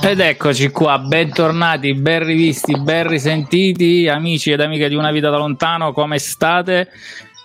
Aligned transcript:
Ed 0.00 0.20
eccoci 0.20 0.70
qua, 0.70 0.98
bentornati, 0.98 1.92
ben 1.92 2.24
rivisti, 2.24 2.78
ben 2.80 3.08
risentiti, 3.08 4.08
amici 4.08 4.50
ed 4.50 4.60
amiche 4.60 4.88
di 4.88 4.94
Una 4.94 5.10
Vita 5.10 5.28
da 5.28 5.36
Lontano, 5.36 5.92
come 5.92 6.18
state? 6.18 6.88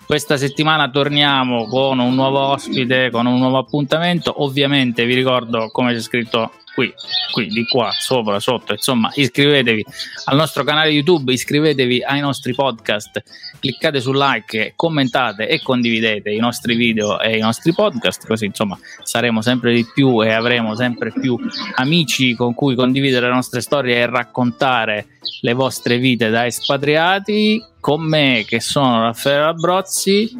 Questa 0.05 0.37
settimana 0.37 0.89
torniamo 0.89 1.65
con 1.65 1.99
un 1.99 2.13
nuovo 2.15 2.39
ospite, 2.39 3.09
con 3.11 3.25
un 3.25 3.39
nuovo 3.39 3.57
appuntamento. 3.57 4.43
Ovviamente 4.43 5.05
vi 5.05 5.15
ricordo, 5.15 5.69
come 5.71 5.93
c'è 5.93 5.99
scritto 5.99 6.51
qui, 6.73 6.91
qui, 7.31 7.47
di 7.47 7.65
qua, 7.65 7.91
sopra, 7.91 8.39
sotto, 8.39 8.73
insomma, 8.73 9.11
iscrivetevi 9.13 9.85
al 10.25 10.35
nostro 10.35 10.63
canale 10.63 10.89
YouTube, 10.89 11.31
iscrivetevi 11.31 12.03
ai 12.03 12.19
nostri 12.19 12.53
podcast, 12.53 13.21
cliccate 13.59 14.01
su 14.01 14.11
like, 14.11 14.73
commentate 14.75 15.47
e 15.47 15.61
condividete 15.61 16.31
i 16.31 16.39
nostri 16.39 16.75
video 16.75 17.19
e 17.19 17.37
i 17.37 17.41
nostri 17.41 17.73
podcast, 17.73 18.25
così 18.25 18.45
insomma 18.45 18.77
saremo 19.03 19.41
sempre 19.41 19.73
di 19.73 19.85
più 19.93 20.23
e 20.23 20.31
avremo 20.31 20.75
sempre 20.75 21.11
più 21.11 21.37
amici 21.75 22.35
con 22.35 22.53
cui 22.53 22.75
condividere 22.75 23.27
le 23.27 23.33
nostre 23.33 23.61
storie 23.61 23.97
e 23.97 24.05
raccontare 24.07 25.07
le 25.41 25.53
vostre 25.53 25.97
vite 25.97 26.29
da 26.29 26.45
espatriati. 26.45 27.63
Con 27.79 28.01
me, 28.01 28.45
che 28.47 28.61
sono 28.61 29.01
Raffaele 29.01 29.43
Abrozzi, 29.43 30.31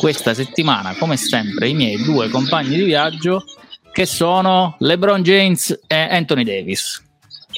questa 0.00 0.34
settimana, 0.34 0.96
come 0.98 1.16
sempre, 1.16 1.68
i 1.68 1.74
miei 1.74 2.02
due 2.02 2.28
compagni 2.28 2.74
di 2.74 2.82
viaggio 2.82 3.44
che 3.94 4.06
sono 4.06 4.74
LeBron 4.80 5.22
James 5.22 5.80
e 5.86 5.94
Anthony 5.94 6.42
Davis. 6.42 7.00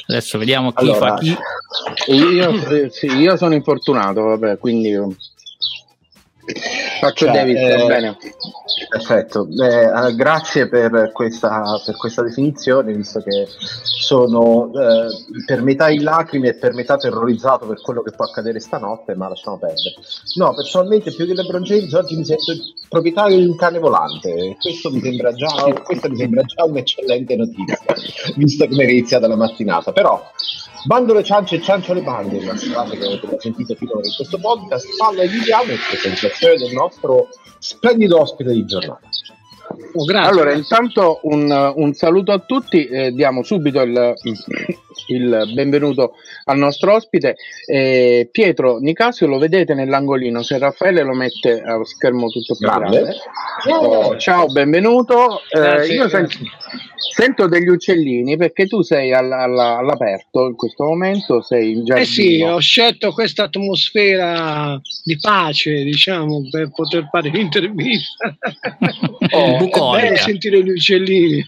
Adesso 0.07 0.37
vediamo 0.37 0.71
chi 0.73 0.85
allora, 0.85 0.99
fa 0.99 1.15
chi. 1.17 1.35
Io, 2.09 2.91
sì, 2.91 3.07
io 3.07 3.39
sono 3.39 3.55
infortunato, 3.55 4.21
vabbè, 4.21 4.59
quindi 4.59 4.95
faccio 7.01 7.27
cioè, 7.27 7.35
Davis, 7.35 7.59
eh, 7.59 7.87
bene. 7.87 8.17
Perfetto, 8.89 9.49
eh, 9.49 10.15
grazie 10.15 10.69
per 10.69 11.11
questa, 11.13 11.81
per 11.85 11.97
questa, 11.97 12.23
definizione, 12.23 12.93
visto 12.93 13.21
che 13.21 13.47
sono 13.49 14.71
eh, 14.73 15.45
per 15.45 15.63
metà 15.63 15.89
in 15.89 16.03
lacrime 16.03 16.49
e 16.49 16.55
per 16.55 16.75
metà 16.75 16.97
terrorizzato 16.97 17.67
per 17.67 17.81
quello 17.81 18.03
che 18.03 18.13
può 18.13 18.27
accadere 18.27 18.61
stanotte, 18.61 19.15
ma 19.15 19.29
lasciamo 19.29 19.59
perdere. 19.59 19.95
No, 20.35 20.55
personalmente 20.55 21.13
più 21.13 21.27
che 21.27 21.35
LeBron 21.35 21.63
James 21.63 21.93
oggi 21.95 22.17
mi 22.17 22.25
sento 22.25 22.53
il 22.53 22.75
proprietario 22.89 23.39
di 23.39 23.47
un 23.47 23.57
cane 23.57 23.79
volante 23.79 24.57
questo 24.61 24.91
mi 24.91 25.01
sembra 25.01 25.33
già, 25.33 25.49
questa 25.83 26.09
mi 26.09 26.17
sembra 26.17 26.43
già 26.43 26.65
un'eccellente 26.65 27.37
notizia, 27.37 27.79
visto 28.37 28.69
come 28.69 28.85
è 28.85 28.91
iniziata 28.91 29.27
la 29.27 29.37
mattinata. 29.37 29.93
Però 29.93 30.23
Bando 30.87 31.15
le 31.15 31.25
ciance 31.25 31.57
e 31.57 31.61
ciancio 31.61 31.95
le 31.95 32.03
bande, 32.03 32.39
una 32.39 32.55
frase 32.55 32.97
che 32.97 33.05
avete 33.05 33.37
sentito 33.41 33.75
finora 33.75 34.07
in 34.07 34.15
questo 34.15 34.39
podcast, 34.39 34.87
palla 34.97 35.23
e 35.23 35.27
viviamo 35.27 35.73
e 35.73 35.79
presentazione 35.91 36.36
del 36.41 36.73
nostro 36.73 37.29
splendido 37.59 38.21
ospite 38.21 38.53
di 38.53 38.65
giornata. 38.65 39.09
Oh, 39.95 40.05
allora, 40.19 40.53
intanto 40.53 41.21
un, 41.25 41.73
un, 41.75 41.93
saluto 41.93 42.33
a 42.33 42.39
tutti, 42.39 42.87
eh, 42.87 43.11
diamo 43.11 43.43
subito 43.43 43.81
il, 43.81 44.15
il, 45.09 45.53
benvenuto 45.55 46.15
al 46.45 46.59
nostro 46.59 46.95
ospite. 46.95 47.37
Eh, 47.67 48.29
Pietro 48.31 48.79
Nicasio 48.79 49.27
lo 49.27 49.39
vedete 49.39 49.75
nell'angolino, 49.75 50.43
se 50.43 50.59
Raffaele 50.59 51.03
lo 51.03 51.15
mette 51.15 51.63
a 51.63 51.83
schermo 51.85 52.29
tutto 52.29 52.57
più 52.57 52.67
grande. 52.67 53.01
grande. 53.01 53.17
Oh, 53.69 54.17
ciao, 54.17 54.47
benvenuto. 54.47 55.41
Eh, 55.51 55.87
io 55.87 56.09
sento, 56.09 56.37
Sento 56.99 57.47
degli 57.47 57.69
uccellini 57.69 58.37
perché 58.37 58.67
tu 58.67 58.83
sei 58.83 59.13
alla, 59.13 59.39
alla, 59.39 59.79
all'aperto 59.79 60.49
in 60.49 60.55
questo 60.55 60.85
momento, 60.85 61.41
sei 61.43 61.73
in 61.73 61.85
giardino. 61.85 62.03
Eh 62.03 62.05
sì, 62.05 62.43
ho 62.43 62.59
scelto 62.59 63.13
questa 63.13 63.45
atmosfera 63.45 64.81
di 65.05 65.19
pace, 65.19 65.83
diciamo, 65.83 66.49
per 66.51 66.71
poter 66.71 67.09
fare 67.11 67.31
l'intervista. 67.31 68.37
Oh, 69.31 69.57
È 70.17 70.23
sentire 70.23 70.63
gli 70.63 70.71
uccellini. 70.71 71.47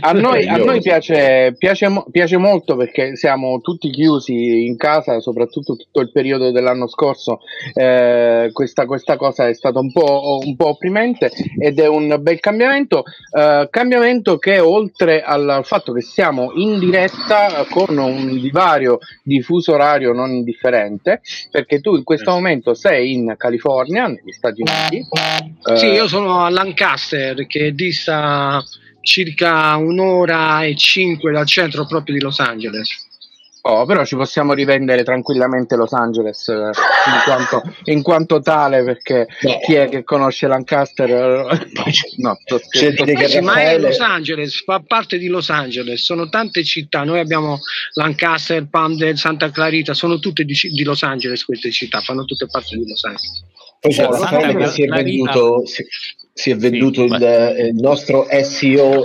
A 0.00 0.12
noi, 0.12 0.46
a 0.46 0.56
noi 0.56 0.80
piace, 0.80 1.54
piace, 1.58 1.88
piace, 2.10 2.36
molto 2.36 2.76
perché 2.76 3.16
siamo 3.16 3.60
tutti 3.60 3.90
chiusi 3.90 4.66
in 4.66 4.76
casa, 4.76 5.20
soprattutto 5.20 5.76
tutto 5.76 6.00
il 6.00 6.10
periodo 6.10 6.50
dell'anno 6.50 6.86
scorso. 6.86 7.40
Eh, 7.74 8.50
questa, 8.52 8.86
questa, 8.86 9.16
cosa 9.16 9.48
è 9.48 9.54
stata 9.54 9.78
un 9.78 9.92
po', 9.92 10.40
un 10.42 10.56
po' 10.56 10.68
opprimente 10.68 11.30
ed 11.58 11.78
è 11.78 11.86
un 11.86 12.16
bel 12.20 12.40
cambiamento. 12.40 13.04
Eh, 13.36 13.68
cambiamento 13.70 14.38
che 14.38 14.58
oltre 14.58 15.22
al 15.22 15.60
fatto 15.64 15.92
che 15.92 16.00
siamo 16.00 16.52
in 16.54 16.78
diretta 16.78 17.66
con 17.68 17.96
un 17.96 18.40
divario 18.40 18.98
di 19.22 19.42
fuso 19.42 19.72
orario 19.72 20.12
non 20.12 20.30
indifferente, 20.30 21.20
perché 21.50 21.80
tu 21.80 21.96
in 21.96 22.04
questo 22.04 22.30
momento 22.30 22.74
sei 22.74 23.12
in 23.12 23.34
California, 23.36 24.06
negli 24.06 24.32
Stati 24.32 24.62
Uniti. 24.62 25.06
Sì, 25.74 25.86
eh, 25.86 25.94
io 25.94 26.08
sono 26.08 26.44
a 26.44 26.50
Lancaster, 26.50 27.46
che 27.46 27.74
dista 28.04 28.62
circa 29.00 29.76
un'ora 29.76 30.64
e 30.64 30.76
cinque 30.76 31.32
dal 31.32 31.46
centro 31.46 31.86
proprio 31.86 32.14
di 32.14 32.20
Los 32.20 32.40
Angeles. 32.40 33.12
Oh, 33.66 33.86
però 33.86 34.04
ci 34.04 34.14
possiamo 34.14 34.52
rivendere 34.52 35.04
tranquillamente 35.04 35.74
Los 35.74 35.94
Angeles 35.94 36.48
eh, 36.48 36.52
in, 36.52 37.22
quanto, 37.24 37.62
in 37.84 38.02
quanto 38.02 38.42
tale, 38.42 38.84
perché 38.84 39.26
Beh. 39.40 39.60
chi 39.64 39.74
è 39.74 39.88
che 39.88 40.04
conosce 40.04 40.46
Lancaster? 40.46 41.08
no, 42.18 42.36
c'è 42.68 42.92
che 42.92 43.28
sì, 43.28 43.40
ma 43.40 43.62
è 43.62 43.78
Los 43.78 44.00
Angeles, 44.00 44.62
fa 44.64 44.82
parte 44.86 45.16
di 45.16 45.28
Los 45.28 45.48
Angeles, 45.48 46.02
sono 46.02 46.28
tante 46.28 46.62
città, 46.62 47.04
noi 47.04 47.20
abbiamo 47.20 47.58
Lancaster, 47.94 48.68
Palmdale, 48.68 49.16
Santa 49.16 49.50
Clarita, 49.50 49.94
sono 49.94 50.18
tutte 50.18 50.44
di, 50.44 50.54
di, 50.54 50.82
Los 50.82 51.02
Angeles 51.02 51.42
queste 51.42 51.70
città, 51.70 52.02
fanno 52.02 52.26
tutte 52.26 52.46
parte 52.50 52.76
di 52.76 52.86
Los 52.86 53.02
Angeles. 53.04 53.44
Poi 53.80 53.92
c'è 53.92 54.04
Raffaele 54.04 54.68
si 54.68 54.82
è 54.82 54.86
venduto, 54.88 55.64
si, 55.64 55.86
si 56.36 56.50
è 56.50 56.56
venduto 56.56 57.06
sì, 57.06 57.14
il, 57.14 57.56
il, 57.68 57.74
nostro 57.74 58.26
SEO 58.28 59.04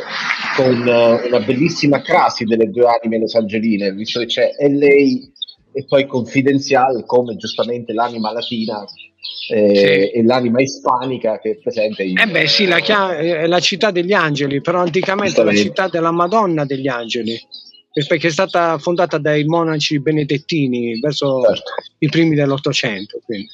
con 0.56 0.80
uh, 0.82 1.28
una 1.28 1.40
bellissima 1.46 2.02
crasi 2.02 2.44
delle 2.44 2.72
due 2.72 2.88
anime 2.88 3.20
losangeline, 3.20 3.94
visto 3.94 4.20
che 4.22 4.26
c'è 4.26 4.50
LA 4.60 5.28
e 5.72 5.86
poi 5.88 6.08
confidenziale 6.08 7.04
come 7.06 7.36
giustamente 7.36 7.94
l'anima 7.94 8.32
latina 8.32 8.84
eh, 9.52 9.76
sì. 9.76 10.18
e 10.18 10.24
l'anima 10.24 10.60
ispanica 10.60 11.40
che 11.40 11.52
è 11.52 11.58
presente 11.58 12.02
in, 12.02 12.18
eh 12.18 12.26
beh 12.26 12.48
sì 12.48 12.66
la, 12.66 12.80
chia- 12.80 13.16
è 13.16 13.46
la 13.46 13.60
città 13.60 13.92
degli 13.92 14.14
angeli 14.14 14.62
però 14.62 14.80
anticamente 14.80 15.44
la 15.44 15.54
città 15.54 15.88
della 15.88 16.12
Madonna 16.12 16.66
degli 16.66 16.88
angeli 16.88 17.40
perché 18.08 18.28
è 18.28 18.32
stata 18.32 18.80
fondata 18.80 19.20
dai 19.20 19.44
monaci 19.44 20.00
benedettini 20.00 21.00
verso 21.00 21.42
certo. 21.42 21.72
i 22.00 22.10
primi 22.10 22.34
dell'Ottocento 22.34 23.20
quindi. 23.24 23.48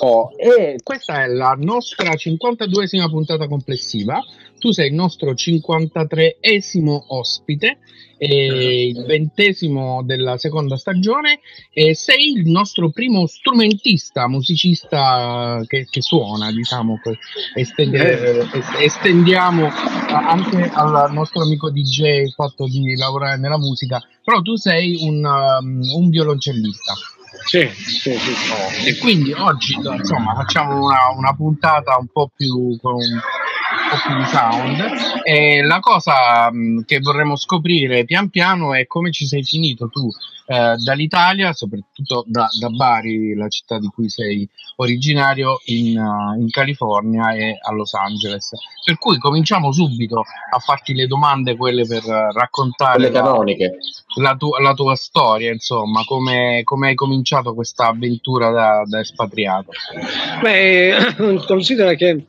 Oh, 0.00 0.30
e 0.36 0.76
questa 0.82 1.22
è 1.22 1.26
la 1.28 1.56
nostra 1.58 2.10
52esima 2.10 3.08
puntata 3.08 3.46
complessiva. 3.46 4.20
Tu 4.58 4.70
sei 4.72 4.88
il 4.88 4.94
nostro 4.94 5.32
53esimo 5.32 7.04
ospite, 7.08 7.78
il 8.18 9.04
ventesimo 9.04 10.02
della 10.02 10.38
seconda 10.38 10.76
stagione, 10.76 11.40
e 11.70 11.94
sei 11.94 12.32
il 12.32 12.48
nostro 12.48 12.90
primo 12.90 13.26
strumentista, 13.26 14.26
musicista 14.26 15.62
che, 15.66 15.86
che 15.90 16.00
suona, 16.00 16.50
diciamo, 16.50 16.98
estende, 17.54 18.48
estendiamo 18.80 19.68
anche 19.68 20.70
al 20.72 21.12
nostro 21.12 21.42
amico 21.42 21.70
DJ 21.70 22.22
il 22.22 22.32
fatto 22.32 22.64
di 22.64 22.96
lavorare 22.96 23.38
nella 23.38 23.58
musica, 23.58 24.00
però 24.22 24.40
tu 24.40 24.56
sei 24.56 24.96
un, 25.00 25.22
um, 25.24 25.80
un 25.94 26.08
violoncellista. 26.08 26.94
Sì, 27.44 27.68
sì, 27.68 28.12
sì. 28.18 28.88
E 28.88 28.98
quindi 28.98 29.32
oggi 29.32 29.74
insomma 29.74 30.34
facciamo 30.34 30.84
una, 30.84 31.10
una 31.16 31.34
puntata 31.34 31.96
un 31.98 32.06
po' 32.10 32.30
più 32.34 32.76
con 32.80 32.98
po' 33.94 34.00
più 34.06 34.16
di 34.16 34.24
sound 34.26 35.22
e 35.22 35.62
la 35.62 35.80
cosa 35.80 36.50
mh, 36.50 36.84
che 36.84 37.00
vorremmo 37.00 37.36
scoprire 37.36 38.04
pian 38.04 38.28
piano 38.28 38.74
è 38.74 38.86
come 38.86 39.10
ci 39.10 39.26
sei 39.26 39.42
finito 39.42 39.88
tu 39.88 40.08
eh, 40.46 40.74
dall'Italia, 40.76 41.54
soprattutto 41.54 42.22
da, 42.26 42.46
da, 42.60 42.68
Bari, 42.68 43.34
la 43.34 43.48
città 43.48 43.78
di 43.78 43.86
cui 43.86 44.10
sei 44.10 44.46
originario, 44.76 45.60
in, 45.66 45.98
uh, 45.98 46.38
in, 46.38 46.50
California 46.50 47.32
e 47.32 47.58
a 47.58 47.72
Los 47.72 47.94
Angeles. 47.94 48.50
Per 48.84 48.98
cui 48.98 49.16
cominciamo 49.16 49.72
subito 49.72 50.20
a 50.20 50.58
farti 50.58 50.92
le 50.92 51.06
domande, 51.06 51.56
quelle 51.56 51.86
per 51.86 52.02
raccontare 52.04 53.10
la, 53.10 53.42
la, 54.16 54.34
tu, 54.36 54.50
la, 54.60 54.74
tua 54.74 54.96
storia, 54.96 55.50
insomma, 55.50 56.02
come, 56.04 56.60
come 56.64 56.88
hai 56.88 56.94
cominciato 56.94 57.54
questa 57.54 57.86
avventura 57.86 58.50
da, 58.50 58.82
da 58.84 59.00
espatriato. 59.00 59.70
Beh, 60.42 61.40
considera 61.46 61.94
che 61.94 62.26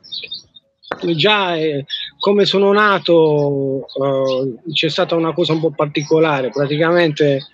già 1.16 1.56
eh, 1.56 1.84
come 2.18 2.44
sono 2.44 2.72
nato 2.72 3.86
eh, 3.86 4.72
c'è 4.72 4.88
stata 4.88 5.16
una 5.16 5.32
cosa 5.32 5.52
un 5.52 5.60
po' 5.60 5.72
particolare 5.72 6.50
praticamente 6.50 7.46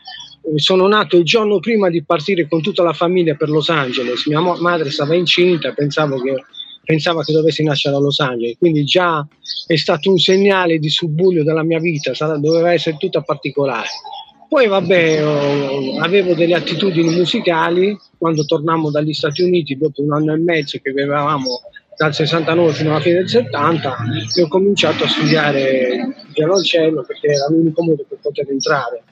sono 0.56 0.86
nato 0.88 1.16
il 1.16 1.24
giorno 1.24 1.60
prima 1.60 1.88
di 1.88 2.02
partire 2.02 2.48
con 2.48 2.60
tutta 2.60 2.82
la 2.82 2.92
famiglia 2.92 3.34
per 3.34 3.48
Los 3.48 3.68
Angeles. 3.68 4.26
Mia 4.26 4.40
madre 4.40 4.90
stava 4.90 5.14
incinta, 5.14 5.72
pensavo 5.72 6.20
che, 6.20 6.34
pensava 6.84 7.22
che 7.22 7.32
dovessi 7.32 7.62
nascere 7.62 7.94
a 7.94 8.00
Los 8.00 8.18
Angeles, 8.20 8.56
quindi 8.58 8.84
già 8.84 9.26
è 9.66 9.76
stato 9.76 10.10
un 10.10 10.18
segnale 10.18 10.78
di 10.78 10.90
subbuglio 10.90 11.44
della 11.44 11.62
mia 11.62 11.78
vita, 11.78 12.14
sarà, 12.14 12.36
doveva 12.38 12.72
essere 12.72 12.96
tutta 12.98 13.22
particolare. 13.22 13.88
Poi 14.48 14.66
vabbè, 14.66 15.26
oh, 15.26 15.98
avevo 16.00 16.34
delle 16.34 16.54
attitudini 16.54 17.14
musicali, 17.14 17.96
quando 18.18 18.44
tornammo 18.44 18.90
dagli 18.90 19.14
Stati 19.14 19.42
Uniti, 19.42 19.78
dopo 19.78 20.02
un 20.02 20.12
anno 20.12 20.34
e 20.34 20.38
mezzo 20.38 20.78
che 20.82 20.90
vivevamo 20.90 21.62
dal 22.02 22.14
69 22.14 22.72
fino 22.72 22.90
alla 22.90 23.00
fine 23.00 23.18
del 23.18 23.28
70 23.28 23.96
e 24.34 24.42
ho 24.42 24.48
cominciato 24.48 25.04
a 25.04 25.08
studiare 25.08 26.16
violoncello 26.34 27.04
perché 27.04 27.28
era 27.28 27.46
l'unico 27.48 27.84
modo 27.84 28.04
per 28.08 28.18
poter 28.20 28.50
entrare 28.50 29.04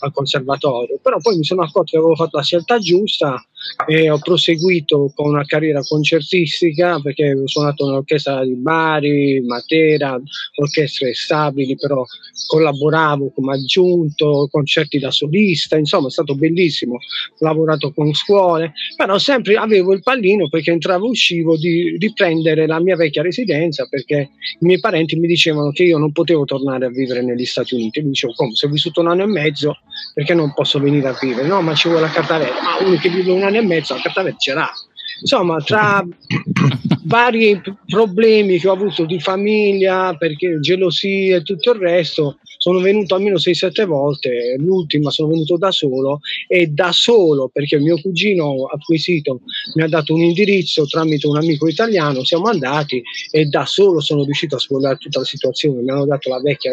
al 0.00 0.12
conservatorio, 0.12 0.98
però 1.00 1.16
poi 1.18 1.36
mi 1.36 1.44
sono 1.44 1.62
accorto 1.62 1.92
che 1.92 1.96
avevo 1.96 2.14
fatto 2.14 2.36
la 2.36 2.42
scelta 2.42 2.78
giusta 2.78 3.42
e 3.86 4.10
ho 4.10 4.18
proseguito 4.18 5.12
con 5.14 5.28
una 5.28 5.44
carriera 5.44 5.80
concertistica 5.82 7.00
perché 7.00 7.32
ho 7.32 7.46
suonato 7.46 7.86
nell'orchestra 7.86 8.44
di 8.44 8.54
Bari, 8.54 9.40
Matera, 9.46 10.20
orchestre 10.56 11.14
stabili, 11.14 11.76
però 11.76 12.04
collaboravo 12.46 13.32
come 13.34 13.54
aggiunto, 13.54 14.48
concerti 14.50 14.98
da 14.98 15.10
solista, 15.10 15.76
insomma 15.76 16.08
è 16.08 16.10
stato 16.10 16.34
bellissimo, 16.34 16.94
ho 16.94 17.44
lavorato 17.44 17.92
con 17.92 18.12
scuole, 18.14 18.72
però 18.96 19.18
sempre 19.18 19.56
avevo 19.56 19.92
il 19.92 20.02
pallino 20.02 20.48
perché 20.48 20.70
entravo 20.70 21.06
e 21.06 21.10
uscivo 21.10 21.56
di 21.56 21.96
riprendere 21.98 22.66
la 22.66 22.80
mia 22.80 22.96
vecchia 22.96 23.22
residenza 23.22 23.86
perché 23.88 24.30
i 24.60 24.64
miei 24.64 24.80
parenti 24.80 25.16
mi 25.16 25.26
dicevano 25.26 25.70
che 25.70 25.84
io 25.84 25.98
non 25.98 26.12
potevo 26.12 26.44
tornare 26.44 26.86
a 26.86 26.90
vivere 26.90 27.22
negli 27.22 27.44
Stati 27.44 27.74
Uniti, 27.74 28.00
mi 28.00 28.08
dicevo 28.08 28.32
come? 28.34 28.54
Se 28.54 28.66
ho 28.66 28.70
vissuto 28.70 29.00
un 29.00 29.08
anno 29.08 29.22
e 29.22 29.26
mezzo 29.26 29.78
perché 30.14 30.34
non 30.34 30.52
posso 30.54 30.78
venire 30.78 31.08
a 31.08 31.18
vivere, 31.20 31.46
no 31.46 31.60
ma 31.62 31.74
ci 31.74 31.88
vuole 31.88 32.02
la 32.02 32.10
carta 32.10 32.38
vera, 32.38 32.54
ma 32.62 32.86
uno 32.86 32.96
che 32.96 33.08
vive 33.08 33.32
un 33.32 33.42
anno 33.42 33.55
e 33.56 33.62
mezzo 33.62 33.94
la 33.94 34.00
carta 34.00 34.22
vera 34.22 34.36
ce 34.36 34.54
l'ha. 34.54 34.72
Insomma, 35.20 35.58
tra 35.62 36.04
vari 37.04 37.60
problemi 37.86 38.58
che 38.58 38.68
ho 38.68 38.72
avuto 38.72 39.04
di 39.04 39.18
famiglia, 39.18 40.14
perché 40.16 40.60
gelosie 40.60 41.36
e 41.36 41.42
tutto 41.42 41.72
il 41.72 41.78
resto, 41.78 42.38
sono 42.58 42.80
venuto 42.80 43.14
almeno 43.14 43.36
6-7 43.36 43.86
volte, 43.86 44.56
l'ultima 44.58 45.10
sono 45.10 45.28
venuto 45.28 45.56
da 45.56 45.70
solo 45.70 46.20
e 46.48 46.66
da 46.66 46.90
solo 46.92 47.48
perché 47.52 47.78
mio 47.78 48.00
cugino 48.00 48.64
acquisito 48.64 49.42
mi 49.74 49.82
ha 49.82 49.88
dato 49.88 50.12
un 50.12 50.22
indirizzo 50.22 50.84
tramite 50.86 51.26
un 51.28 51.36
amico 51.36 51.68
italiano, 51.68 52.24
siamo 52.24 52.46
andati 52.46 53.00
e 53.30 53.44
da 53.44 53.64
solo 53.66 54.00
sono 54.00 54.24
riuscito 54.24 54.56
a 54.56 54.58
sfogliare 54.58 54.96
tutta 54.96 55.20
la 55.20 55.24
situazione, 55.24 55.82
mi 55.82 55.90
hanno 55.90 56.06
dato 56.06 56.28
la 56.28 56.40
vecchia 56.40 56.72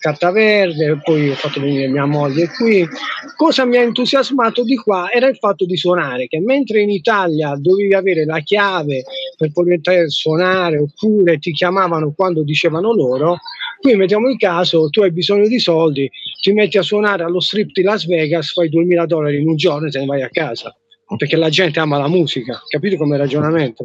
carta 0.00 0.30
verde, 0.30 0.98
poi 1.04 1.28
ho 1.28 1.34
fatto 1.34 1.60
venire 1.60 1.86
mia 1.86 2.06
moglie 2.06 2.48
qui. 2.48 2.88
Cosa 3.36 3.66
mi 3.66 3.76
ha 3.76 3.82
entusiasmato 3.82 4.64
di 4.64 4.76
qua 4.76 5.10
era 5.12 5.28
il 5.28 5.36
fatto 5.36 5.66
di 5.66 5.76
suonare, 5.76 6.26
che 6.26 6.40
mentre 6.40 6.80
in 6.80 6.88
Italia 6.88 7.54
dovevi 7.56 7.92
avere 7.92 8.24
la 8.24 8.40
chiave 8.40 9.04
per 9.36 9.52
poter 9.52 10.10
suonare 10.10 10.78
oppure 10.78 11.38
ti 11.38 11.52
chiamavano 11.52 12.14
quando 12.16 12.42
dicevano 12.42 12.94
loro, 12.94 13.36
qui 13.78 13.94
mettiamo 13.94 14.30
il 14.30 14.38
caso, 14.38 14.88
tu 14.88 15.02
hai 15.02 15.12
bisogno 15.12 15.46
di 15.46 15.58
soldi, 15.58 16.10
ti 16.40 16.52
metti 16.52 16.78
a 16.78 16.82
suonare 16.82 17.22
allo 17.22 17.40
strip 17.40 17.70
di 17.72 17.82
Las 17.82 18.06
Vegas, 18.06 18.52
fai 18.52 18.70
2000 18.70 19.04
dollari 19.04 19.38
in 19.38 19.48
un 19.48 19.56
giorno 19.56 19.88
e 19.88 19.90
te 19.90 19.98
ne 19.98 20.06
vai 20.06 20.22
a 20.22 20.30
casa 20.30 20.74
perché 21.16 21.34
la 21.34 21.48
gente 21.48 21.80
ama 21.80 21.98
la 21.98 22.06
musica, 22.06 22.62
capite 22.68 22.96
come 22.96 23.16
ragionamento? 23.16 23.82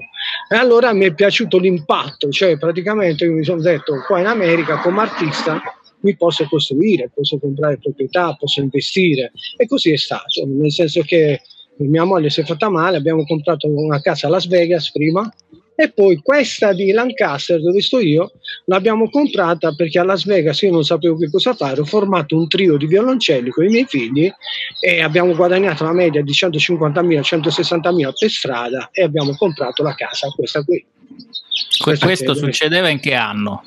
E 0.47 0.55
allora 0.55 0.93
mi 0.93 1.05
è 1.05 1.13
piaciuto 1.13 1.57
l'impatto, 1.57 2.29
cioè 2.29 2.55
praticamente 2.55 3.25
io 3.25 3.33
mi 3.33 3.43
sono 3.43 3.61
detto 3.61 4.03
qua 4.05 4.19
in 4.19 4.27
America 4.27 4.77
come 4.77 5.01
artista 5.01 5.59
qui 6.05 6.15
posso 6.15 6.45
costruire, 6.47 7.09
posso 7.11 7.39
comprare 7.39 7.79
proprietà, 7.79 8.35
posso 8.39 8.61
investire 8.61 9.31
e 9.57 9.65
così 9.65 9.91
è 9.91 9.97
stato, 9.97 10.45
nel 10.45 10.71
senso 10.71 11.01
che 11.01 11.41
mia 11.77 12.03
moglie 12.03 12.29
si 12.29 12.41
è 12.41 12.43
fatta 12.43 12.69
male, 12.69 12.97
abbiamo 12.97 13.25
comprato 13.25 13.67
una 13.67 13.99
casa 13.99 14.27
a 14.27 14.29
Las 14.29 14.47
Vegas 14.47 14.91
prima 14.91 15.27
e 15.77 15.91
poi 15.91 16.17
questa 16.21 16.71
di 16.73 16.91
Lancaster 16.91 17.59
dove 17.59 17.81
sto 17.81 17.99
io 17.99 18.31
l'abbiamo 18.65 19.09
comprata 19.09 19.73
perché 19.73 19.99
a 19.99 20.03
Las 20.03 20.25
Vegas 20.25 20.61
io 20.61 20.71
non 20.71 20.83
sapevo 20.83 21.17
che 21.17 21.29
cosa 21.29 21.53
fare, 21.55 21.81
ho 21.81 21.85
formato 21.85 22.37
un 22.37 22.47
trio 22.47 22.77
di 22.77 22.85
violoncelli 22.85 23.49
con 23.49 23.65
i 23.65 23.69
miei 23.69 23.85
figli 23.85 24.31
e 24.79 25.01
abbiamo 25.01 25.35
guadagnato 25.35 25.83
una 25.83 25.93
media 25.93 26.21
di 26.21 26.31
150.000, 26.31 27.19
160.000 27.19 28.11
per 28.17 28.29
strada 28.29 28.89
e 28.91 29.03
abbiamo 29.03 29.35
comprato 29.35 29.81
la 29.81 29.95
casa, 29.95 30.29
questa 30.29 30.63
qui. 30.63 30.85
Questa 31.81 32.05
questo 32.05 32.33
succedeva 32.35 32.89
in 32.89 32.99
che 32.99 33.13
anno? 33.13 33.63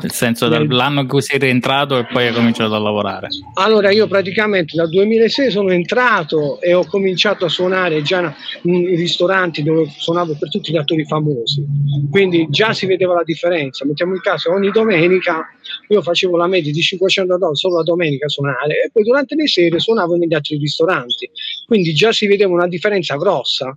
Nel 0.00 0.12
senso 0.12 0.48
dall'anno 0.48 1.00
in 1.00 1.06
cui 1.06 1.20
sei 1.20 1.38
rientrato 1.38 1.98
e 1.98 2.06
poi 2.06 2.28
hai 2.28 2.32
cominciato 2.32 2.74
a 2.74 2.78
lavorare? 2.78 3.28
Allora 3.54 3.90
io 3.90 4.06
praticamente 4.06 4.76
dal 4.76 4.88
2006 4.88 5.50
sono 5.50 5.70
entrato 5.70 6.60
e 6.60 6.72
ho 6.72 6.84
cominciato 6.86 7.44
a 7.44 7.48
suonare 7.48 8.02
già 8.02 8.34
in 8.62 8.86
ristoranti 8.96 9.62
dove 9.62 9.86
suonavo 9.94 10.36
per 10.38 10.48
tutti 10.48 10.72
gli 10.72 10.76
attori 10.76 11.04
famosi, 11.04 11.64
quindi 12.10 12.46
già 12.48 12.72
si 12.72 12.86
vedeva 12.86 13.14
la 13.14 13.24
differenza. 13.24 13.84
Mettiamo 13.84 14.14
il 14.14 14.20
caso, 14.20 14.52
ogni 14.52 14.70
domenica 14.70 15.46
io 15.88 16.02
facevo 16.02 16.36
la 16.36 16.46
media 16.46 16.72
di 16.72 16.80
500 16.80 17.36
dollari 17.36 17.56
solo 17.56 17.76
la 17.76 17.82
domenica 17.82 18.26
a 18.26 18.28
suonare 18.28 18.84
e 18.84 18.90
poi 18.92 19.02
durante 19.02 19.34
le 19.34 19.46
sere 19.46 19.78
suonavo 19.78 20.16
negli 20.16 20.34
altri 20.34 20.56
ristoranti, 20.56 21.30
quindi 21.66 21.92
già 21.92 22.12
si 22.12 22.26
vedeva 22.26 22.52
una 22.52 22.66
differenza 22.66 23.16
grossa 23.16 23.76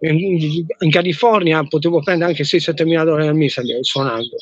in 0.00 0.90
California 0.90 1.64
potevo 1.64 2.00
prendere 2.00 2.30
anche 2.30 2.44
6-7 2.44 2.84
mila 2.84 3.04
dollari 3.04 3.26
al 3.26 3.34
mese 3.34 3.62
suonando. 3.80 4.36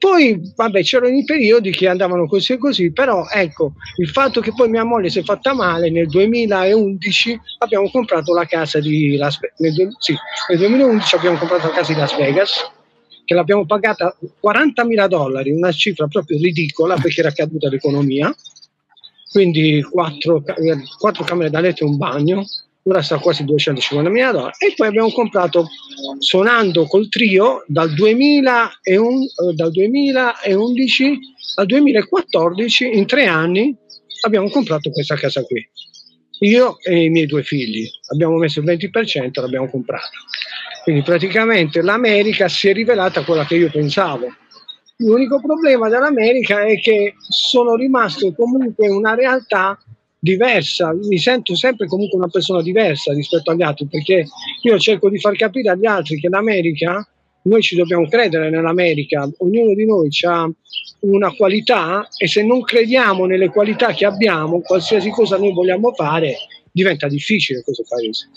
Poi, 0.00 0.40
vabbè, 0.56 0.82
c'erano 0.82 1.14
i 1.14 1.24
periodi 1.24 1.70
che 1.72 1.86
andavano 1.86 2.26
così 2.26 2.54
e 2.54 2.56
così, 2.56 2.90
però 2.90 3.26
ecco, 3.28 3.74
il 3.98 4.08
fatto 4.08 4.40
che 4.40 4.50
poi 4.56 4.70
mia 4.70 4.82
moglie 4.82 5.10
si 5.10 5.18
è 5.18 5.22
fatta 5.22 5.52
male, 5.52 5.90
nel 5.90 6.08
2011 6.08 7.38
abbiamo 7.58 7.90
comprato 7.90 8.32
la 8.32 8.46
casa 8.46 8.80
di 8.80 9.16
Las 9.16 9.38
Vegas, 9.38 9.76
nel, 9.76 9.94
sì, 9.98 10.16
nel 10.48 10.58
2011 10.58 11.14
abbiamo 11.16 11.36
comprato 11.36 11.66
la 11.66 11.74
casa 11.74 11.92
di 11.92 11.98
Las 11.98 12.16
Vegas, 12.16 12.70
che 13.26 13.34
l'abbiamo 13.34 13.66
pagata 13.66 14.16
40 14.40 14.86
mila 14.86 15.06
dollari, 15.06 15.50
una 15.50 15.70
cifra 15.70 16.06
proprio 16.06 16.38
ridicola 16.38 16.94
perché 16.94 17.20
era 17.20 17.32
caduta 17.32 17.68
l'economia, 17.68 18.34
quindi 19.30 19.82
quattro, 19.82 20.42
quattro 20.98 21.24
camere 21.24 21.50
da 21.50 21.60
letto 21.60 21.84
e 21.84 21.88
un 21.88 21.98
bagno, 21.98 22.46
ora 22.90 23.02
sta 23.02 23.18
quasi 23.18 23.44
250 23.44 24.10
mila 24.10 24.32
dollari. 24.32 24.52
E 24.58 24.72
poi 24.74 24.88
abbiamo 24.88 25.10
comprato 25.10 25.68
suonando 26.18 26.86
col 26.86 27.08
trio 27.08 27.64
dal, 27.66 27.92
2001, 27.94 29.22
eh, 29.22 29.54
dal 29.54 29.70
2011 29.70 31.18
al 31.56 31.66
2014 31.66 32.96
in 32.96 33.06
tre 33.06 33.26
anni 33.26 33.76
abbiamo 34.22 34.48
comprato 34.48 34.90
questa 34.90 35.16
casa 35.16 35.42
qui. 35.42 35.68
Io 36.40 36.78
e 36.80 37.04
i 37.04 37.10
miei 37.10 37.26
due 37.26 37.42
figli. 37.42 37.86
Abbiamo 38.12 38.36
messo 38.36 38.60
il 38.60 38.66
20% 38.66 39.38
e 39.38 39.40
l'abbiamo 39.40 39.68
comprata. 39.68 40.08
Quindi 40.82 41.02
praticamente 41.02 41.82
l'America 41.82 42.48
si 42.48 42.68
è 42.68 42.72
rivelata 42.72 43.22
quella 43.24 43.44
che 43.44 43.56
io 43.56 43.70
pensavo. 43.70 44.34
L'unico 44.96 45.40
problema 45.40 45.88
dell'America 45.88 46.64
è 46.64 46.78
che 46.80 47.14
sono 47.28 47.74
rimasto 47.74 48.32
comunque 48.34 48.88
una 48.88 49.14
realtà 49.14 49.78
diversa, 50.20 50.92
mi 50.94 51.18
sento 51.18 51.56
sempre 51.56 51.86
comunque 51.86 52.18
una 52.18 52.28
persona 52.28 52.62
diversa 52.62 53.12
rispetto 53.14 53.50
agli 53.50 53.62
altri 53.62 53.86
perché 53.86 54.26
io 54.62 54.78
cerco 54.78 55.08
di 55.08 55.18
far 55.18 55.34
capire 55.34 55.70
agli 55.70 55.86
altri 55.86 56.20
che 56.20 56.28
l'America, 56.28 57.06
noi 57.42 57.62
ci 57.62 57.74
dobbiamo 57.74 58.06
credere 58.06 58.50
nell'America, 58.50 59.28
ognuno 59.38 59.74
di 59.74 59.86
noi 59.86 60.10
ha 60.26 60.48
una 61.00 61.34
qualità 61.34 62.06
e 62.18 62.28
se 62.28 62.44
non 62.44 62.60
crediamo 62.60 63.24
nelle 63.24 63.48
qualità 63.48 63.94
che 63.94 64.04
abbiamo, 64.04 64.60
qualsiasi 64.60 65.08
cosa 65.08 65.38
noi 65.38 65.52
vogliamo 65.52 65.92
fare, 65.94 66.36
diventa 66.70 67.08
difficile 67.08 67.62
questo 67.62 67.84
paese. 67.88 68.28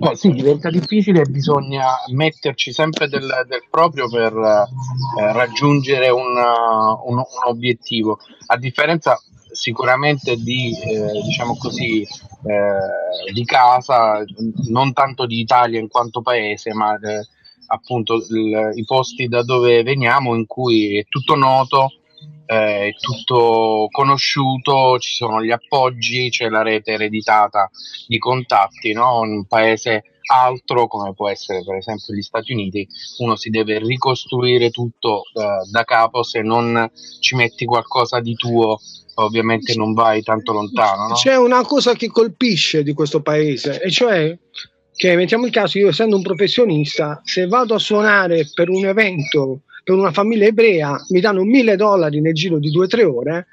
Oh, 0.00 0.14
sì, 0.14 0.30
diventa 0.30 0.70
difficile 0.70 1.22
bisogna 1.22 1.84
metterci 2.12 2.72
sempre 2.72 3.08
del, 3.08 3.28
del 3.46 3.64
proprio 3.70 4.08
per 4.08 4.32
eh, 4.32 5.32
raggiungere 5.32 6.08
un, 6.10 6.36
un, 6.36 7.16
un, 7.16 7.24
obiettivo. 7.46 8.18
A 8.46 8.56
differenza 8.56 9.20
sicuramente 9.58 10.36
di, 10.36 10.72
eh, 10.78 11.20
diciamo 11.24 11.56
così, 11.56 12.02
eh, 12.02 13.32
di 13.32 13.44
casa, 13.44 14.22
non 14.68 14.92
tanto 14.92 15.26
di 15.26 15.40
Italia 15.40 15.80
in 15.80 15.88
quanto 15.88 16.22
paese, 16.22 16.72
ma 16.72 16.94
eh, 16.94 17.26
appunto 17.66 18.24
il, 18.30 18.70
i 18.74 18.84
posti 18.84 19.26
da 19.26 19.42
dove 19.42 19.82
veniamo 19.82 20.36
in 20.36 20.46
cui 20.46 20.98
è 20.98 21.04
tutto 21.08 21.34
noto, 21.34 21.88
eh, 22.46 22.88
è 22.88 22.92
tutto 23.00 23.88
conosciuto, 23.90 24.96
ci 25.00 25.14
sono 25.16 25.42
gli 25.42 25.50
appoggi, 25.50 26.30
c'è 26.30 26.48
la 26.48 26.62
rete 26.62 26.92
ereditata 26.92 27.68
di 28.06 28.18
contatti, 28.18 28.92
no? 28.92 29.18
un 29.20 29.44
paese 29.46 30.04
altro 30.28 30.86
come 30.86 31.14
può 31.14 31.28
essere 31.28 31.62
per 31.64 31.76
esempio 31.76 32.14
gli 32.14 32.22
Stati 32.22 32.52
Uniti, 32.52 32.86
uno 33.18 33.36
si 33.36 33.50
deve 33.50 33.78
ricostruire 33.78 34.70
tutto 34.70 35.22
eh, 35.32 35.68
da 35.70 35.84
capo 35.84 36.22
se 36.22 36.42
non 36.42 36.90
ci 37.20 37.34
metti 37.34 37.64
qualcosa 37.64 38.20
di 38.20 38.34
tuo 38.34 38.78
ovviamente 39.14 39.74
non 39.74 39.94
vai 39.94 40.22
tanto 40.22 40.52
lontano. 40.52 41.08
No? 41.08 41.14
C'è 41.14 41.36
una 41.36 41.62
cosa 41.62 41.94
che 41.94 42.08
colpisce 42.08 42.82
di 42.82 42.92
questo 42.92 43.20
paese, 43.20 43.80
e 43.80 43.90
cioè 43.90 44.36
che 44.94 45.14
mettiamo 45.14 45.46
il 45.46 45.52
caso, 45.52 45.78
io 45.78 45.88
essendo 45.88 46.16
un 46.16 46.22
professionista, 46.22 47.20
se 47.24 47.46
vado 47.46 47.74
a 47.74 47.78
suonare 47.78 48.48
per 48.52 48.68
un 48.68 48.84
evento, 48.84 49.60
per 49.84 49.94
una 49.94 50.10
famiglia 50.10 50.46
ebrea, 50.46 50.96
mi 51.10 51.20
danno 51.20 51.44
mille 51.44 51.76
dollari 51.76 52.20
nel 52.20 52.34
giro 52.34 52.58
di 52.58 52.70
due 52.70 52.84
o 52.84 52.88
tre 52.88 53.04
ore, 53.04 53.46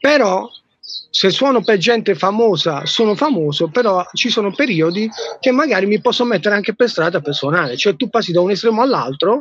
però 0.00 0.48
se 1.10 1.30
suono 1.30 1.62
per 1.62 1.78
gente 1.78 2.14
famosa, 2.14 2.84
sono 2.86 3.14
famoso, 3.14 3.68
però 3.68 4.04
ci 4.12 4.28
sono 4.28 4.52
periodi 4.52 5.08
che 5.40 5.50
magari 5.50 5.86
mi 5.86 6.00
posso 6.00 6.24
mettere 6.24 6.54
anche 6.54 6.74
per 6.74 6.88
strada 6.88 7.20
per 7.20 7.34
suonare, 7.34 7.76
cioè 7.76 7.96
tu 7.96 8.08
passi 8.08 8.32
da 8.32 8.40
un 8.40 8.50
estremo 8.50 8.82
all'altro 8.82 9.40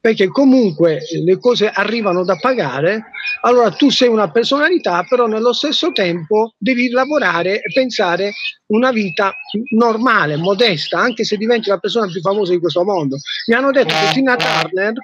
perché 0.00 0.28
comunque 0.28 1.00
le 1.24 1.38
cose 1.38 1.68
arrivano 1.68 2.24
da 2.24 2.36
pagare, 2.36 3.10
allora 3.42 3.70
tu 3.70 3.90
sei 3.90 4.08
una 4.08 4.30
personalità, 4.30 5.04
però 5.08 5.26
nello 5.26 5.52
stesso 5.52 5.92
tempo 5.92 6.54
devi 6.58 6.90
lavorare 6.90 7.60
e 7.60 7.72
pensare 7.72 8.32
una 8.66 8.90
vita 8.90 9.32
normale, 9.70 10.36
modesta, 10.36 10.98
anche 10.98 11.24
se 11.24 11.36
diventi 11.36 11.68
la 11.68 11.78
persona 11.78 12.06
più 12.06 12.20
famosa 12.20 12.52
di 12.52 12.58
questo 12.58 12.84
mondo. 12.84 13.16
Mi 13.46 13.54
hanno 13.54 13.70
detto 13.70 13.94
che 13.94 14.12
Tina 14.12 14.36
Turner, 14.36 14.94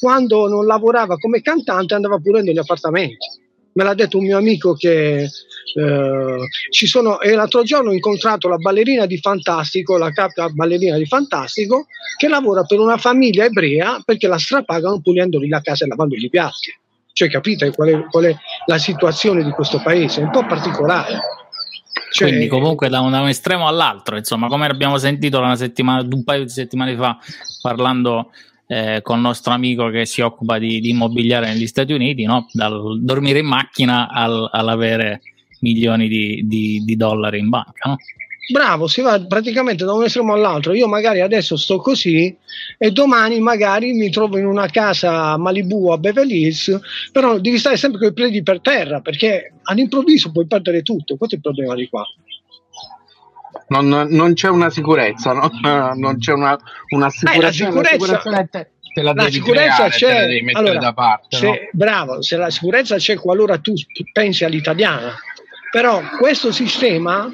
quando 0.00 0.48
non 0.48 0.66
lavorava 0.66 1.16
come 1.16 1.40
cantante, 1.40 1.94
andava 1.94 2.18
pure 2.18 2.42
negli 2.42 2.58
appartamenti 2.58 3.41
me 3.74 3.84
l'ha 3.84 3.94
detto 3.94 4.18
un 4.18 4.24
mio 4.24 4.36
amico 4.36 4.74
che 4.74 5.22
eh, 5.22 6.48
ci 6.70 6.86
sono, 6.86 7.20
e 7.20 7.34
l'altro 7.34 7.62
giorno 7.62 7.90
ho 7.90 7.94
incontrato 7.94 8.48
la 8.48 8.56
ballerina 8.56 9.06
di 9.06 9.18
Fantastico, 9.18 9.96
la 9.96 10.10
capa 10.10 10.48
ballerina 10.50 10.96
di 10.96 11.06
Fantastico, 11.06 11.86
che 12.16 12.28
lavora 12.28 12.64
per 12.64 12.78
una 12.78 12.98
famiglia 12.98 13.44
ebrea 13.44 14.00
perché 14.04 14.26
la 14.28 14.38
strapagano 14.38 15.00
pulendogli 15.00 15.48
la 15.48 15.60
casa 15.60 15.84
e 15.84 15.88
lavandogli 15.88 16.24
i 16.24 16.30
piatti. 16.30 16.74
Cioè, 17.14 17.28
capite 17.28 17.70
qual 17.72 17.88
è, 17.88 18.04
qual 18.06 18.24
è 18.24 18.36
la 18.66 18.78
situazione 18.78 19.44
di 19.44 19.50
questo 19.50 19.80
paese? 19.82 20.20
È 20.20 20.24
un 20.24 20.30
po' 20.30 20.46
particolare. 20.46 21.20
Cioè, 22.10 22.28
Quindi 22.28 22.46
comunque 22.46 22.88
da 22.88 23.00
un, 23.00 23.10
da 23.10 23.20
un, 23.20 23.28
estremo 23.28 23.66
all'altro, 23.66 24.16
insomma, 24.16 24.48
come 24.48 24.66
abbiamo 24.66 24.98
sentito 24.98 25.38
una 25.38 25.56
settimana, 25.56 26.06
un 26.10 26.24
paio 26.24 26.44
di 26.44 26.50
settimane 26.50 26.94
fa 26.94 27.18
parlando 27.62 28.30
eh, 28.72 29.02
con 29.02 29.16
il 29.16 29.22
nostro 29.22 29.52
amico 29.52 29.90
che 29.90 30.06
si 30.06 30.22
occupa 30.22 30.58
di, 30.58 30.80
di 30.80 30.88
immobiliare 30.88 31.46
negli 31.48 31.66
Stati 31.66 31.92
Uniti, 31.92 32.24
no? 32.24 32.48
dal 32.52 32.98
dormire 33.02 33.40
in 33.40 33.46
macchina 33.46 34.08
al, 34.08 34.48
all'avere 34.50 35.20
milioni 35.60 36.08
di, 36.08 36.40
di, 36.44 36.82
di, 36.82 36.96
dollari 36.96 37.38
in 37.38 37.50
banca. 37.50 37.90
No? 37.90 37.96
Bravo, 38.50 38.86
si 38.86 39.02
va 39.02 39.20
praticamente 39.26 39.84
da 39.84 39.92
un 39.92 40.04
estremo 40.04 40.32
all'altro. 40.32 40.72
Io 40.72 40.88
magari 40.88 41.20
adesso 41.20 41.56
sto 41.56 41.76
così 41.78 42.34
e 42.78 42.90
domani 42.90 43.40
magari 43.40 43.92
mi 43.92 44.08
trovo 44.08 44.38
in 44.38 44.46
una 44.46 44.68
casa 44.68 45.32
a 45.32 45.36
Malibu 45.36 45.90
a 45.90 45.98
Beverly 45.98 46.44
Hills, 46.44 46.80
però 47.12 47.38
devi 47.38 47.58
stare 47.58 47.76
sempre 47.76 48.00
con 48.00 48.08
i 48.08 48.14
piedi 48.14 48.42
per 48.42 48.62
terra 48.62 49.00
perché 49.00 49.52
all'improvviso 49.64 50.32
puoi 50.32 50.46
perdere 50.46 50.80
tutto. 50.82 51.16
Questo 51.16 51.34
è 51.34 51.38
il 51.38 51.44
problema 51.44 51.74
di 51.74 51.88
qua 51.88 52.04
non, 53.68 53.88
non 53.88 54.34
c'è 54.34 54.48
una 54.48 54.70
sicurezza, 54.70 55.32
no? 55.32 55.50
non 55.96 56.18
c'è 56.18 56.32
una, 56.32 56.58
un'assicurazione. 56.90 57.70
Eh, 57.70 57.98
la 57.98 57.98
sicurezza, 57.98 58.46
te, 58.50 58.70
te 58.94 59.02
la, 59.02 59.12
la 59.14 59.30
sicurezza 59.30 59.88
creare, 59.88 59.90
c'è, 59.90 60.42
la 60.42 60.58
allora, 60.58 60.78
da 60.78 60.92
parte. 60.92 61.36
Se, 61.36 61.46
no? 61.46 61.54
Bravo, 61.72 62.22
se 62.22 62.36
la 62.36 62.50
sicurezza 62.50 62.96
c'è 62.96 63.16
qualora 63.16 63.58
tu 63.58 63.74
pensi 64.12 64.44
all'italiana, 64.44 65.14
però 65.70 66.00
questo 66.18 66.52
sistema 66.52 67.32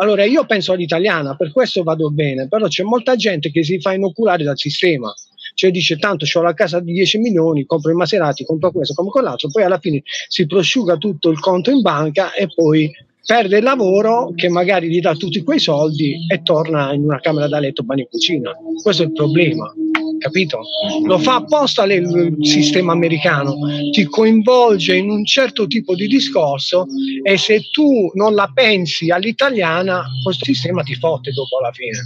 allora 0.00 0.24
io 0.24 0.46
penso 0.46 0.72
all'italiana, 0.72 1.34
per 1.34 1.50
questo 1.52 1.82
vado 1.82 2.10
bene, 2.10 2.46
però 2.46 2.68
c'è 2.68 2.84
molta 2.84 3.16
gente 3.16 3.50
che 3.50 3.64
si 3.64 3.80
fa 3.80 3.94
inoculare 3.94 4.44
dal 4.44 4.56
sistema. 4.56 5.12
Cioè 5.54 5.72
dice 5.72 5.96
tanto 5.96 6.24
ho 6.32 6.42
la 6.42 6.54
casa 6.54 6.78
di 6.78 6.92
10 6.92 7.18
milioni, 7.18 7.66
compro 7.66 7.90
i 7.90 7.94
Maserati, 7.94 8.44
compro 8.44 8.70
questo, 8.70 8.94
compro 8.94 9.14
quell'altro, 9.14 9.48
poi 9.50 9.64
alla 9.64 9.78
fine 9.78 10.02
si 10.28 10.46
prosciuga 10.46 10.96
tutto 10.98 11.30
il 11.30 11.40
conto 11.40 11.70
in 11.70 11.80
banca 11.80 12.32
e 12.32 12.46
poi 12.46 12.88
perde 13.28 13.58
il 13.58 13.62
lavoro 13.62 14.32
che 14.34 14.48
magari 14.48 14.88
gli 14.88 15.00
dà 15.00 15.12
tutti 15.14 15.42
quei 15.42 15.58
soldi 15.58 16.16
e 16.32 16.40
torna 16.40 16.94
in 16.94 17.02
una 17.02 17.20
camera 17.20 17.46
da 17.46 17.58
letto, 17.58 17.82
bagno 17.82 18.04
e 18.04 18.08
cucina. 18.10 18.52
Questo 18.82 19.02
è 19.02 19.04
il 19.04 19.12
problema, 19.12 19.70
capito? 20.18 20.60
Lo 21.04 21.18
fa 21.18 21.34
apposta 21.34 21.84
il 21.84 22.38
sistema 22.40 22.92
americano, 22.92 23.54
ti 23.90 24.04
coinvolge 24.04 24.96
in 24.96 25.10
un 25.10 25.26
certo 25.26 25.66
tipo 25.66 25.94
di 25.94 26.06
discorso 26.06 26.86
e 27.22 27.36
se 27.36 27.68
tu 27.70 28.10
non 28.14 28.32
la 28.34 28.50
pensi 28.54 29.10
all'italiana, 29.10 30.06
questo 30.24 30.46
sistema 30.46 30.82
ti 30.82 30.94
fotte 30.94 31.30
dopo 31.32 31.58
alla 31.58 31.72
fine. 31.72 31.98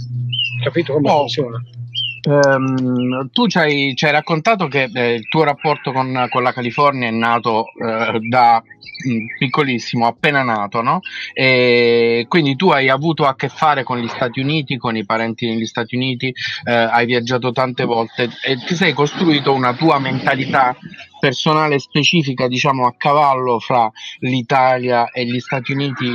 Capito 0.61 0.91
come 0.91 1.09
oh. 1.09 1.19
funziona? 1.19 1.63
Um, 2.25 3.29
tu 3.31 3.47
ci 3.47 3.57
hai, 3.57 3.93
ci 3.95 4.05
hai, 4.05 4.11
raccontato 4.11 4.67
che 4.67 4.89
eh, 4.93 5.13
il 5.15 5.27
tuo 5.27 5.43
rapporto 5.43 5.91
con, 5.91 6.27
con, 6.29 6.41
la 6.41 6.53
California 6.53 7.09
è 7.09 7.11
nato 7.11 7.65
eh, 7.73 8.19
da 8.29 8.63
Mm, 9.05 9.25
piccolissimo, 9.37 10.07
appena 10.07 10.43
nato, 10.43 10.81
no? 10.81 11.01
E 11.33 12.25
quindi 12.29 12.55
tu 12.55 12.69
hai 12.69 12.89
avuto 12.89 13.25
a 13.25 13.35
che 13.35 13.49
fare 13.49 13.83
con 13.83 13.97
gli 13.97 14.07
Stati 14.07 14.39
Uniti, 14.39 14.77
con 14.77 14.95
i 14.95 15.03
parenti 15.03 15.47
negli 15.47 15.65
Stati 15.65 15.95
Uniti, 15.95 16.33
eh, 16.63 16.71
hai 16.71 17.05
viaggiato 17.05 17.51
tante 17.51 17.83
volte 17.83 18.29
e 18.45 18.57
ti 18.65 18.75
sei 18.75 18.93
costruito 18.93 19.51
una 19.51 19.73
tua 19.73 19.99
mentalità 19.99 20.75
personale 21.23 21.79
specifica, 21.79 22.49
diciamo, 22.49 22.85
a 22.85 22.95
cavallo 22.97 23.57
fra 23.57 23.89
l'Italia 24.19 25.09
e 25.09 25.25
gli 25.25 25.39
Stati 25.39 25.71
Uniti 25.71 26.05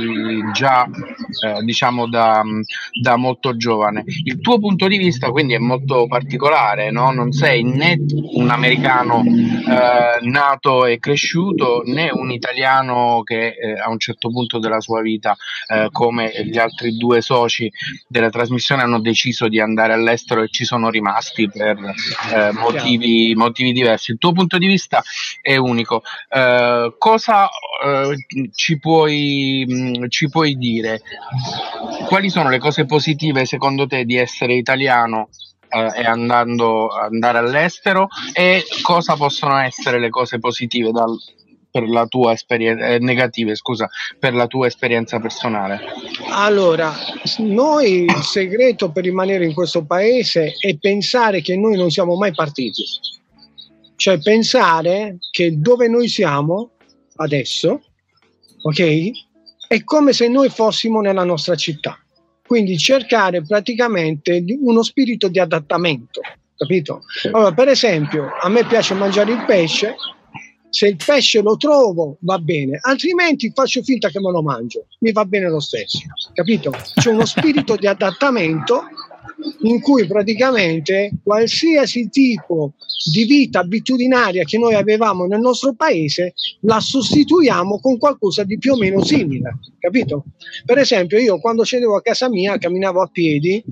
già, 0.53 0.85
eh, 0.85 1.63
diciamo, 1.63 2.07
da, 2.07 2.43
da, 3.01 3.15
molto 3.15 3.57
giovane. 3.57 4.03
Il 4.05 4.39
tuo 4.39 4.59
punto 4.59 4.87
di 4.87 4.99
vista 4.99 5.31
quindi 5.31 5.55
è 5.55 5.57
molto 5.57 6.05
particolare, 6.05 6.91
no? 6.91 7.09
Non 7.09 7.31
sei 7.31 7.63
né 7.63 7.97
un 8.33 8.51
americano 8.51 9.23
eh, 9.23 10.23
nato 10.27 10.85
e 10.85 10.99
cresciuto, 10.99 11.81
né 11.85 12.11
un 12.13 12.29
italiano 12.29 13.23
che 13.23 13.47
eh, 13.47 13.79
a 13.83 13.89
un 13.89 13.97
certo 13.97 14.29
punto 14.29 14.59
della 14.59 14.79
sua 14.79 15.01
vita, 15.01 15.35
eh, 15.73 15.89
come 15.91 16.31
gli 16.45 16.59
altri 16.59 16.95
due 16.97 17.21
soci 17.21 17.67
della 18.07 18.29
trasmissione, 18.29 18.83
hanno 18.83 18.99
deciso 18.99 19.47
di 19.47 19.59
andare 19.59 19.93
all'estero 19.93 20.43
e 20.43 20.49
ci 20.49 20.65
sono 20.65 20.91
rimasti 20.91 21.49
per 21.49 21.79
eh, 22.31 22.51
motivi, 22.51 23.33
motivi 23.33 23.71
diversi. 23.71 24.11
Il 24.11 24.19
tuo 24.19 24.33
punto 24.33 24.59
di 24.59 24.67
vista 24.67 24.97
è 25.41 25.55
unico. 25.55 26.01
Uh, 26.29 26.95
cosa 26.97 27.45
uh, 27.45 28.13
ci, 28.53 28.79
puoi, 28.79 29.65
mh, 29.67 29.99
mm, 29.99 30.07
ci 30.09 30.29
puoi 30.29 30.55
dire? 30.55 31.01
Quali 32.07 32.29
sono 32.29 32.49
le 32.49 32.59
cose 32.59 32.85
positive 32.85 33.45
secondo 33.45 33.87
te 33.87 34.05
di 34.05 34.17
essere 34.17 34.53
italiano 34.53 35.29
Uh, 35.69 35.93
e 35.95 36.03
andando, 36.03 36.89
andare 36.89 37.37
all'estero 37.37 38.07
e 38.33 38.63
cosa 38.81 39.15
possono 39.15 39.55
essere 39.57 39.99
le 39.99 40.09
cose 40.09 40.39
positive 40.39 40.89
dal, 40.91 41.15
per 41.71 41.87
la 41.87 42.05
tua 42.07 42.33
esperienza 42.33 42.87
eh, 42.87 42.99
negative 42.99 43.55
scusa 43.55 43.87
per 44.17 44.33
la 44.33 44.47
tua 44.47 44.67
esperienza 44.67 45.19
personale 45.19 45.81
allora 46.31 46.93
noi 47.39 48.05
il 48.05 48.23
segreto 48.23 48.91
per 48.91 49.03
rimanere 49.03 49.45
in 49.45 49.53
questo 49.53 49.85
paese 49.85 50.53
è 50.59 50.75
pensare 50.77 51.41
che 51.41 51.55
noi 51.55 51.75
non 51.75 51.91
siamo 51.91 52.15
mai 52.15 52.33
partiti 52.33 52.83
cioè 53.99 54.17
pensare 54.21 55.17
che 55.29 55.59
dove 55.59 55.89
noi 55.89 56.07
siamo 56.07 56.71
adesso, 57.17 57.81
ok? 58.61 59.11
È 59.67 59.83
come 59.83 60.13
se 60.13 60.29
noi 60.29 60.47
fossimo 60.47 61.01
nella 61.01 61.25
nostra 61.25 61.55
città. 61.55 61.99
Quindi 62.47 62.77
cercare 62.77 63.43
praticamente 63.43 64.41
uno 64.61 64.83
spirito 64.83 65.27
di 65.27 65.37
adattamento, 65.37 66.21
capito? 66.55 67.01
Allora, 67.31 67.51
per 67.51 67.67
esempio, 67.67 68.29
a 68.41 68.47
me 68.47 68.65
piace 68.65 68.93
mangiare 68.93 69.33
il 69.33 69.43
pesce, 69.45 69.95
se 70.69 70.87
il 70.87 70.95
pesce 70.95 71.41
lo 71.41 71.57
trovo 71.57 72.15
va 72.21 72.39
bene, 72.39 72.79
altrimenti 72.81 73.51
faccio 73.53 73.83
finta 73.83 74.07
che 74.07 74.21
me 74.21 74.31
lo 74.31 74.41
mangio, 74.41 74.85
mi 74.99 75.11
va 75.11 75.25
bene 75.25 75.49
lo 75.49 75.59
stesso, 75.59 75.99
capito? 76.33 76.71
C'è 76.95 77.09
uno 77.09 77.25
spirito 77.25 77.75
di 77.75 77.85
adattamento 77.85 78.83
in 79.61 79.79
cui 79.81 80.05
praticamente 80.05 81.11
qualsiasi 81.23 82.09
tipo 82.09 82.73
di 83.11 83.23
vita 83.25 83.59
abitudinaria 83.59 84.43
che 84.43 84.57
noi 84.57 84.75
avevamo 84.75 85.25
nel 85.25 85.39
nostro 85.39 85.73
paese 85.73 86.33
la 86.61 86.79
sostituiamo 86.79 87.79
con 87.79 87.97
qualcosa 87.97 88.43
di 88.43 88.57
più 88.57 88.73
o 88.73 88.77
meno 88.77 89.03
simile, 89.03 89.59
capito? 89.79 90.25
Per 90.65 90.77
esempio, 90.77 91.17
io 91.17 91.39
quando 91.39 91.63
scendevo 91.63 91.95
a 91.95 92.01
casa 92.01 92.29
mia 92.29 92.57
camminavo 92.57 93.01
a 93.01 93.07
piedi 93.07 93.63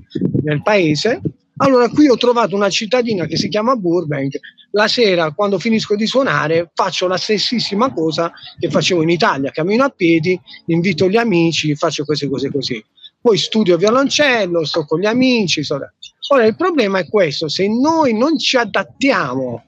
nel 0.42 0.62
paese. 0.62 1.20
Allora, 1.60 1.88
qui 1.88 2.08
ho 2.08 2.16
trovato 2.16 2.54
una 2.54 2.70
cittadina 2.70 3.26
che 3.26 3.36
si 3.36 3.48
chiama 3.48 3.74
Burbank. 3.74 4.38
La 4.72 4.86
sera, 4.86 5.32
quando 5.32 5.58
finisco 5.58 5.96
di 5.96 6.06
suonare, 6.06 6.70
faccio 6.72 7.08
la 7.08 7.16
stessissima 7.16 7.92
cosa 7.92 8.30
che 8.58 8.70
facevo 8.70 9.02
in 9.02 9.08
Italia. 9.08 9.50
Cammino 9.50 9.82
a 9.82 9.88
piedi, 9.88 10.38
invito 10.66 11.08
gli 11.08 11.16
amici, 11.16 11.74
faccio 11.74 12.04
queste 12.04 12.28
cose 12.28 12.50
così 12.50 12.82
poi 13.20 13.36
studio 13.36 13.76
violoncello, 13.76 14.64
sto 14.64 14.84
con 14.84 15.00
gli 15.00 15.06
amici. 15.06 15.64
Sto... 15.64 15.78
Ora 16.30 16.44
il 16.44 16.56
problema 16.56 16.98
è 16.98 17.08
questo, 17.08 17.48
se 17.48 17.68
noi 17.68 18.16
non 18.16 18.38
ci 18.38 18.56
adattiamo, 18.56 19.64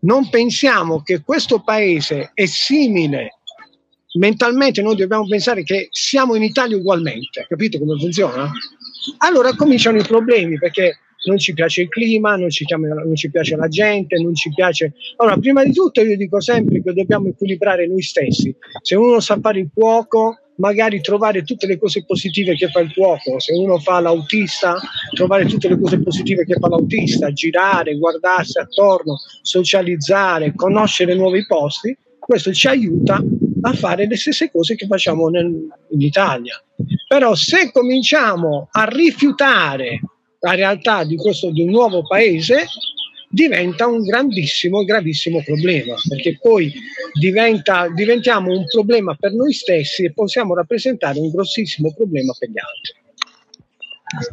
non 0.00 0.28
pensiamo 0.28 1.02
che 1.02 1.22
questo 1.22 1.62
paese 1.62 2.30
è 2.32 2.46
simile, 2.46 3.40
mentalmente 4.18 4.82
noi 4.82 4.96
dobbiamo 4.96 5.26
pensare 5.26 5.62
che 5.62 5.88
siamo 5.90 6.34
in 6.34 6.42
Italia 6.42 6.76
ugualmente, 6.76 7.44
capite 7.48 7.78
come 7.78 7.98
funziona? 7.98 8.50
Allora 9.18 9.54
cominciano 9.54 9.98
i 9.98 10.04
problemi 10.04 10.58
perché 10.58 10.98
non 11.26 11.38
ci 11.38 11.52
piace 11.54 11.82
il 11.82 11.88
clima, 11.88 12.36
non 12.36 12.50
ci, 12.50 12.64
non 12.68 13.14
ci, 13.14 13.30
piace 13.30 13.56
la 13.56 13.68
gente, 13.68 14.16
non 14.20 14.34
ci 14.34 14.52
piace... 14.54 14.92
Allora, 15.16 15.36
prima 15.36 15.64
di 15.64 15.72
tutto 15.72 16.00
io 16.00 16.16
dico 16.16 16.40
sempre 16.40 16.82
che 16.82 16.92
dobbiamo 16.92 17.28
equilibrare 17.28 17.86
noi 17.86 18.02
stessi. 18.02 18.54
Se 18.82 18.94
uno 18.94 19.18
sa 19.18 19.38
fare 19.40 19.58
il 19.60 19.70
cuoco, 19.74 20.36
magari 20.56 21.00
trovare 21.00 21.42
tutte 21.42 21.66
le 21.66 21.78
cose 21.78 22.04
positive 22.04 22.54
che 22.54 22.68
fa 22.68 22.80
il 22.80 22.92
cuoco, 22.92 23.38
se 23.38 23.52
uno 23.52 23.78
fa 23.78 24.00
l'autista, 24.00 24.78
trovare 25.14 25.46
tutte 25.46 25.68
le 25.68 25.78
cose 25.78 26.00
positive 26.00 26.44
che 26.44 26.56
fa 26.58 26.68
l'autista, 26.68 27.32
girare, 27.32 27.96
guardarsi 27.96 28.58
attorno, 28.58 29.18
socializzare, 29.42 30.54
conoscere 30.54 31.14
nuovi 31.14 31.44
posti, 31.46 31.96
questo 32.18 32.52
ci 32.52 32.66
aiuta 32.66 33.22
a 33.62 33.72
fare 33.72 34.06
le 34.06 34.16
stesse 34.16 34.50
cose 34.50 34.74
che 34.74 34.86
facciamo 34.86 35.28
nel, 35.28 35.46
in 35.90 36.00
Italia. 36.00 36.60
Però 37.06 37.34
se 37.34 37.70
cominciamo 37.72 38.68
a 38.70 38.84
rifiutare 38.84 40.00
la 40.40 40.54
realtà 40.54 41.04
di 41.04 41.16
questo 41.16 41.50
di 41.50 41.62
un 41.62 41.70
nuovo 41.70 42.02
paese, 42.02 42.66
diventa 43.28 43.86
un 43.86 44.02
grandissimo 44.02 44.80
e 44.80 44.84
gravissimo 44.84 45.42
problema, 45.44 45.94
perché 46.08 46.38
poi 46.40 46.72
diventa, 47.18 47.88
diventiamo 47.88 48.52
un 48.52 48.64
problema 48.66 49.14
per 49.14 49.32
noi 49.32 49.52
stessi 49.52 50.04
e 50.04 50.12
possiamo 50.12 50.54
rappresentare 50.54 51.18
un 51.18 51.30
grossissimo 51.30 51.92
problema 51.92 52.34
per 52.38 52.50
gli 52.50 52.58
altri. 52.58 53.05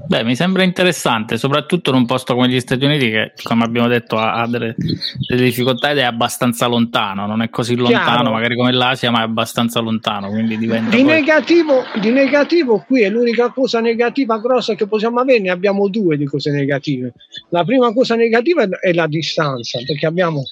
Beh, 0.05 0.23
mi 0.23 0.35
sembra 0.35 0.61
interessante, 0.61 1.37
soprattutto 1.37 1.89
in 1.89 1.95
un 1.95 2.05
posto 2.05 2.35
come 2.35 2.47
gli 2.47 2.59
Stati 2.59 2.85
Uniti 2.85 3.09
che, 3.09 3.33
come 3.41 3.63
abbiamo 3.63 3.87
detto, 3.87 4.17
ha, 4.17 4.45
delle, 4.47 4.75
delle, 5.27 5.41
difficoltà 5.41 5.89
ed 5.89 5.97
è 5.97 6.03
abbastanza 6.03 6.67
lontano, 6.67 7.25
non 7.25 7.41
è 7.41 7.49
così 7.49 7.75
lontano 7.75 8.17
Chiaro. 8.17 8.31
magari 8.31 8.55
come 8.55 8.71
l'Asia, 8.71 9.09
ma 9.09 9.21
è 9.21 9.23
abbastanza 9.23 9.79
lontano, 9.79 10.29
quindi 10.29 10.59
diventa... 10.59 10.95
Di, 10.95 11.01
poi... 11.01 11.13
negativo, 11.13 11.85
di 11.99 12.11
negativo 12.11 12.83
qui 12.85 13.01
è 13.01 13.09
l'unica 13.09 13.49
cosa 13.49 13.79
negativa 13.79 14.37
grossa 14.37 14.75
che 14.75 14.85
possiamo 14.85 15.19
avere, 15.19 15.39
ne 15.39 15.49
abbiamo 15.49 15.87
due 15.87 16.17
di 16.17 16.25
cose 16.25 16.51
negative. 16.51 17.13
La 17.49 17.63
prima 17.63 17.91
cosa 17.93 18.13
negativa 18.13 18.67
è 18.79 18.93
la 18.93 19.07
distanza, 19.07 19.79
perché 19.83 20.05
abbiamo 20.05 20.43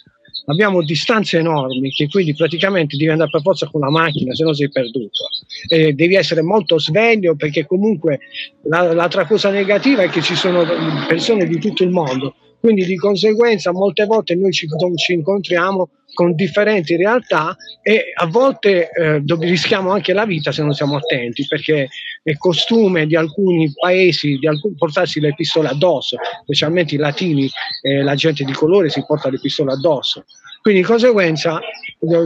abbiamo 0.45 0.81
distanze 0.81 1.37
enormi 1.37 1.91
che 1.91 2.07
quindi 2.07 2.33
praticamente 2.33 2.97
devi 2.97 3.11
andare 3.11 3.29
per 3.29 3.41
forza 3.41 3.67
con 3.67 3.81
la 3.81 3.89
macchina 3.89 4.33
se 4.33 4.43
no 4.43 4.53
sei 4.53 4.69
perduto. 4.69 5.27
E 5.67 5.93
devi 5.93 6.15
essere 6.15 6.41
molto 6.41 6.79
sveglio 6.79 7.35
perché 7.35 7.65
comunque 7.65 8.19
la, 8.63 8.93
l'altra 8.93 9.25
cosa 9.25 9.49
negativa 9.49 10.03
è 10.03 10.09
che 10.09 10.21
ci 10.21 10.35
sono 10.35 10.63
persone 11.07 11.45
di 11.45 11.59
tutto 11.59 11.83
il 11.83 11.89
mondo. 11.89 12.35
Quindi 12.59 12.85
di 12.85 12.95
conseguenza 12.95 13.71
molte 13.71 14.05
volte 14.05 14.35
noi 14.35 14.51
ci, 14.51 14.67
ci 14.95 15.13
incontriamo 15.13 15.89
con 16.13 16.35
differenti 16.35 16.95
realtà 16.95 17.55
e 17.81 18.11
a 18.13 18.27
volte 18.27 18.89
eh, 18.91 19.23
rischiamo 19.39 19.91
anche 19.91 20.13
la 20.13 20.25
vita 20.25 20.51
se 20.51 20.61
non 20.61 20.73
siamo 20.73 20.95
attenti 20.95 21.45
perché 21.47 21.87
è 22.23 22.37
costume 22.37 23.07
di 23.07 23.15
alcuni 23.15 23.71
paesi 23.73 24.37
di 24.37 24.47
alcun, 24.47 24.75
portarsi 24.75 25.19
le 25.19 25.33
pistole 25.33 25.69
addosso, 25.69 26.17
specialmente 26.43 26.95
i 26.95 26.97
latini, 26.97 27.49
eh, 27.81 28.03
la 28.03 28.15
gente 28.15 28.43
di 28.43 28.53
colore 28.53 28.89
si 28.89 29.03
porta 29.05 29.29
le 29.29 29.39
pistole 29.39 29.71
addosso. 29.71 30.25
Quindi 30.61 30.81
di 30.81 30.85
conseguenza 30.85 31.59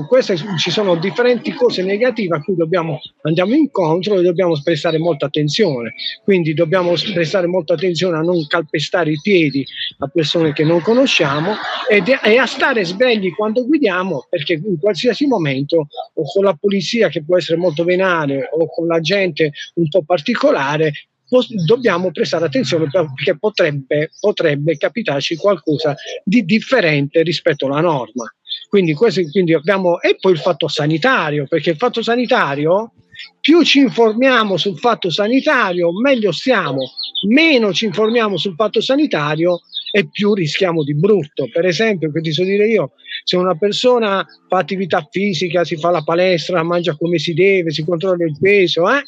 queste, 0.08 0.38
ci 0.58 0.72
sono 0.72 0.96
differenti 0.96 1.54
cose 1.54 1.84
negative 1.84 2.38
a 2.38 2.42
cui 2.42 2.56
dobbiamo, 2.56 3.00
andiamo 3.24 3.54
incontro 3.56 4.20
e 4.20 4.24
dobbiamo 4.24 4.60
prestare 4.62 4.98
molta 4.98 5.25
attenzione. 5.25 5.94
Quindi 6.24 6.54
dobbiamo 6.54 6.94
prestare 7.13 7.48
molta 7.48 7.74
attenzione 7.74 8.18
a 8.18 8.22
non 8.22 8.46
calpestare 8.48 9.12
i 9.12 9.20
piedi 9.22 9.65
a 10.00 10.08
persone 10.08 10.54
che 10.54 10.63
non 10.63 10.82
conosciamo 10.82 11.56
ed, 11.89 12.08
e 12.08 12.38
a 12.38 12.46
stare 12.46 12.86
svegli 12.86 13.34
quando 13.34 13.65
guidiamo 13.65 14.27
perché 14.30 14.54
in 14.54 14.80
qualsiasi 14.80 15.27
momento 15.27 15.88
o 16.13 16.24
con 16.24 16.44
la 16.44 16.58
polizia 16.60 17.10
che 17.10 17.24
può 17.24 17.38
essere 17.38 17.58
molto 17.58 17.84
venale 17.84 18.50
o 18.51 18.68
con 18.68 18.88
la 18.88 19.00
gente 19.00 19.51
un 19.75 19.88
po' 19.89 20.04
particolare 20.04 20.92
dobbiamo 21.65 22.12
prestare 22.12 22.46
attenzione 22.46 22.88
perché 22.89 23.38
potrebbe, 23.38 24.12
potrebbe 24.20 24.77
capitarci 24.77 25.36
qualcosa 25.36 25.96
di 26.24 26.46
differente 26.46 27.22
rispetto 27.24 27.65
alla 27.65 27.82
norma. 27.82 28.32
Quindi, 28.70 28.94
questo, 28.94 29.22
quindi 29.29 29.53
abbiamo, 29.53 30.01
e 30.01 30.17
poi 30.20 30.34
il 30.34 30.39
fatto 30.39 30.67
sanitario, 30.67 31.46
perché 31.48 31.72
il 31.72 31.77
fatto 31.77 32.01
sanitario, 32.01 32.94
più 33.39 33.63
ci 33.63 33.79
informiamo 33.79 34.58
sul 34.58 34.77
fatto 34.77 35.10
sanitario, 35.10 35.91
meglio 36.00 36.32
stiamo, 36.32 36.91
meno 37.27 37.74
ci 37.74 37.86
informiamo 37.86 38.38
sul 38.38 38.55
fatto 38.55 38.82
sanitario 38.82 39.62
e 39.91 40.10
più 40.10 40.34
rischiamo 40.34 40.84
di 40.84 40.94
brutto. 40.94 41.48
Per 41.51 41.65
esempio, 41.65 42.12
che 42.12 42.22
ti 42.22 42.32
so 42.32 42.44
dire 42.44 42.67
io, 42.67 42.91
se 43.24 43.38
una 43.38 43.55
persona 43.55 44.25
fa 44.50 44.58
attività 44.58 45.08
fisica, 45.10 45.63
si 45.63 45.77
fa 45.77 45.89
la 45.89 46.03
palestra, 46.03 46.63
mangia 46.63 46.96
come 46.98 47.17
si 47.17 47.34
deve, 47.34 47.72
si 47.72 47.84
controlla 47.86 48.25
il 48.25 48.38
peso, 48.39 48.89
eh, 48.91 49.01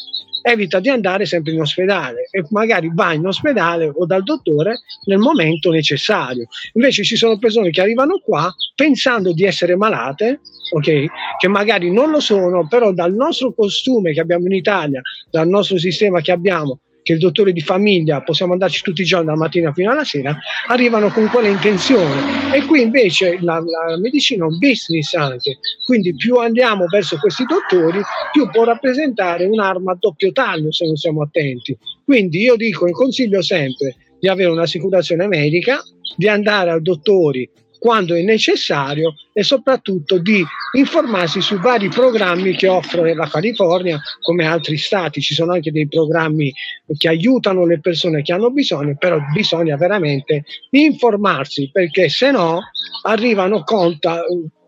evita 0.47 0.79
di 0.79 0.89
andare 0.89 1.25
sempre 1.25 1.51
in 1.51 1.59
ospedale 1.59 2.29
e 2.31 2.43
magari 2.51 2.89
va 2.93 3.11
in 3.11 3.25
ospedale 3.25 3.91
o 3.93 4.05
dal 4.05 4.23
dottore 4.23 4.79
nel 5.05 5.17
momento 5.17 5.71
necessario. 5.71 6.47
Invece 6.73 7.03
ci 7.03 7.17
sono 7.17 7.37
persone 7.37 7.69
che 7.69 7.81
arrivano 7.81 8.19
qua 8.19 8.49
pensando 8.73 9.33
di 9.33 9.43
essere 9.43 9.75
malate, 9.75 10.39
ok? 10.73 11.05
Che 11.37 11.47
magari 11.49 11.91
non 11.91 12.11
lo 12.11 12.21
sono, 12.21 12.65
però 12.67 12.93
dal 12.93 13.13
nostro 13.13 13.53
costume 13.53 14.13
che 14.13 14.21
abbiamo 14.21 14.45
in 14.45 14.53
Italia, 14.53 15.01
dal 15.29 15.49
nostro 15.49 15.77
sistema 15.77 16.21
che 16.21 16.31
abbiamo, 16.31 16.79
che 17.07 17.13
il 17.13 17.19
dottore 17.19 17.53
di 17.53 17.61
famiglia 17.61 18.21
possiamo 18.21 18.51
andarci 18.51 18.81
tutti 18.81 18.99
i 18.99 19.05
giorni 19.05 19.27
dalla 19.27 19.37
mattina 19.37 19.71
fino 19.71 19.91
alla 19.91 20.03
sera, 20.03 20.37
arrivano 20.67 21.07
con 21.07 21.29
quella 21.29 21.47
intenzione. 21.47 22.53
E 22.53 22.65
qui 22.65 22.81
invece 22.81 23.37
la, 23.39 23.63
la 23.63 23.97
medicina 23.97 24.43
è 24.43 24.47
un 24.49 24.57
business 24.57 25.13
anche, 25.13 25.59
quindi 25.85 26.13
più 26.15 26.35
andiamo 26.35 26.85
verso 26.87 27.17
questi 27.17 27.45
dottori, 27.45 28.01
più 28.33 28.49
può 28.49 28.65
rappresentare 28.65 29.45
un'arma 29.45 29.93
a 29.93 29.97
doppio 29.97 30.33
taglio 30.33 30.69
se 30.73 30.85
non 30.85 30.97
siamo 30.97 31.21
attenti. 31.21 31.77
Quindi 32.03 32.41
io 32.41 32.57
dico 32.57 32.85
e 32.87 32.91
consiglio 32.91 33.41
sempre 33.41 33.95
di 34.19 34.27
avere 34.27 34.49
un'assicurazione 34.49 35.27
medica, 35.27 35.81
di 36.17 36.27
andare 36.27 36.71
a 36.71 36.79
dottori 36.79 37.49
quando 37.79 38.15
è 38.15 38.21
necessario 38.21 39.15
e 39.33 39.43
soprattutto 39.43 40.17
di 40.17 40.43
informarsi 40.73 41.41
su 41.41 41.59
vari 41.59 41.89
programmi 41.89 42.55
che 42.55 42.67
offre 42.67 43.13
la 43.13 43.27
California 43.27 43.99
come 44.21 44.45
altri 44.45 44.77
stati. 44.77 45.21
Ci 45.21 45.33
sono 45.33 45.53
anche 45.53 45.71
dei 45.71 45.87
programmi 45.87 46.53
che 46.97 47.07
aiutano 47.07 47.65
le 47.65 47.79
persone 47.79 48.21
che 48.21 48.33
hanno 48.33 48.51
bisogno, 48.51 48.95
però 48.97 49.17
bisogna 49.33 49.75
veramente 49.77 50.43
informarsi 50.71 51.69
perché 51.71 52.09
se 52.09 52.31
no 52.31 52.59
arrivano 53.03 53.63
conta 53.63 54.23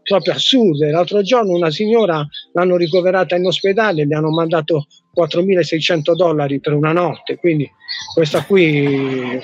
proprio 0.10 0.34
assurde. 0.34 0.90
L'altro 0.90 1.22
giorno 1.22 1.54
una 1.54 1.70
signora 1.70 2.26
l'hanno 2.54 2.76
ricoverata 2.76 3.36
in 3.36 3.46
ospedale 3.46 4.06
le 4.06 4.16
hanno 4.16 4.32
mandato 4.32 4.88
4.600 5.16 6.16
dollari 6.16 6.60
per 6.60 6.74
una 6.74 6.92
notte, 6.92 7.38
quindi 7.38 7.70
questa 8.14 8.44
qui 8.44 9.40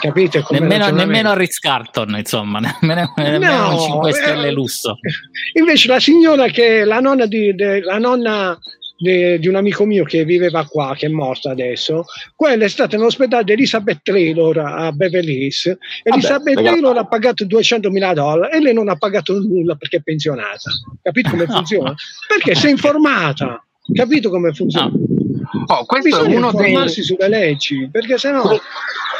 capite 0.00 0.42
come 0.42 0.60
nemmeno, 0.60 0.90
nemmeno 0.90 1.30
a 1.30 1.34
Ritz 1.34 1.58
Carton 1.58 2.16
insomma 2.16 2.58
nemmeno, 2.58 3.12
nemmeno 3.16 3.70
no, 3.70 3.78
5 3.78 4.12
stelle 4.12 4.48
eh, 4.48 4.52
lusso 4.52 4.98
invece 5.58 5.88
la 5.88 6.00
signora 6.00 6.48
che 6.48 6.84
la 6.84 7.00
nonna 7.00 7.26
di, 7.26 7.54
de, 7.54 7.80
la 7.80 7.98
nonna 7.98 8.58
di, 8.96 9.38
di, 9.38 9.48
un 9.48 9.56
amico 9.56 9.84
mio 9.84 10.04
che 10.04 10.24
viveva 10.24 10.64
qua, 10.64 10.94
che 10.96 11.06
è 11.06 11.08
morta 11.10 11.50
adesso, 11.50 12.04
quella 12.34 12.64
è 12.64 12.68
stata 12.68 12.96
in 12.96 13.02
ospedale 13.02 13.44
di 13.44 13.52
Elizabeth 13.52 14.00
Taylor 14.02 14.58
a 14.58 14.90
Beverly 14.92 15.44
Hills. 15.44 15.76
Elizabeth 16.02 16.54
Vabbè, 16.54 16.68
Taylor 16.68 16.96
ha 16.96 17.04
pagato 17.04 17.44
200 17.44 17.90
mila 17.90 18.14
dollari 18.14 18.56
e 18.56 18.60
lei 18.60 18.72
non 18.72 18.88
ha 18.88 18.96
pagato 18.96 19.38
nulla 19.38 19.74
perché 19.74 19.98
è 19.98 20.02
pensionata. 20.02 20.70
Capito 21.02 21.30
come 21.30 21.46
funziona? 21.46 21.94
Perché 22.26 22.54
si 22.54 22.66
è 22.66 22.70
informata. 22.70 23.62
Capito 23.92 24.30
come 24.30 24.52
funziona? 24.52 24.90
No. 24.90 25.64
Oh, 25.66 25.84
questo 25.84 26.08
Bisogna 26.08 26.34
è 26.34 26.36
uno 26.36 26.50
informarsi 26.50 26.96
dei... 26.96 27.04
sulle 27.04 27.28
leggi, 27.28 27.88
perché 27.90 28.18
sennò... 28.18 28.58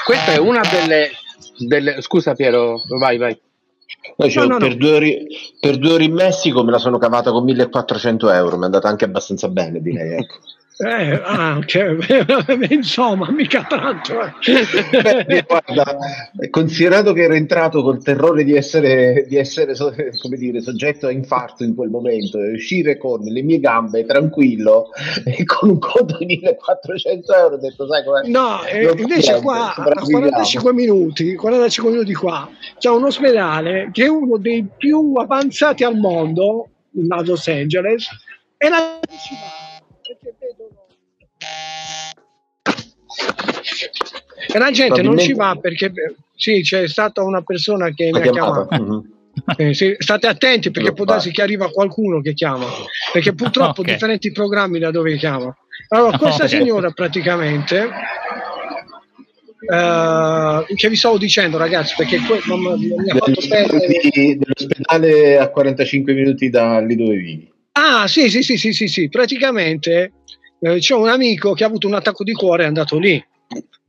Questa 0.07 0.35
è 0.35 0.39
una 0.39 0.61
delle, 0.61 1.11
delle... 1.59 2.01
Scusa 2.01 2.35
Piero, 2.35 2.81
vai, 2.97 3.19
vai. 3.19 3.37
No, 4.17 4.29
cioè, 4.31 4.47
no, 4.47 4.53
no, 4.53 4.59
per. 4.59 4.77
Due 4.77 4.93
ore, 4.93 5.27
per, 5.59 5.79
Due 5.79 5.95
ore, 5.95 6.05
in 6.05 6.13
Messico 6.13 6.63
me 6.63 6.71
la 6.71 6.79
sono 6.79 6.97
cavata 6.97 7.33
con 7.33 7.43
1400 7.43 8.31
euro, 8.31 8.57
mi 8.57 8.63
è 8.63 8.67
andata 8.67 8.87
anche 8.87 9.05
abbastanza 9.05 9.49
bene, 9.49 9.83
direi. 9.83 10.13
Ecco. 10.13 10.37
Eh, 10.79 11.23
anche, 11.25 11.97
insomma, 12.69 13.31
mica 13.31 13.65
tanto. 13.67 14.13
Eh. 14.21 15.25
Beh, 15.25 15.45
guarda, 15.47 15.97
considerato 16.51 17.15
che 17.15 17.23
ero 17.23 17.33
entrato 17.33 17.83
col 17.83 18.03
terrore 18.03 18.45
di 18.45 18.55
essere, 18.55 19.25
di 19.27 19.37
essere 19.37 19.75
come 20.21 20.37
dire, 20.37 20.61
soggetto 20.61 21.07
a 21.07 21.11
infarto 21.11 21.65
in 21.65 21.75
quel 21.75 21.89
momento 21.89 22.39
e 22.39 22.53
uscire 22.53 22.99
con 22.99 23.21
le 23.23 23.43
mie 23.43 23.59
gambe 23.59 24.05
tranquillo 24.05 24.89
e 25.25 25.45
con 25.45 25.71
un 25.71 25.79
conto 25.79 26.19
di 26.19 26.27
1400 26.27 27.35
euro, 27.35 27.55
ho 27.55 27.59
detto, 27.59 27.89
sai 27.89 28.05
com'è? 28.05 28.29
No, 28.29 28.63
eh, 28.65 28.93
invece 28.99 29.41
qua 29.41 29.75
a 29.75 29.83
45 29.83 30.75
minuti, 30.75 31.35
45 31.37 31.91
minuti 31.91 32.13
qua, 32.13 32.51
c'è 32.79 32.91
un 32.91 33.05
ospedale 33.05 33.89
che 33.93 34.05
è 34.05 34.09
uno 34.09 34.37
dei 34.37 34.67
più 34.77 35.15
avanzati 35.17 35.85
al 35.85 35.97
mondo, 35.97 36.69
a 37.09 37.23
Los 37.23 37.49
Angeles, 37.49 38.09
e 38.59 38.69
la 38.69 38.99
e 44.53 44.59
la 44.59 44.71
gente 44.71 45.03
non 45.03 45.19
ci 45.19 45.33
va 45.33 45.57
perché 45.61 45.93
sì, 46.35 46.63
c'è 46.63 46.87
stata 46.89 47.23
una 47.23 47.43
persona 47.43 47.93
che 47.93 48.11
mi 48.13 48.21
ha 48.21 48.31
chiamato. 48.31 48.69
Mm-hmm. 48.75 48.99
Eh, 49.57 49.75
sì, 49.75 49.95
state 49.99 50.27
attenti 50.27 50.71
perché 50.71 50.95
può 50.95 51.05
darsi 51.05 51.31
che 51.31 51.43
arriva 51.43 51.69
qualcuno 51.69 52.23
che 52.23 52.33
chiama 52.33 52.65
perché 53.13 53.35
purtroppo 53.37 53.83
okay. 53.83 53.93
differenti 53.93 54.33
programmi 54.33 54.79
da 54.79 54.91
dove 54.91 55.15
chiama 55.17 55.55
allora 55.89 56.17
questa 56.17 56.45
okay. 56.45 56.59
signora 56.59 56.91
praticamente 56.91 57.91
Uh, 59.59 60.63
che 60.77 60.89
vi 60.89 60.95
stavo 60.95 61.19
dicendo 61.19 61.57
ragazzi 61.57 61.95
perché 61.97 62.21
que- 62.21 62.41
non, 62.45 62.61
mi 62.61 63.11
ha 63.11 63.17
fatto 63.17 63.79
dell'ospedale 64.39 65.39
a 65.39 65.49
45 65.49 66.13
minuti 66.13 66.51
da 66.51 66.79
lì 66.79 66.95
dove 66.95 67.17
vivi 67.17 67.51
Ah, 67.79 68.09
sì, 68.09 68.31
sì, 68.31 68.43
sì, 68.43 68.57
sì, 68.57 68.73
sì, 68.73 68.89
sì. 68.89 69.09
praticamente 69.11 70.13
eh, 70.61 70.79
c'è 70.79 70.95
un 70.95 71.09
amico 71.09 71.53
che 71.53 71.65
ha 71.65 71.67
avuto 71.67 71.87
un 71.87 71.95
attacco 71.95 72.25
di 72.25 72.33
cuore 72.33 72.63
e 72.63 72.65
è 72.65 72.69
andato 72.69 72.99
lì. 72.99 73.25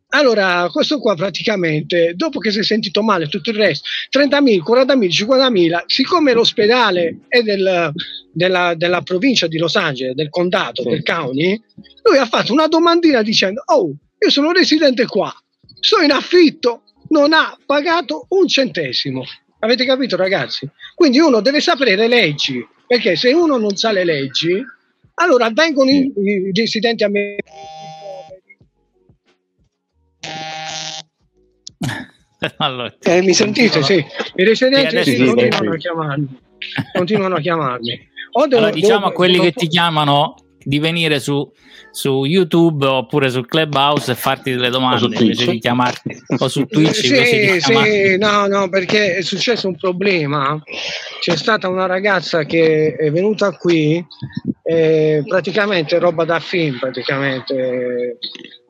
Allora, 0.10 0.70
questo 0.72 1.00
qua 1.00 1.16
praticamente, 1.16 2.14
dopo 2.16 2.40
che 2.40 2.52
si 2.52 2.60
è 2.60 2.64
sentito 2.64 3.04
male 3.04 3.28
tutto 3.28 3.50
il 3.50 3.58
resto, 3.58 3.90
30.000, 4.18 4.62
40.000, 4.66 5.08
50.000, 5.10 5.84
siccome 5.86 6.32
l'ospedale 6.32 7.20
è 7.28 7.42
del, 7.42 7.92
della, 8.32 8.74
della, 8.76 9.02
provincia 9.02 9.48
di 9.48 9.58
Los 9.58 9.76
Angeles, 9.76 10.16
del 10.16 10.30
condato, 10.30 10.84
sì. 10.84 10.90
del 10.90 11.04
county, 11.04 11.62
lui 12.04 12.18
ha 12.18 12.26
fatto 12.26 12.54
una 12.54 12.68
domandina 12.68 13.22
dicendo, 13.22 13.62
oh, 13.66 13.94
io 14.18 14.30
sono 14.30 14.54
residente 14.54 15.06
qua, 15.06 15.34
sto 15.82 16.02
in 16.02 16.12
affitto, 16.12 16.84
non 17.10 17.34
ha 17.34 17.58
pagato 17.66 18.28
un 18.30 18.48
centesimo. 18.48 19.26
Avete 19.60 19.86
capito 19.86 20.16
ragazzi? 20.16 20.70
Quindi 20.96 21.20
uno 21.20 21.42
deve 21.42 21.60
sapere 21.60 21.96
le 21.96 22.08
leggi, 22.08 22.66
perché 22.88 23.18
se 23.18 23.34
uno 23.34 23.58
non 23.58 23.76
sa 23.76 23.92
le 23.92 24.06
leggi, 24.06 24.64
allora 25.20 25.50
vengono 25.52 25.90
i, 25.90 26.12
i 26.16 26.52
dissidenti 26.52 27.04
americani. 27.04 27.66
Allora, 32.58 32.94
eh, 33.02 33.24
mi 33.24 33.34
sentite? 33.34 33.82
Sì, 33.82 33.96
i 34.36 34.44
residenti 34.44 35.04
sì, 35.04 35.26
continuano, 35.26 35.72
a 35.72 35.78
chiamarmi, 35.78 36.40
continuano 36.94 37.36
a 37.36 37.40
chiamarmi. 37.40 38.10
Allora, 38.34 38.70
diciamo 38.70 39.08
a 39.08 39.12
quelli 39.12 39.40
che 39.40 39.54
ti 39.54 39.68
chiamano 39.68 40.36
di 40.68 40.80
venire 40.80 41.22
su, 41.22 41.50
su, 41.92 42.26
YouTube 42.26 42.86
oppure 42.86 43.30
su 43.30 43.40
Clubhouse 43.40 44.12
e 44.12 44.16
farti 44.16 44.52
delle 44.52 44.70
domande 44.70 45.06
invece 45.18 45.50
di 45.50 45.60
chiamarti. 45.60 46.24
O 46.40 46.50
su 46.50 46.66
Twitch 46.68 47.06
sì, 47.06 47.62
sì, 47.62 48.18
no, 48.18 48.48
no, 48.48 48.68
perché 48.68 49.16
è 49.16 49.22
successo 49.22 49.70
un 49.70 49.78
problema. 49.78 50.62
C'è 51.22 51.38
stata 51.38 51.70
una 51.70 51.86
ragazza 51.86 52.44
che 52.44 52.98
è 52.98 53.10
venuta 53.12 53.52
qui, 53.52 54.06
eh, 54.64 55.24
praticamente 55.26 56.00
roba 56.00 56.26
da 56.26 56.42
film, 56.42 56.78
praticamente. 56.80 58.18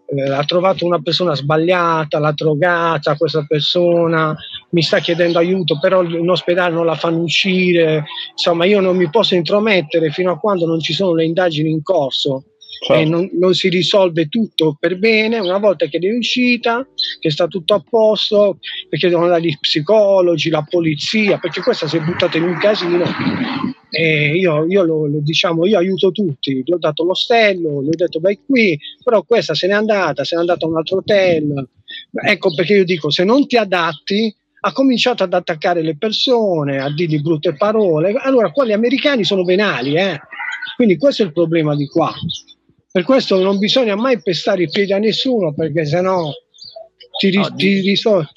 Eh, 0.05 0.31
ha 0.31 0.43
trovato 0.43 0.85
una 0.85 1.01
persona 1.01 1.33
sbagliata, 1.33 2.19
l'ha 2.19 2.31
drogata 2.31 3.17
questa 3.17 3.43
persona, 3.47 4.37
mi 4.69 4.81
sta 4.81 4.99
chiedendo 4.99 5.39
aiuto, 5.39 5.79
però 5.79 6.03
in 6.03 6.29
ospedale 6.29 6.73
non 6.73 6.85
la 6.85 6.95
fanno 6.95 7.21
uscire, 7.21 8.05
insomma 8.31 8.65
io 8.65 8.79
non 8.79 8.97
mi 8.97 9.09
posso 9.09 9.35
intromettere 9.35 10.11
fino 10.11 10.31
a 10.31 10.39
quando 10.39 10.65
non 10.65 10.79
ci 10.79 10.93
sono 10.93 11.13
le 11.13 11.25
indagini 11.25 11.69
in 11.69 11.81
corso. 11.81 12.43
Certo. 12.79 13.01
E 13.01 13.05
non, 13.05 13.27
non, 13.33 13.55
si 13.55 13.69
risolve 13.69 14.27
tutto 14.27 14.77
per 14.79 14.99
bene 14.99 15.39
una 15.39 15.57
volta 15.57 15.87
che 15.87 15.97
è 15.97 16.15
uscita, 16.15 16.87
che 17.19 17.31
sta 17.31 17.47
tutto 17.47 17.73
a 17.73 17.83
posto, 17.87 18.59
perché 18.87 19.07
devono 19.07 19.25
andare 19.25 19.47
gli 19.47 19.57
psicologi, 19.59 20.51
la 20.51 20.63
polizia, 20.69 21.39
perché 21.39 21.61
questa 21.61 21.87
si 21.87 21.97
è 21.97 22.01
buttata 22.01 22.37
in 22.37 22.43
un 22.43 22.57
casino 22.59 23.03
e 23.89 24.35
io, 24.35 24.65
io, 24.67 24.83
lo, 24.83 25.07
lo, 25.07 25.19
diciamo, 25.21 25.65
io 25.65 25.77
aiuto 25.77 26.11
tutti, 26.11 26.61
gli 26.63 26.71
ho 26.71 26.77
dato 26.77 27.03
l'ostello, 27.03 27.81
gli 27.81 27.87
ho 27.87 27.95
detto 27.95 28.19
vai 28.19 28.39
qui, 28.45 28.77
però 29.03 29.23
questa 29.23 29.55
se 29.55 29.65
n'è 29.65 29.73
andata, 29.73 30.23
se 30.23 30.35
n'è 30.35 30.41
andata 30.41 30.65
a 30.65 30.69
un 30.69 30.77
altro 30.77 30.97
hotel. 30.97 31.67
Ecco 32.11 32.53
perché 32.53 32.73
io 32.73 32.83
dico, 32.83 33.09
se 33.09 33.23
non 33.23 33.47
ti 33.47 33.57
adatti, 33.57 34.35
ha 34.67 34.71
cominciato 34.73 35.23
ad 35.23 35.33
attaccare 35.33 35.81
le 35.81 35.95
persone, 35.97 36.79
a 36.79 36.93
dirgli 36.93 37.21
brutte 37.21 37.55
parole. 37.55 38.13
Allora, 38.13 38.51
qua 38.51 38.65
gli 38.65 38.73
americani 38.73 39.23
sono 39.23 39.43
venali, 39.43 39.95
eh? 39.95 40.19
quindi 40.75 40.97
questo 40.97 41.23
è 41.23 41.25
il 41.25 41.31
problema 41.31 41.73
di 41.75 41.87
qua. 41.87 42.13
Per 42.91 43.03
questo 43.03 43.41
non 43.41 43.57
bisogna 43.57 43.95
mai 43.95 44.21
pestare 44.21 44.63
i 44.63 44.69
piedi 44.69 44.91
a 44.91 44.97
nessuno, 44.97 45.53
perché 45.53 45.85
sennò 45.85 46.29
ti, 47.17 47.29
ri- 47.29 47.37
no, 47.37 47.55
ti 47.55 47.79
risolvi. 47.79 48.27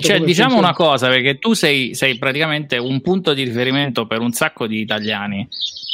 Cioè, 0.00 0.20
diciamo 0.20 0.56
una 0.56 0.72
cosa, 0.72 1.08
perché 1.08 1.38
tu 1.38 1.52
sei, 1.52 1.94
sei, 1.94 2.16
praticamente 2.16 2.78
un 2.78 3.02
punto 3.02 3.34
di 3.34 3.42
riferimento 3.42 4.06
per 4.06 4.20
un 4.20 4.32
sacco 4.32 4.66
di 4.66 4.80
italiani 4.80 5.46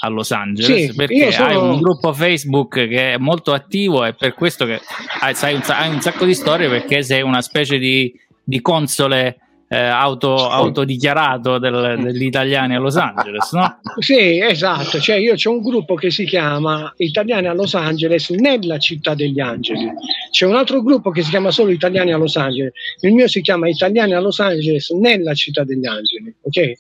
a 0.02 0.08
Los 0.08 0.30
Angeles, 0.30 0.90
sì, 0.90 0.94
perché 0.94 1.32
sono... 1.32 1.48
hai 1.48 1.56
un 1.56 1.80
gruppo 1.80 2.12
Facebook 2.12 2.86
che 2.86 3.14
è 3.14 3.16
molto 3.18 3.52
attivo 3.52 4.04
e 4.04 4.14
per 4.14 4.34
questo 4.34 4.64
che 4.64 4.80
hai, 5.20 5.54
un, 5.54 5.62
hai 5.66 5.88
un 5.90 6.00
sacco 6.00 6.24
di 6.24 6.34
storie 6.34 6.68
perché 6.68 7.02
sei 7.02 7.22
una 7.22 7.42
specie 7.42 7.78
di, 7.78 8.12
di 8.42 8.61
console 8.61 9.38
eh, 9.72 9.76
auto, 9.79 10.48
autodichiarato 10.48 11.59
del, 11.59 12.00
degli 12.03 12.24
italiani 12.24 12.74
a 12.74 12.81
Los 12.81 12.96
Angeles, 12.96 13.53
no? 13.53 13.79
Sì, 14.00 14.40
esatto. 14.40 14.98
Cioè 14.98 15.16
io 15.16 15.35
c'è 15.35 15.48
un 15.48 15.61
gruppo 15.61 15.94
che 15.94 16.11
si 16.11 16.24
chiama 16.24 16.92
Italiani 16.96 17.46
a 17.46 17.53
Los 17.53 17.74
Angeles 17.74 18.31
nella 18.31 18.79
città 18.79 19.14
degli 19.14 19.38
angeli. 19.38 19.92
C'è 20.31 20.44
un 20.44 20.57
altro 20.57 20.83
gruppo 20.83 21.11
che 21.11 21.22
si 21.22 21.31
chiama 21.31 21.53
solo 21.53 21.70
Italiani 21.70 22.12
a 22.12 22.16
Los 22.16 22.37
Angeles. 22.37 22.72
Il 23.03 23.14
mio 23.14 23.29
si 23.29 23.40
chiama 23.42 23.68
Italiani 23.68 24.12
a 24.12 24.20
Los 24.20 24.40
Angeles 24.40 24.90
nella 24.90 25.35
città 25.35 25.62
degli 25.62 25.87
angeli. 25.87 26.35
Ok? 26.42 26.72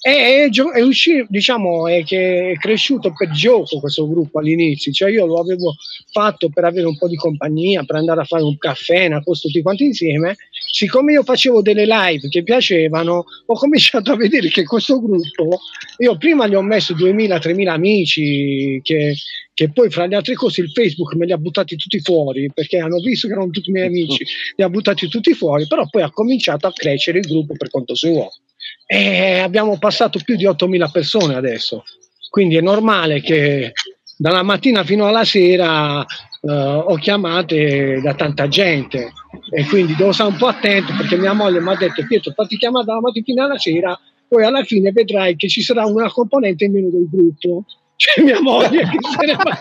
È, 0.00 0.10
è, 0.10 0.48
è, 0.48 0.80
uscito, 0.80 1.26
diciamo, 1.28 1.88
è 1.88 2.04
che 2.04 2.52
è 2.52 2.54
cresciuto 2.54 3.12
per 3.12 3.30
gioco 3.30 3.80
questo 3.80 4.08
gruppo 4.08 4.38
all'inizio, 4.38 4.92
cioè 4.92 5.10
io 5.10 5.26
lo 5.26 5.40
avevo 5.40 5.74
fatto 6.12 6.50
per 6.50 6.64
avere 6.64 6.86
un 6.86 6.96
po' 6.96 7.08
di 7.08 7.16
compagnia, 7.16 7.82
per 7.82 7.96
andare 7.96 8.20
a 8.20 8.24
fare 8.24 8.44
un 8.44 8.56
caffè, 8.58 9.06
una 9.06 9.20
cosa 9.24 9.40
tutti 9.40 9.60
quanti 9.60 9.86
insieme. 9.86 10.36
Siccome 10.70 11.14
io 11.14 11.24
facevo 11.24 11.62
delle 11.62 11.84
live 11.84 12.28
che 12.28 12.44
piacevano, 12.44 13.24
ho 13.46 13.54
cominciato 13.54 14.12
a 14.12 14.16
vedere 14.16 14.48
che 14.50 14.62
questo 14.62 15.02
gruppo, 15.02 15.58
io 15.98 16.16
prima 16.16 16.46
gli 16.46 16.54
ho 16.54 16.62
messo 16.62 16.94
2000-3000 16.94 17.66
amici, 17.66 18.80
che, 18.84 19.16
che 19.52 19.72
poi 19.72 19.90
fra 19.90 20.06
le 20.06 20.14
altre 20.14 20.34
cose 20.34 20.60
il 20.60 20.70
Facebook 20.70 21.14
me 21.14 21.26
li 21.26 21.32
ha 21.32 21.38
buttati 21.38 21.74
tutti 21.74 21.98
fuori, 21.98 22.48
perché 22.54 22.78
hanno 22.78 23.00
visto 23.00 23.26
che 23.26 23.32
erano 23.32 23.50
tutti 23.50 23.70
i 23.70 23.72
miei 23.72 23.88
amici, 23.88 24.24
li 24.54 24.62
ha 24.62 24.68
buttati 24.68 25.08
tutti 25.08 25.34
fuori, 25.34 25.66
però 25.66 25.88
poi 25.88 26.02
ha 26.02 26.10
cominciato 26.12 26.68
a 26.68 26.72
crescere 26.72 27.18
il 27.18 27.26
gruppo 27.26 27.54
per 27.56 27.68
conto 27.68 27.96
suo. 27.96 28.30
E 28.86 29.38
abbiamo 29.38 29.78
passato 29.78 30.18
più 30.24 30.36
di 30.36 30.44
8.000 30.44 30.90
persone 30.90 31.34
adesso, 31.34 31.84
quindi 32.30 32.56
è 32.56 32.60
normale 32.60 33.20
che 33.20 33.72
dalla 34.16 34.42
mattina 34.42 34.82
fino 34.84 35.06
alla 35.06 35.24
sera 35.24 36.00
uh, 36.00 36.50
ho 36.50 36.94
chiamate 36.96 38.00
da 38.00 38.14
tanta 38.14 38.48
gente. 38.48 39.12
E 39.50 39.64
quindi 39.64 39.94
devo 39.94 40.12
stare 40.12 40.30
un 40.30 40.36
po' 40.36 40.48
attento 40.48 40.92
perché 40.96 41.16
mia 41.16 41.32
moglie 41.32 41.60
mi 41.60 41.70
ha 41.70 41.76
detto 41.76 42.04
Pietro 42.06 42.32
fatti 42.32 42.56
chiamare 42.56 42.84
dalla 42.84 43.00
mattina 43.00 43.44
alla 43.44 43.58
sera 43.58 43.98
poi 44.28 44.44
alla 44.44 44.62
fine 44.62 44.92
vedrai 44.92 45.36
che 45.36 45.48
ci 45.48 45.62
sarà 45.62 45.86
una 45.86 46.10
componente 46.10 46.66
in 46.66 46.72
meno 46.72 46.90
del 46.90 47.08
gruppo 47.10 47.64
c'è 47.98 48.22
mia 48.22 48.40
moglie 48.40 48.82
che 48.84 48.98
se 49.02 49.26
ne 49.26 49.34
va. 49.34 49.58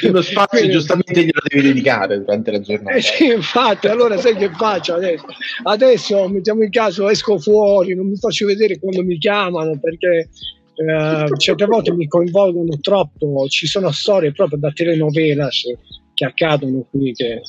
eh 0.00 0.08
uno 0.08 0.22
spazio 0.22 0.58
Quindi, 0.58 0.72
giustamente 0.72 1.20
glielo 1.20 1.42
devi 1.46 1.66
dedicare 1.66 2.18
durante 2.18 2.50
la 2.50 2.60
giornata. 2.60 2.96
Eh 2.96 3.02
sì, 3.02 3.26
infatti, 3.26 3.88
allora 3.88 4.16
sai 4.16 4.34
che 4.36 4.50
faccio 4.50 4.94
adesso? 4.94 5.26
Adesso 5.64 6.28
mettiamo 6.28 6.62
in 6.62 6.70
caso 6.70 7.10
esco 7.10 7.38
fuori, 7.38 7.94
non 7.94 8.08
mi 8.08 8.16
faccio 8.16 8.46
vedere 8.46 8.78
quando 8.78 9.04
mi 9.04 9.18
chiamano 9.18 9.78
perché 9.78 10.30
eh, 10.76 11.26
certe 11.36 11.66
volte 11.66 11.92
mi 11.92 12.08
coinvolgono 12.08 12.78
troppo, 12.80 13.46
ci 13.48 13.66
sono 13.66 13.90
storie 13.90 14.32
proprio 14.32 14.60
da 14.60 14.70
telenovelas 14.72 15.64
che 16.22 16.24
accadono 16.24 16.86
qui, 16.90 17.12
che 17.12 17.42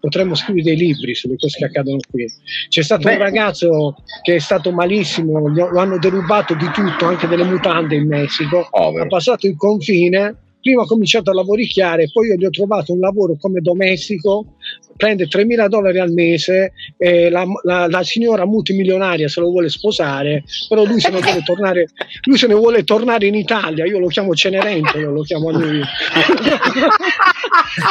potremmo 0.00 0.34
scrivere 0.34 0.64
dei 0.64 0.76
libri 0.76 1.14
sulle 1.14 1.36
cose 1.36 1.58
che 1.58 1.64
accadono 1.64 1.98
qui. 2.08 2.26
C'è 2.68 2.82
stato 2.82 3.02
Beh. 3.02 3.14
un 3.14 3.18
ragazzo 3.18 3.96
che 4.22 4.36
è 4.36 4.38
stato 4.38 4.70
malissimo, 4.70 5.48
lo 5.48 5.78
hanno 5.78 5.98
derubato 5.98 6.54
di 6.54 6.70
tutto, 6.72 7.06
anche 7.06 7.26
delle 7.26 7.44
mutande 7.44 7.96
in 7.96 8.06
Messico, 8.06 8.60
ha 8.60 9.06
passato 9.06 9.46
il 9.46 9.56
confine 9.56 10.36
prima 10.60 10.82
ho 10.82 10.86
cominciato 10.86 11.30
a 11.30 11.34
lavoricchiare, 11.34 12.10
poi 12.12 12.28
io 12.28 12.34
gli 12.34 12.44
ho 12.44 12.50
trovato 12.50 12.92
un 12.92 13.00
lavoro 13.00 13.34
come 13.40 13.60
domestico, 13.60 14.56
prende 15.00 15.26
3.000 15.26 15.66
dollari 15.68 15.98
al 15.98 16.12
mese, 16.12 16.72
eh, 16.98 17.30
la, 17.30 17.46
la, 17.62 17.86
la, 17.88 18.02
signora 18.02 18.44
multimilionaria 18.44 19.28
se 19.28 19.40
lo 19.40 19.48
vuole 19.48 19.70
sposare, 19.70 20.44
però 20.68 20.84
lui 20.84 21.00
se 21.00 21.08
ne 21.10 21.20
vuole 21.20 21.42
tornare, 21.42 21.88
lui 22.24 22.36
se 22.36 22.46
ne 22.46 22.54
vuole 22.54 22.84
tornare 22.84 23.26
in 23.26 23.34
Italia, 23.34 23.86
io 23.86 23.98
lo 23.98 24.08
chiamo 24.08 24.34
Cenerentola, 24.34 25.08
lo 25.08 25.22
chiamo 25.22 25.48
a 25.48 25.52
lui. 25.52 25.80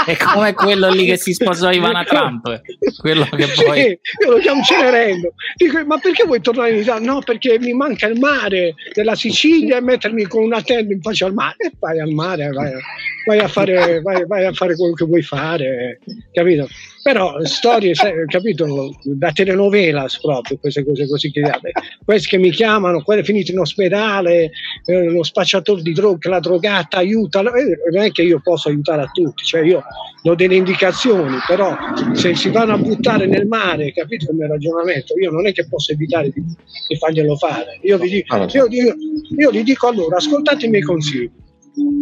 È 0.06 0.16
come 0.18 0.54
quello 0.54 0.90
lì 0.90 1.06
che 1.06 1.18
si 1.18 1.34
sposò 1.34 1.72
Ivana 1.72 2.04
Trump, 2.04 2.62
quello 3.00 3.26
che 3.26 3.48
poi... 3.56 3.82
Sì, 3.82 4.00
io 4.24 4.32
lo 4.32 4.38
chiamo 4.38 4.62
Cenerento. 4.62 5.34
Dico, 5.56 5.84
ma 5.86 5.98
perché 5.98 6.26
vuoi 6.26 6.42
tornare 6.42 6.72
in 6.72 6.82
Italia? 6.82 7.12
No, 7.12 7.22
perché 7.22 7.58
mi 7.60 7.74
manca 7.74 8.08
il 8.08 8.20
mare 8.20 8.76
della 8.94 9.16
Sicilia 9.16 9.78
e 9.78 9.82
mettermi 9.82 10.26
con 10.26 10.44
una 10.44 10.62
tenda 10.62 10.94
in 10.94 11.02
faccia 11.02 11.26
al 11.26 11.34
mare. 11.34 11.56
E 11.58 11.72
vai 11.80 12.00
al 12.00 12.12
mare, 12.12 12.50
vai, 12.50 12.72
vai, 13.26 13.40
a, 13.40 13.48
fare, 13.48 14.02
vai, 14.02 14.26
vai 14.28 14.46
a 14.46 14.54
fare 14.54 14.76
quello 14.76 14.94
che 14.94 15.06
vuoi 15.06 15.24
fare, 15.24 16.00
capito? 16.32 16.68
Però 17.02 17.44
storie, 17.46 17.94
capito, 18.28 18.94
da 19.04 19.32
telenovela 19.32 20.06
proprio, 20.22 20.58
queste 20.58 20.84
cose 20.84 21.08
così 21.08 21.32
che 21.32 21.42
questi 22.04 22.28
che 22.28 22.38
mi 22.38 22.52
chiamano, 22.52 23.02
quelli 23.04 23.24
finiti 23.24 23.52
in 23.52 23.60
ospedale, 23.60 24.52
eh, 24.86 25.06
lo 25.06 25.24
spacciatore 25.24 25.82
di 25.82 25.94
droga, 25.94 26.30
la 26.30 26.40
drogata 26.40 26.98
aiuta, 26.98 27.40
eh, 27.40 27.80
non 27.92 28.04
è 28.04 28.12
che 28.12 28.24
io 28.24 28.42
posso 28.44 28.70
aiutare 28.70 29.04
a 29.04 29.12
tutti, 29.12 29.44
cioè 29.44 29.62
io 29.62 29.84
do 30.22 30.36
delle 30.36 30.56
indicazioni, 30.56 31.38
però 31.48 31.76
se 32.14 32.36
si 32.36 32.50
vanno 32.50 32.74
a 32.74 32.78
buttare 32.78 33.26
nel 33.26 33.48
mare, 33.48 33.94
capito 33.94 34.28
come 34.28 34.48
ragionamento, 34.48 35.18
io 35.18 35.32
non 35.32 35.48
è 35.48 35.54
che 35.54 35.68
posso 35.68 35.94
evitare 35.94 36.30
di, 36.32 36.42
di 36.42 36.98
farglielo 36.98 37.36
fare, 37.38 37.80
io 37.82 37.98
vi, 37.98 38.10
dico, 38.10 38.36
io, 38.36 38.68
io, 38.70 38.96
io 39.38 39.52
gli 39.52 39.64
dico 39.64 39.88
allora, 39.88 40.18
ascoltate 40.18 40.66
i 40.66 40.70
miei 40.70 40.84
consigli 40.84 41.32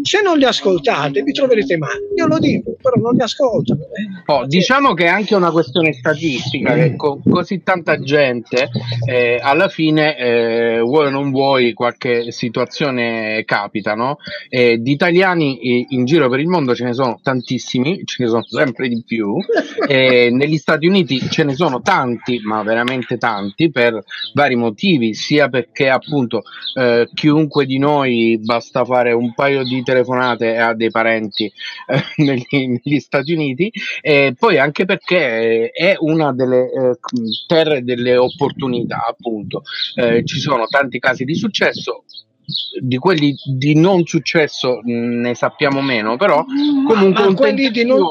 se 0.02 0.22
non 0.22 0.38
li 0.38 0.46
ascoltate 0.46 1.22
vi 1.22 1.32
troverete 1.32 1.78
male. 1.78 2.08
Io 2.16 2.28
lo 2.28 2.40
dico, 2.40 2.76
però 2.82 2.96
non 3.02 3.14
li 3.14 3.22
ascoltano. 3.22 3.82
Eh. 3.82 4.32
Oh, 4.32 4.46
diciamo 4.46 4.94
che 4.94 5.06
è 5.06 5.10
anche 5.10 5.36
una 5.36 5.52
questione 5.52 5.94
statistica, 5.94 6.74
che 6.74 6.96
con 6.96 7.22
così 7.24 7.62
tanta 7.64 8.00
gente 8.00 8.70
eh, 9.06 9.40
alla 9.42 9.68
fine 9.68 10.18
eh, 10.18 10.80
vuoi 10.80 11.08
o 11.08 11.10
non 11.10 11.32
vuoi 11.32 11.74
qualche 11.74 12.32
situazione 12.32 13.44
capita, 13.46 13.94
no? 13.94 14.18
Eh, 14.50 14.78
di 14.80 14.92
italiani 14.92 15.86
in 15.90 16.06
giro 16.06 16.30
per 16.30 16.40
il 16.40 16.48
mondo 16.48 16.74
ce 16.74 16.86
ne 16.86 16.94
sono 16.94 17.20
tantissimi, 17.22 18.04
ce 18.06 18.24
ne 18.24 18.30
sono 18.30 18.44
sempre 18.44 18.88
di 18.88 19.04
più, 19.06 19.36
negli 19.88 20.58
Stati 20.58 20.88
Uniti 20.88 21.20
ce 21.30 21.44
ne 21.44 21.56
sono 21.56 21.82
tanti, 21.82 22.40
ma 22.44 22.64
veramente 22.64 23.18
tanti, 23.18 23.72
per 23.72 24.04
vari 24.34 24.56
motivi, 24.56 25.14
sia 25.14 25.50
perché 25.50 25.90
appunto 25.90 26.44
eh, 26.76 27.10
chiunque 27.14 27.66
di 27.66 27.78
noi 27.78 28.40
basta 28.42 28.86
fare 28.86 29.12
un 29.12 29.34
paio 29.34 29.57
paio 29.58 29.64
di 29.64 29.84
telefonate 29.84 30.58
a 30.58 30.74
dei 30.74 30.92
parenti 30.92 31.46
eh, 31.46 32.04
negli, 32.24 32.80
negli, 32.84 33.00
Stati 33.00 33.34
Uniti 33.34 33.72
e 34.02 34.36
poi 34.38 34.58
anche 34.58 34.86
perché 34.86 35.70
è 35.72 35.96
una 36.00 36.34
delle 36.34 36.72
eh, 36.72 36.98
terre 37.48 37.84
delle 37.84 38.18
opportunità 38.18 39.06
appunto. 39.08 39.64
Eh, 39.96 40.24
ci 40.26 40.40
sono 40.40 40.66
tanti 40.68 41.00
casi 41.00 41.24
di 41.24 41.36
successo 41.36 42.04
di 42.80 42.98
quelli 42.98 43.36
di 43.44 43.76
non 43.76 44.06
successo 44.06 44.80
ne 44.84 45.36
sappiamo 45.36 45.82
meno, 45.82 46.16
però 46.16 46.46
comunque 46.88 47.26
un 47.26 47.36
tentativo, 47.36 47.98
non, 47.98 48.08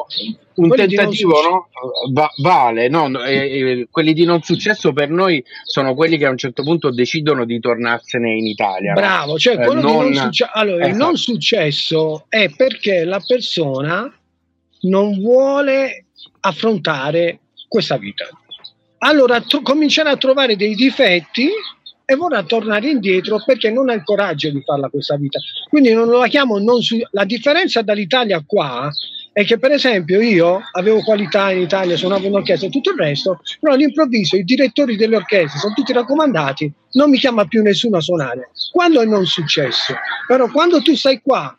un 0.57 0.71
tentativo 0.71 1.43
no? 1.43 1.69
Va, 2.13 2.31
vale, 2.39 2.89
no? 2.89 3.23
E, 3.23 3.35
e, 3.35 3.89
quelli 3.91 4.13
di 4.13 4.25
non 4.25 4.43
successo 4.43 4.93
per 4.93 5.11
noi 5.11 5.43
sono 5.65 5.95
quelli 5.95 6.17
che 6.19 6.27
a 6.27 6.31
un 6.31 6.39
certo 6.39 6.63
punto 6.63 6.91
decidono 6.91 7.45
di 7.45 7.61
tornarsene 7.61 8.33
in 8.33 8.47
Italia. 8.47 8.93
Bravo, 8.95 9.33
no? 9.33 9.39
cioè 9.39 9.55
eh, 9.55 9.65
quello 9.65 9.81
non, 9.81 10.09
non 10.09 10.15
succe- 10.15 10.51
allora, 10.53 10.85
esatto. 10.85 10.91
il 10.91 10.97
non 10.97 11.17
successo 11.17 12.25
è 12.29 12.51
perché 12.55 13.05
la 13.05 13.23
persona 13.25 14.13
non 14.83 15.19
vuole 15.21 16.07
affrontare 16.41 17.41
questa 17.69 17.97
vita. 17.97 18.27
Allora 18.99 19.41
to- 19.41 19.63
comincerà 19.63 20.11
a 20.11 20.17
trovare 20.17 20.57
dei 20.57 20.75
difetti 20.75 21.49
e 22.09 22.15
vorrà 22.15 22.43
tornare 22.45 22.89
indietro 22.89 23.43
perché 23.45 23.71
non 23.71 23.91
ha 23.91 23.93
il 23.93 24.05
coraggio 24.05 24.51
di 24.51 24.63
farla 24.63 24.89
questa 24.89 25.17
vita. 25.17 25.39
Quindi 25.69 25.93
non 25.93 26.09
la 26.09 26.29
chiamo 26.29 26.59
non 26.59 26.81
su... 26.81 26.97
La 27.11 27.25
differenza 27.25 27.83
dall'Italia 27.83 28.43
qua 28.47 28.91
è 29.37 29.45
che 29.45 29.59
per 29.59 29.71
esempio 29.71 30.23
io 30.23 30.63
avevo 30.73 31.03
qualità 31.03 31.51
in 31.51 31.61
Italia, 31.61 31.95
suonavo 31.95 32.27
in 32.27 32.37
orchestra 32.37 32.69
e 32.69 32.71
tutto 32.71 32.93
il 32.93 32.97
resto, 32.97 33.41
però 33.61 33.75
all'improvviso 33.75 34.35
i 34.37 34.45
direttori 34.45 34.97
delle 34.97 35.17
orchestre 35.17 35.59
sono 35.59 35.75
tutti 35.75 35.93
raccomandati, 35.93 36.73
non 36.93 37.11
mi 37.11 37.19
chiama 37.19 37.45
più 37.45 37.61
nessuno 37.61 37.99
a 37.99 38.01
suonare. 38.01 38.49
Quando 38.73 39.03
è 39.03 39.05
non 39.05 39.27
successo? 39.27 39.95
Però 40.27 40.51
quando 40.51 40.81
tu 40.81 40.97
stai 40.97 41.21
qua 41.21 41.55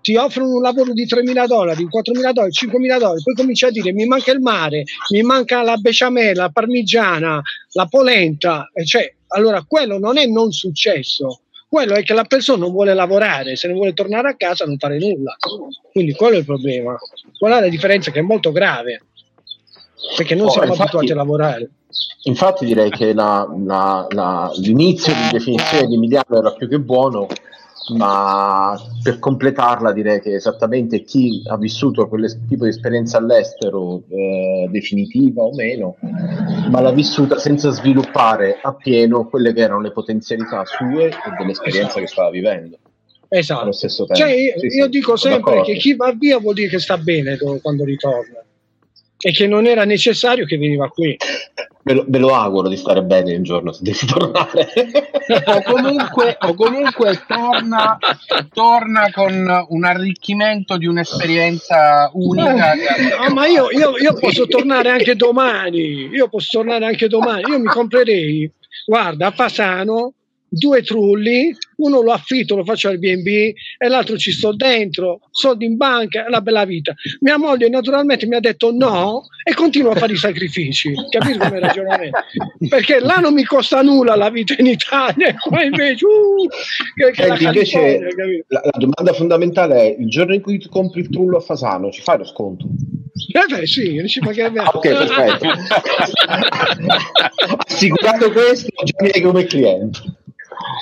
ti 0.00 0.16
offrono 0.16 0.56
un 0.56 0.60
lavoro 0.60 0.92
di 0.92 1.06
3.000 1.06 1.46
dollari, 1.46 1.84
4.000 1.84 2.32
dollari, 2.32 2.50
5.000 2.50 2.98
dollari, 2.98 3.22
poi 3.22 3.34
cominci 3.36 3.64
a 3.64 3.70
dire 3.70 3.92
mi 3.92 4.06
manca 4.06 4.32
il 4.32 4.40
mare, 4.40 4.82
mi 5.12 5.22
manca 5.22 5.62
la 5.62 5.76
besciamella, 5.76 6.42
la 6.42 6.50
parmigiana, 6.50 7.40
la 7.74 7.86
polenta, 7.86 8.68
cioè 8.84 9.14
allora 9.28 9.62
quello 9.68 10.00
non 10.00 10.18
è 10.18 10.26
non 10.26 10.50
successo, 10.50 11.42
quello 11.70 11.94
è 11.94 12.02
che 12.02 12.14
la 12.14 12.24
persona 12.24 12.64
non 12.64 12.72
vuole 12.72 12.94
lavorare, 12.94 13.54
se 13.54 13.68
non 13.68 13.76
vuole 13.76 13.92
tornare 13.92 14.28
a 14.28 14.34
casa 14.34 14.64
non 14.64 14.76
fare 14.76 14.98
nulla. 14.98 15.36
Quindi 15.92 16.14
quello 16.14 16.34
è 16.34 16.38
il 16.38 16.44
problema. 16.44 16.98
Qual 17.38 17.52
è 17.52 17.60
la 17.60 17.68
differenza 17.68 18.10
che 18.10 18.18
è 18.18 18.22
molto 18.22 18.50
grave? 18.50 19.02
Perché 20.16 20.34
non 20.34 20.46
oh, 20.46 20.50
siamo 20.50 20.66
infatti, 20.66 20.82
abituati 20.82 21.12
a 21.12 21.14
lavorare. 21.14 21.70
Infatti 22.24 22.64
direi 22.64 22.90
che 22.90 23.12
la, 23.12 23.48
la, 23.64 24.04
la, 24.10 24.50
l'inizio 24.56 25.12
di 25.12 25.28
definizione 25.30 25.86
di 25.86 25.94
Emiliano 25.94 26.38
era 26.38 26.52
più 26.54 26.68
che 26.68 26.80
buono 26.80 27.28
ma 27.94 28.78
per 29.02 29.18
completarla 29.18 29.92
direi 29.92 30.20
che 30.20 30.34
esattamente 30.34 31.02
chi 31.02 31.42
ha 31.48 31.56
vissuto 31.56 32.06
quel 32.08 32.46
tipo 32.48 32.64
di 32.64 32.70
esperienza 32.70 33.18
all'estero, 33.18 34.02
eh, 34.08 34.68
definitiva 34.70 35.42
o 35.42 35.54
meno, 35.54 35.96
ma 36.70 36.80
l'ha 36.80 36.92
vissuta 36.92 37.38
senza 37.38 37.70
sviluppare 37.70 38.58
appieno 38.62 39.28
quelle 39.28 39.52
che 39.52 39.60
erano 39.60 39.80
le 39.80 39.92
potenzialità 39.92 40.64
sue 40.64 41.06
e 41.06 41.12
dell'esperienza 41.38 41.98
che 41.98 42.06
stava 42.06 42.30
vivendo. 42.30 42.78
Esatto. 43.28 43.62
Allo 43.62 43.72
stesso 43.72 44.04
tempo. 44.06 44.22
Cioè, 44.22 44.32
io, 44.32 44.58
sì, 44.58 44.66
io 44.76 44.84
sì, 44.84 44.90
dico 44.90 45.16
sempre 45.16 45.38
d'accordo. 45.38 45.72
che 45.72 45.78
chi 45.78 45.94
va 45.94 46.12
via 46.12 46.38
vuol 46.38 46.54
dire 46.54 46.68
che 46.68 46.80
sta 46.80 46.98
bene 46.98 47.38
quando 47.62 47.84
ritorna 47.84 48.44
e 49.18 49.32
che 49.32 49.46
non 49.46 49.66
era 49.66 49.84
necessario 49.84 50.44
che 50.46 50.58
veniva 50.58 50.88
qui. 50.88 51.16
Me 51.82 51.94
lo, 51.94 52.04
me 52.08 52.18
lo, 52.18 52.34
auguro 52.34 52.68
di 52.68 52.76
stare 52.76 53.02
bene 53.02 53.34
un 53.36 53.42
giorno 53.42 53.72
se 53.72 53.82
devi 53.82 54.06
tornare. 54.06 54.68
o, 55.46 55.62
comunque, 55.62 56.36
o 56.38 56.54
comunque 56.54 57.24
torna, 57.26 57.98
torna, 58.52 59.10
con 59.10 59.66
un 59.68 59.84
arricchimento 59.84 60.76
di 60.76 60.86
un'esperienza 60.86 62.10
unica. 62.12 62.72
Ah, 63.18 63.32
ma 63.32 63.46
io, 63.46 63.70
io, 63.70 63.96
io 63.96 64.12
posso 64.12 64.46
tornare 64.46 64.90
anche 64.90 65.16
domani. 65.16 66.08
Io 66.08 66.28
posso 66.28 66.58
tornare 66.58 66.84
anche 66.84 67.08
domani. 67.08 67.44
Io 67.48 67.58
mi 67.58 67.68
comprerei, 67.68 68.52
guarda, 68.84 69.28
a 69.28 69.30
Fasano 69.30 70.12
due 70.50 70.82
trulli, 70.82 71.56
uno 71.76 72.02
lo 72.02 72.12
affitto, 72.12 72.56
lo 72.56 72.64
faccio 72.64 72.88
al 72.88 72.98
BB 72.98 73.26
e 73.78 73.88
l'altro 73.88 74.18
ci 74.18 74.32
sto 74.32 74.52
dentro, 74.52 75.20
soldi 75.30 75.64
in 75.64 75.76
banca, 75.76 76.28
la 76.28 76.40
bella 76.40 76.64
vita. 76.64 76.92
Mia 77.20 77.38
moglie 77.38 77.68
naturalmente 77.68 78.26
mi 78.26 78.34
ha 78.34 78.40
detto 78.40 78.72
no 78.72 79.28
e 79.44 79.54
continuo 79.54 79.92
a 79.92 79.94
fare 79.94 80.12
i 80.12 80.16
sacrifici, 80.16 80.92
capite 81.08 81.38
come 81.38 81.60
ragionamento? 81.60 82.18
Perché 82.68 82.98
là 82.98 83.16
non 83.16 83.32
mi 83.32 83.44
costa 83.44 83.80
nulla 83.82 84.16
la 84.16 84.28
vita 84.28 84.54
in 84.58 84.66
Italia 84.66 85.34
qua 85.48 85.62
invece, 85.62 86.04
uh, 86.04 86.48
che, 86.96 87.12
che 87.12 87.26
la, 87.26 87.38
invece 87.38 87.98
la, 88.48 88.60
la, 88.64 88.78
domanda 88.78 89.12
fondamentale 89.12 89.80
è 89.80 89.96
il 89.98 90.08
giorno 90.08 90.34
in 90.34 90.40
cui 90.40 90.58
tu 90.58 90.68
compri 90.68 91.00
il 91.00 91.10
trullo 91.10 91.36
a 91.36 91.40
Fasano 91.40 91.90
ci 91.90 92.02
fai 92.02 92.18
lo 92.18 92.24
sconto? 92.24 92.66
Eh 93.32 93.54
beh 93.54 93.66
sì, 93.66 94.02
ci 94.08 94.20
pagherebbe. 94.20 94.60
ok, 94.60 94.80
perfetto. 94.80 95.48
Assicurato 97.66 98.32
questo, 98.32 98.68
già 98.84 98.96
mi 99.00 99.20
come 99.20 99.44
cliente. 99.44 100.00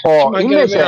Oh, 0.03 0.39
invece, 0.39 0.85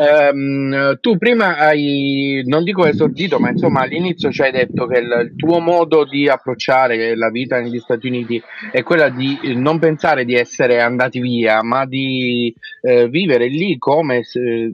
ehm, 0.00 0.98
tu 1.00 1.18
prima 1.18 1.56
hai, 1.56 2.42
non 2.46 2.64
dico 2.64 2.86
esordito, 2.86 3.38
ma 3.38 3.50
insomma 3.50 3.82
all'inizio 3.82 4.30
ci 4.30 4.42
hai 4.42 4.52
detto 4.52 4.86
che 4.86 4.98
il, 4.98 5.30
il, 5.30 5.36
tuo 5.36 5.58
modo 5.58 6.04
di 6.04 6.28
approcciare 6.28 7.16
la 7.16 7.30
vita 7.30 7.60
negli 7.60 7.78
Stati 7.78 8.06
Uniti 8.06 8.40
è 8.70 8.82
quella 8.82 9.08
di 9.08 9.38
non 9.56 9.78
pensare 9.78 10.24
di 10.24 10.34
essere 10.34 10.80
andati 10.80 11.20
via, 11.20 11.62
ma 11.62 11.86
di 11.86 12.54
eh, 12.82 13.08
vivere 13.08 13.48
lì 13.48 13.78
come 13.78 14.22
se, 14.22 14.72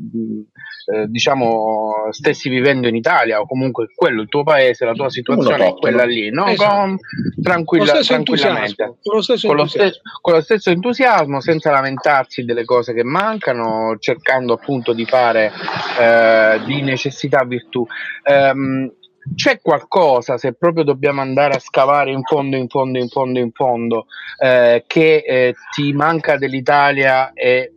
eh, 0.88 1.06
diciamo 1.08 2.08
stessi 2.10 2.48
vivendo 2.48 2.86
in 2.86 2.94
Italia 2.94 3.40
o 3.40 3.46
comunque 3.46 3.88
quello 3.92 4.22
il 4.22 4.28
tuo 4.28 4.44
paese, 4.44 4.84
la 4.84 4.92
tua 4.92 5.10
situazione 5.10 5.68
è 5.68 5.74
quella 5.74 6.04
lì, 6.04 6.30
no? 6.30 6.46
Esatto. 6.46 6.74
Con, 6.76 6.98
tranquilla, 7.42 7.92
con 7.92 8.02
tranquillamente, 8.02 8.94
con 9.02 9.16
lo, 9.16 9.22
stesso 9.22 9.48
con, 9.48 9.56
lo 9.56 9.66
stesso, 9.66 10.00
con 10.20 10.34
lo 10.34 10.40
stesso 10.40 10.70
entusiasmo, 10.70 11.40
senza 11.40 11.72
lamentarsi 11.72 12.44
delle 12.44 12.64
cose 12.64 12.94
che 12.94 13.02
mancano, 13.02 13.45
cercando 13.98 14.54
appunto 14.54 14.92
di 14.92 15.04
fare 15.04 15.52
eh, 16.00 16.60
di 16.64 16.82
necessità 16.82 17.44
virtù. 17.44 17.86
Um, 18.24 18.90
c'è 19.34 19.60
qualcosa, 19.60 20.38
se 20.38 20.54
proprio 20.54 20.84
dobbiamo 20.84 21.20
andare 21.20 21.54
a 21.54 21.58
scavare 21.58 22.12
in 22.12 22.22
fondo, 22.22 22.56
in 22.56 22.68
fondo, 22.68 22.98
in 22.98 23.08
fondo, 23.08 23.38
in 23.38 23.50
fondo, 23.50 24.06
eh, 24.40 24.84
che 24.86 25.24
eh, 25.26 25.54
ti 25.74 25.92
manca 25.92 26.36
dell'Italia 26.36 27.32
e 27.32 27.72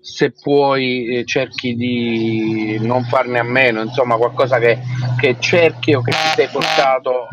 se 0.00 0.30
puoi 0.30 1.16
eh, 1.16 1.24
cerchi 1.24 1.74
di 1.74 2.78
non 2.80 3.04
farne 3.04 3.38
a 3.38 3.42
meno, 3.42 3.80
insomma 3.80 4.16
qualcosa 4.16 4.58
che, 4.58 4.78
che 5.18 5.36
cerchi 5.40 5.94
o 5.94 6.02
che 6.02 6.12
ti 6.12 6.28
sei 6.36 6.48
portato, 6.48 7.26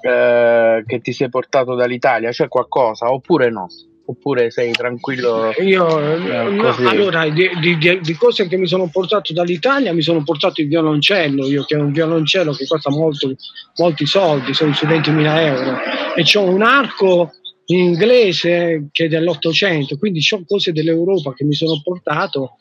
eh, 0.00 0.84
che 0.86 1.00
ti 1.00 1.12
sei 1.12 1.28
portato 1.28 1.74
dall'Italia, 1.74 2.30
c'è 2.30 2.48
qualcosa 2.48 3.10
oppure 3.10 3.50
no? 3.50 3.66
Oppure 4.06 4.50
sei 4.50 4.70
tranquillo? 4.72 5.50
Io, 5.62 5.98
eh, 5.98 6.50
no, 6.50 6.74
allora, 6.88 7.26
di, 7.30 7.48
di, 7.58 8.00
di, 8.00 8.14
cose 8.14 8.46
che 8.46 8.58
mi 8.58 8.66
sono 8.66 8.88
portato 8.88 9.32
dall'Italia, 9.32 9.94
mi 9.94 10.02
sono 10.02 10.22
portato 10.22 10.60
il 10.60 10.68
violoncello. 10.68 11.46
Io 11.46 11.64
che 11.64 11.76
ho 11.76 11.80
un 11.80 11.92
violoncello 11.92 12.52
che 12.52 12.66
costa 12.66 12.90
molto, 12.90 13.34
molti 13.76 14.04
soldi, 14.04 14.52
sono 14.52 14.74
sui 14.74 14.88
20.000 14.88 15.38
euro, 15.38 15.78
e 16.16 16.38
ho 16.38 16.42
un 16.42 16.62
arco 16.62 17.32
in 17.66 17.78
inglese 17.78 18.88
che 18.92 19.06
è 19.06 19.08
dell'Ottocento, 19.08 19.96
quindi 19.96 20.20
ho 20.30 20.44
cose 20.46 20.72
dell'Europa 20.72 21.32
che 21.32 21.44
mi 21.44 21.54
sono 21.54 21.80
portato. 21.82 22.56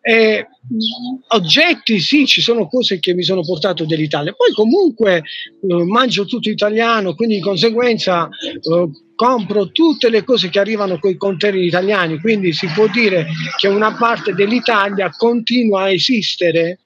E, 0.00 0.48
oggetti, 1.28 2.00
sì, 2.00 2.26
ci 2.26 2.40
sono 2.40 2.66
cose 2.66 2.98
che 2.98 3.14
mi 3.14 3.22
sono 3.22 3.42
portato 3.42 3.84
dall'Italia. 3.84 4.32
Poi 4.32 4.52
comunque 4.52 5.18
eh, 5.18 5.84
mangio 5.84 6.24
tutto 6.24 6.50
italiano, 6.50 7.14
quindi 7.14 7.36
di 7.36 7.40
conseguenza 7.40 8.28
eh, 8.28 8.90
compro 9.18 9.72
tutte 9.72 10.10
le 10.10 10.22
cose 10.22 10.48
che 10.48 10.60
arrivano 10.60 11.00
con 11.00 11.10
i 11.10 11.16
container 11.16 11.60
italiani, 11.60 12.20
quindi 12.20 12.52
si 12.52 12.68
può 12.68 12.86
dire 12.86 13.26
che 13.58 13.66
una 13.66 13.96
parte 13.96 14.32
dell'Italia 14.32 15.10
continua 15.10 15.82
a 15.82 15.90
esistere 15.90 16.78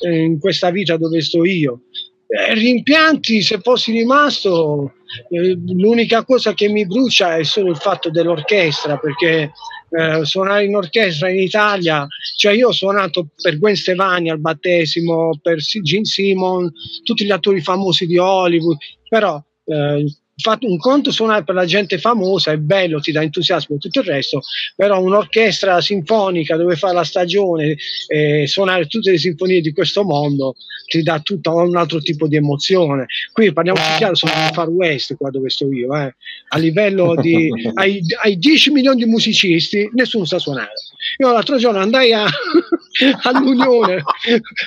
eh, 0.00 0.22
in 0.22 0.38
questa 0.38 0.70
vita 0.70 0.96
dove 0.96 1.20
sto 1.20 1.44
io. 1.44 1.82
Eh, 2.26 2.54
rimpianti, 2.54 3.42
se 3.42 3.58
fossi 3.58 3.92
rimasto, 3.92 4.94
eh, 5.28 5.58
l'unica 5.76 6.24
cosa 6.24 6.54
che 6.54 6.70
mi 6.70 6.86
brucia 6.86 7.36
è 7.36 7.44
solo 7.44 7.68
il 7.68 7.76
fatto 7.76 8.08
dell'orchestra, 8.08 8.96
perché 8.96 9.52
eh, 9.90 10.24
suonare 10.24 10.64
in 10.64 10.76
orchestra 10.76 11.28
in 11.28 11.40
Italia, 11.40 12.06
cioè 12.38 12.54
io 12.54 12.68
ho 12.68 12.72
suonato 12.72 13.28
per 13.42 13.58
Gwen 13.58 13.76
Stefani 13.76 14.30
al 14.30 14.40
battesimo, 14.40 15.38
per 15.42 15.58
Gene 15.58 16.06
Simon, 16.06 16.72
tutti 17.02 17.26
gli 17.26 17.30
attori 17.30 17.60
famosi 17.60 18.06
di 18.06 18.16
Hollywood, 18.16 18.78
però 19.06 19.38
eh, 19.66 20.06
fatto 20.36 20.68
un 20.68 20.78
conto 20.78 21.10
suonare 21.10 21.44
per 21.44 21.54
la 21.54 21.64
gente 21.64 21.98
famosa 21.98 22.52
è 22.52 22.56
bello, 22.56 23.00
ti 23.00 23.12
dà 23.12 23.22
entusiasmo 23.22 23.76
e 23.76 23.78
tutto 23.78 24.00
il 24.00 24.06
resto, 24.06 24.40
però 24.74 25.00
un'orchestra 25.00 25.80
sinfonica 25.80 26.56
dove 26.56 26.76
fa 26.76 26.92
la 26.92 27.04
stagione 27.04 27.76
e 28.08 28.46
suonare 28.46 28.86
tutte 28.86 29.12
le 29.12 29.18
sinfonie 29.18 29.60
di 29.60 29.72
questo 29.72 30.02
mondo 30.02 30.54
ti 30.86 31.02
dà 31.02 31.20
tutto 31.20 31.54
un 31.54 31.76
altro 31.76 32.00
tipo 32.00 32.26
di 32.26 32.36
emozione. 32.36 33.06
Qui 33.32 33.52
parliamo 33.52 33.80
più 33.80 33.96
chiaro, 33.96 34.14
sono 34.14 34.32
nel 34.34 34.52
Far 34.52 34.68
West 34.68 35.16
qua 35.16 35.30
dove 35.30 35.50
sto 35.50 35.70
io, 35.72 35.94
eh. 35.96 36.14
a 36.48 36.58
livello 36.58 37.14
di 37.16 37.48
ai, 37.74 38.00
ai 38.22 38.38
10 38.38 38.70
milioni 38.70 39.04
di 39.04 39.10
musicisti 39.10 39.88
nessuno 39.92 40.24
sa 40.24 40.38
suonare. 40.38 40.72
Io 41.18 41.30
l'altro 41.30 41.56
giorno 41.58 41.80
andai 41.80 42.12
a 42.12 42.26
all'Unione. 43.22 44.02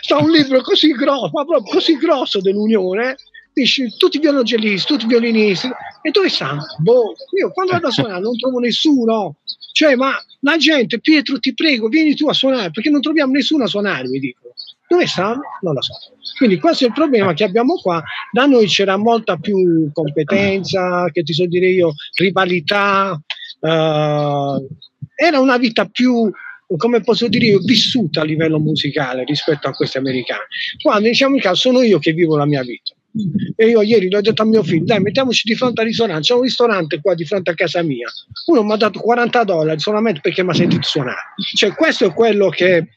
Sta 0.02 0.18
un 0.18 0.32
libro 0.32 0.62
così 0.62 0.92
grosso, 0.92 1.30
ma 1.34 1.46
proprio 1.46 1.74
così 1.74 1.98
grosso 1.98 2.42
dell'Unione. 2.42 3.16
Dici, 3.58 3.91
tutti 3.98 4.20
violoncellisti, 4.20 4.93
tutti 4.93 5.08
violinisti. 5.08 5.67
E 6.04 6.12
dove 6.12 6.30
stanno? 6.30 6.63
Boh, 6.78 7.15
io 7.39 7.52
quando 7.52 7.72
vado 7.72 7.88
a 7.88 7.91
suonare 7.91 8.22
non 8.22 8.38
trovo 8.38 8.60
nessuno. 8.60 9.38
Cioè, 9.72 9.96
ma 9.96 10.12
la 10.41 10.58
gente, 10.58 11.00
Pietro, 11.00 11.39
ti 11.39 11.56
prego, 11.56 11.88
vieni 11.88 12.13
tu 12.13 12.28
a 12.28 12.34
suonare, 12.34 12.70
perché 12.70 12.91
non 12.91 13.02
troviamo 13.02 13.32
nessuno 13.32 13.63
a 13.63 13.67
suonare, 13.67 14.08
mi 14.10 14.20
dicono. 14.20 14.54
Dove 14.88 15.08
stanno? 15.08 15.41
Non 15.62 15.74
lo 15.74 15.82
so. 15.82 15.93
Quindi 16.38 16.60
questo 16.60 16.84
è 16.84 16.88
il 16.88 16.93
problema 16.93 17.34
che 17.34 17.46
abbiamo 17.46 17.74
qua. 17.82 18.04
Da 18.32 18.46
noi 18.46 18.67
c'era 18.67 18.96
molta 18.96 19.38
più 19.38 19.89
competenza, 19.91 21.10
che 21.12 21.24
ti 21.24 21.34
so 21.34 21.48
dire 21.48 21.67
io, 21.67 21.93
rivalità. 22.13 23.20
Uh, 23.60 24.67
era 25.15 25.39
una 25.39 25.58
vita 25.58 25.86
più, 25.86 26.30
come 26.78 27.02
posso 27.02 27.28
dire 27.28 27.46
io, 27.48 27.60
vissuta 27.62 28.22
a 28.22 28.24
livello 28.24 28.60
musicale 28.60 29.24
rispetto 29.24 29.67
a 29.67 29.72
questi 29.72 29.98
americani. 29.98 30.43
Quando 30.80 31.08
diciamo 31.08 31.34
in 31.34 31.41
caso 31.41 31.56
sono 31.56 31.82
io 31.82 31.98
che 31.98 32.12
vivo 32.12 32.38
la 32.38 32.46
mia 32.46 32.62
vita. 32.62 32.93
E 33.56 33.68
io 33.68 33.82
ieri 33.82 34.10
l'ho 34.10 34.22
detto 34.22 34.42
a 34.42 34.46
mio 34.46 34.64
figlio, 34.64 34.86
dai, 34.86 35.00
mettiamoci 35.00 35.48
di 35.48 35.56
fronte 35.56 35.82
al 35.82 35.88
ristorante, 35.88 36.22
c'è 36.22 36.34
un 36.34 36.42
ristorante 36.42 37.02
qua 37.02 37.16
di 37.16 37.26
fronte 37.26 37.52
a 37.52 37.54
casa 37.54 37.82
mia. 37.82 38.08
Uno 38.48 38.64
mi 38.64 38.74
ha 38.74 38.78
dato 38.78 39.00
40 39.00 39.44
dollari 39.44 39.80
solamente 39.80 40.20
perché 40.22 40.44
mi 40.44 40.52
ha 40.52 40.54
sentito 40.54 40.88
suonare. 40.88 41.34
Cioè, 41.56 41.74
questo 41.74 42.06
è 42.06 42.14
quello 42.14 42.50
che 42.50 42.88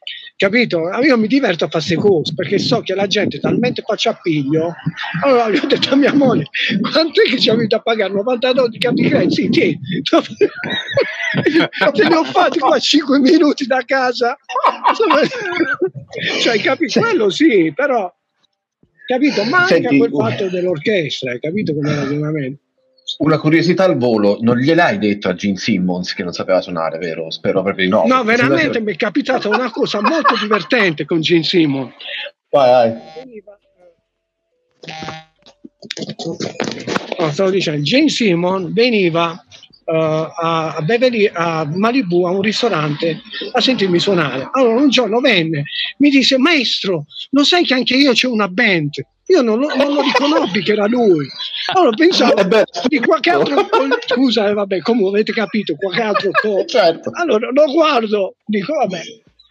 capito? 0.41 0.89
Io 1.03 1.19
mi 1.19 1.27
diverto 1.27 1.65
a 1.65 1.69
fare 1.69 1.85
queste 1.85 1.97
cose 1.97 2.33
perché 2.35 2.59
so 2.59 2.81
che 2.81 2.95
la 2.95 3.07
gente 3.07 3.37
è 3.37 3.41
talmente 3.41 3.83
faccia 3.83 4.11
appiglio. 4.11 4.75
Allora 5.23 5.51
gli 5.51 5.57
ho 5.57 5.67
detto 5.67 5.93
a 5.93 5.97
mia 5.97 6.15
moglie: 6.15 6.49
quanto 6.81 7.23
è 7.23 7.29
che 7.29 7.39
ci 7.39 7.51
avete 7.51 7.75
a 7.75 7.81
pagare? 7.81 8.13
90 8.13 8.53
dollari 8.53 8.73
di 8.73 8.79
capicredito? 8.79 9.35
Sì, 9.35 9.49
tieni. 9.51 9.79
Te 11.93 12.09
ne 12.09 12.15
ho 12.15 12.25
fatti 12.25 12.59
qua 12.59 12.79
5 12.79 13.19
minuti 13.19 13.67
da 13.67 13.83
casa. 13.85 14.39
cioè, 16.41 16.59
capito? 16.61 17.01
Quello 17.01 17.29
sì, 17.29 17.73
però 17.75 18.11
capito? 19.11 19.45
Manca 19.45 19.67
Senti, 19.67 19.99
quel 19.99 20.11
fatto 20.13 20.49
dell'orchestra, 20.49 21.33
hai 21.33 21.41
capito 21.41 21.75
come 21.75 21.95
ragionamento? 21.95 22.63
Una 23.19 23.39
curiosità 23.39 23.85
al 23.85 23.97
volo, 23.99 24.39
non 24.41 24.57
gliel'hai 24.57 24.99
detto 24.99 25.29
a 25.29 25.35
Gene 25.35 25.57
Simmons 25.57 26.15
che 26.15 26.23
non 26.23 26.33
sapeva 26.33 26.61
suonare, 26.61 26.99
vero? 26.99 27.29
Spero 27.31 27.63
proprio 27.63 27.85
di 27.85 27.91
no. 27.91 28.05
No, 28.07 28.23
veramente 28.23 28.81
mi 28.81 28.93
è 28.93 28.97
capitata 28.97 29.49
una 29.49 29.71
cosa 29.71 30.01
molto 30.01 30.37
divertente 30.41 31.05
con 31.05 31.21
Gene 31.21 31.43
Simmons. 31.43 31.93
Vai, 32.51 32.71
vai. 32.71 32.95
No, 37.19 37.31
stavo 37.33 37.51
dicendo, 37.51 37.83
Gene 37.83 38.09
Simmons 38.09 38.73
veniva 38.73 39.45
a, 39.91 40.81
Beverly, 40.83 41.31
a 41.33 41.65
Malibu 41.65 42.25
a 42.25 42.31
un 42.31 42.43
ristorante 42.43 43.21
a 43.53 43.61
sentirmi 43.61 43.99
suonare. 43.99 44.49
Allora 44.53 44.81
un 44.81 44.91
giorno 44.91 45.21
venne, 45.21 45.65
mi 45.99 46.11
disse, 46.11 46.39
maestro, 46.39 47.07
lo 47.31 47.45
sai 47.45 47.65
che 47.65 47.75
anche 47.75 47.97
io 47.97 48.13
c'ho 48.13 48.33
una 48.33 48.49
band? 48.49 48.91
Io 49.27 49.43
non 49.43 49.61
lo, 49.61 49.69
non 49.77 49.93
lo 49.93 50.03
riconobbi 50.03 50.63
che 50.63 50.73
era 50.73 50.87
lui. 50.87 51.27
Allora 51.73 51.91
pensavo 51.95 52.35
eh 52.37 52.65
di 52.89 52.99
qualche 52.99 53.31
altro 53.31 53.69
scusa, 54.07 54.49
eh, 54.49 54.55
vabbè, 54.55 54.81
come 54.81 55.07
avete 55.07 55.33
capito, 55.33 55.77
qualche 55.77 56.03
altro 56.03 56.31
co- 56.43 56.65
certo. 56.65 57.11
Allora 57.13 57.49
lo 57.53 57.71
guardo, 57.73 58.35
dico, 58.45 58.75
vabbè, 58.75 59.03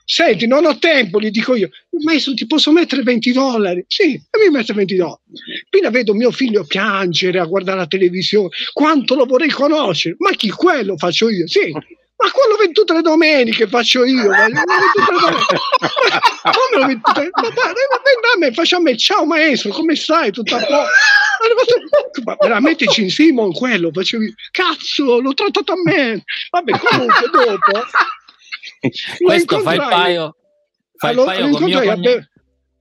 senti, 0.10 0.48
non 0.48 0.66
ho 0.66 0.80
tempo, 0.80 1.20
gli 1.20 1.30
dico 1.30 1.54
io, 1.56 1.70
maestro, 2.04 2.34
ti 2.34 2.48
posso 2.48 2.72
mettere 2.72 3.04
20 3.04 3.32
dollari? 3.32 3.86
Sì, 3.88 4.16
e 4.16 4.40
mi 4.44 4.50
mette 4.50 4.74
20 4.74 4.96
dollari. 4.96 5.20
Appena 5.66 5.92
vedo 5.92 6.16
mio 6.16 6.32
figlio 6.32 6.66
piangere 6.66 7.40
a 7.40 7.46
guardare 7.46 7.78
la 7.78 7.86
televisione, 7.86 8.50
quanto 8.74 9.14
lo 9.14 9.26
vorrei 9.26 9.52
conoscere, 9.52 10.16
ma 10.18 10.32
chi 10.32 10.50
quello 10.50 10.98
faccio 10.98 11.30
io? 11.30 11.48
Sì, 11.48 11.72
ma 11.72 12.32
quello 12.32 12.56
che 12.60 12.72
tutte 12.72 12.94
le 12.94 13.02
domeniche 13.02 13.68
faccio 13.68 14.04
io. 14.04 14.24
Come 14.24 14.50
lo 16.74 16.86
vedo 16.88 17.00
tutte 17.04 17.22
le 17.22 17.30
Ma 17.32 18.38
me, 18.40 18.52
facciamo 18.52 18.96
ciao 18.96 19.26
maestro, 19.26 19.70
come 19.72 19.96
stai? 19.96 20.32
Tutto 20.32 20.56
a 20.56 20.60
posto? 20.60 20.88
Ma 22.26 22.36
veramente 22.40 22.86
Gene 22.86 23.10
Simon 23.10 23.54
quello 23.54 23.92
facevo 23.94 24.24
io. 24.24 24.34
Cazzo, 24.52 25.20
l'ho 25.22 25.34
trattato 25.34 25.72
a 25.72 25.82
me. 25.84 26.24
Vabbè, 26.50 26.80
comunque 26.80 27.30
dopo. 27.32 27.86
Questo 29.18 29.60
fa 29.60 29.74
il 29.74 29.80
paio. 29.80 30.36
Fa 30.96 31.08
allora, 31.10 31.34
il 31.34 31.40
paio 31.40 31.58
con 31.58 31.64
mio 31.64 31.80
cognato. 31.80 32.28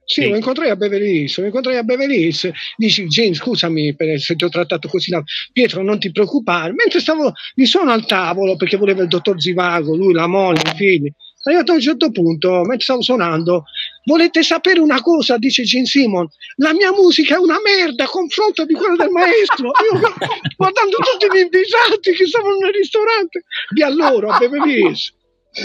Sì, 0.08 0.22
sì, 0.22 0.28
lo 0.30 0.36
incontrai 0.36 0.70
a 0.70 0.76
Beverly 0.76 1.20
Hills, 1.20 1.38
lo 1.38 1.44
incontrai 1.44 1.76
a 1.76 1.82
Beverly 1.82 2.22
Hills, 2.22 2.50
dici 2.78 3.04
James 3.08 3.36
scusami 3.36 3.94
per 3.94 4.18
se 4.18 4.36
ti 4.36 4.44
ho 4.44 4.48
trattato 4.48 4.88
così, 4.88 5.10
no. 5.10 5.22
Pietro 5.52 5.82
non 5.82 5.98
ti 5.98 6.10
preoccupare, 6.10 6.72
mentre 6.72 6.98
stavo, 7.00 7.30
mi 7.56 7.66
sono 7.66 7.92
al 7.92 8.06
tavolo 8.06 8.56
perché 8.56 8.78
voleva 8.78 9.02
il 9.02 9.08
dottor 9.08 9.38
Zivago, 9.38 9.94
lui, 9.94 10.14
la 10.14 10.26
moglie, 10.26 10.62
i 10.64 10.76
figli, 10.76 11.12
arrivato 11.42 11.72
a 11.72 11.74
un 11.74 11.80
certo 11.82 12.10
punto, 12.10 12.62
mentre 12.62 12.80
stavo 12.80 13.02
suonando, 13.02 13.64
volete 14.04 14.42
sapere 14.42 14.80
una 14.80 15.02
cosa, 15.02 15.36
dice 15.36 15.64
Gene 15.64 15.84
Simon, 15.84 16.26
la 16.56 16.72
mia 16.72 16.90
musica 16.90 17.34
è 17.34 17.38
una 17.38 17.58
merda 17.62 18.04
a 18.04 18.08
confronto 18.08 18.64
di 18.64 18.72
quella 18.72 18.96
del 18.96 19.10
maestro, 19.10 19.66
io 19.66 20.00
guardando 20.56 20.96
tutti 20.96 21.26
gli 21.36 21.40
invitati 21.40 22.12
che 22.16 22.26
stavano 22.26 22.56
nel 22.56 22.72
ristorante, 22.72 23.44
di 23.74 23.82
allora 23.82 24.34
a 24.34 24.38
Beverly 24.38 24.86
Hills. 24.86 25.12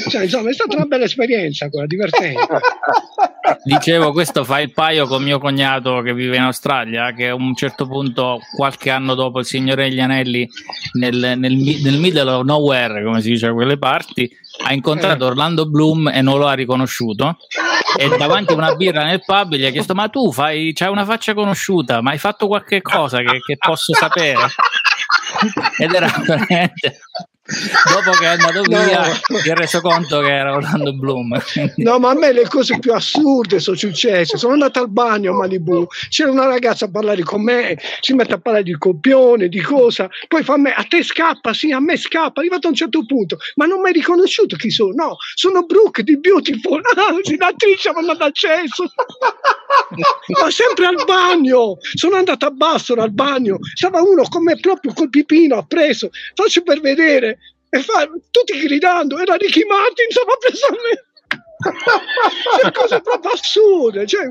Cioè, 0.10 0.24
insomma, 0.24 0.50
è 0.50 0.54
stata 0.54 0.76
una 0.76 0.86
bella 0.86 1.06
esperienza 1.06 1.70
quella, 1.70 1.86
divertente. 1.86 2.48
Dicevo, 3.64 4.12
questo 4.12 4.44
fa 4.44 4.60
il 4.60 4.72
paio 4.72 5.06
con 5.06 5.22
mio 5.22 5.40
cognato 5.40 6.02
che 6.02 6.14
vive 6.14 6.38
in 6.38 6.44
Australia, 6.44 7.14
che 7.14 7.30
a 7.30 7.36
un 7.36 7.56
certo 7.56 7.88
punto, 7.88 8.40
qualche 8.56 8.90
anno 8.90 9.16
dopo 9.16 9.40
il 9.40 9.46
Signore 9.46 9.90
degli 9.90 10.00
Anelli, 10.00 10.50
nel, 10.94 11.36
nel, 11.38 11.54
nel 11.54 11.98
middle 11.98 12.30
of 12.30 12.44
nowhere, 12.44 13.04
come 13.04 13.22
si 13.22 13.32
dice 13.32 13.48
a 13.48 13.54
quelle 13.54 13.78
parti, 13.78 14.30
ha 14.66 14.74
incontrato 14.74 15.26
eh. 15.26 15.28
Orlando 15.28 15.68
Bloom 15.70 16.08
e 16.08 16.22
non 16.22 16.38
lo 16.38 16.48
ha 16.48 16.54
riconosciuto. 16.54 17.38
E 17.98 18.08
davanti 18.18 18.54
a 18.54 18.56
una 18.56 18.76
birra 18.76 19.04
nel 19.04 19.24
pub 19.24 19.54
gli 19.54 19.66
ha 19.66 19.72
chiesto: 19.72 19.94
Ma 19.94 20.08
tu 20.10 20.32
fai, 20.32 20.74
c'hai 20.74 20.90
una 20.90 21.06
faccia 21.06 21.34
conosciuta, 21.34 22.02
ma 22.02 22.12
hai 22.12 22.18
fatto 22.18 22.48
qualche 22.48 22.82
cosa 22.82 23.20
che, 23.20 23.40
che 23.46 23.58
posso 23.58 23.94
sapere? 23.94 24.40
Ed 25.78 25.94
era 25.94 26.08
veramente 26.26 27.00
dopo 27.92 28.12
che 28.18 28.26
è 28.26 28.28
andato 28.28 28.62
via 28.64 29.08
no. 29.08 29.38
si 29.40 29.50
è 29.50 29.54
reso 29.54 29.82
conto 29.82 30.20
che 30.22 30.34
era 30.34 30.54
Orlando 30.54 30.94
Bloom 30.94 31.42
no 31.78 32.00
ma 32.00 32.10
a 32.10 32.14
me 32.14 32.32
le 32.32 32.48
cose 32.48 32.80
più 32.80 32.94
assurde 32.94 33.60
sono 33.60 33.78
successe. 33.78 34.38
Sono 34.38 34.54
andato 34.54 34.80
al 34.80 34.90
bagno 34.90 35.32
a 35.32 35.36
Malibu. 35.36 35.88
C'era 36.10 36.32
una 36.32 36.46
ragazza 36.46 36.86
a 36.86 36.92
parlare 36.92 37.24
con 37.24 37.42
me 37.44 37.78
si 38.02 38.14
mette 38.14 38.34
a 38.34 38.38
parlare 38.40 38.64
di 38.64 38.78
copione 38.78 39.48
di 39.48 39.62
cosa. 39.62 40.10
Poi 40.28 40.44
fa 40.44 40.54
a 40.54 40.58
me 40.58 40.74
a 40.74 40.84
te 40.84 41.04
scappa? 41.04 41.54
Sì 41.54 41.72
a 41.72 41.80
me 41.80 41.98
scappa. 41.98 42.40
Arrivato 42.42 42.68
a 42.68 42.70
un 42.70 42.76
certo 42.76 43.06
punto. 43.06 43.38
Ma 43.56 43.66
non 43.66 43.82
mi 43.82 43.88
hai 43.88 43.94
riconosciuto 43.94 44.56
chi 44.56 44.70
sono. 44.70 44.92
No 44.94 45.16
sono 45.36 45.64
Brooke 45.66 46.04
di 46.04 46.20
Beautiful 46.20 46.82
ah, 46.96 47.14
l'attrice 47.38 47.90
mi 47.90 47.96
ha 47.96 48.02
mandato 48.02 48.24
accesso. 48.24 48.84
Ma 50.42 50.52
sempre 50.52 50.86
al 50.86 51.04
bagno. 51.06 51.78
Sono 51.94 52.16
andato 52.16 52.46
a 52.46 52.52
Bassora 52.52 53.04
al 53.04 53.12
bagno. 53.12 53.58
Stava 53.74 54.02
uno 54.02 54.24
come 54.30 54.60
proprio 54.60 54.94
col 54.94 55.10
pipino 55.10 55.58
ha 55.58 55.64
preso 55.64 56.10
faccio 56.34 56.64
per 56.64 56.82
vedere 56.82 57.40
e 57.74 57.82
fa, 57.82 58.08
tutti 58.30 58.60
gridando, 58.60 59.18
era 59.18 59.36
Ricky 59.36 59.66
Martin, 59.66 60.06
stava 60.10 60.38
preso 60.40 60.68
a 60.68 60.72
me. 60.72 61.12
cioè, 62.62 62.72
cose 62.74 63.00
proprio 63.00 63.32
assurde 63.32 64.06
cioè, 64.06 64.30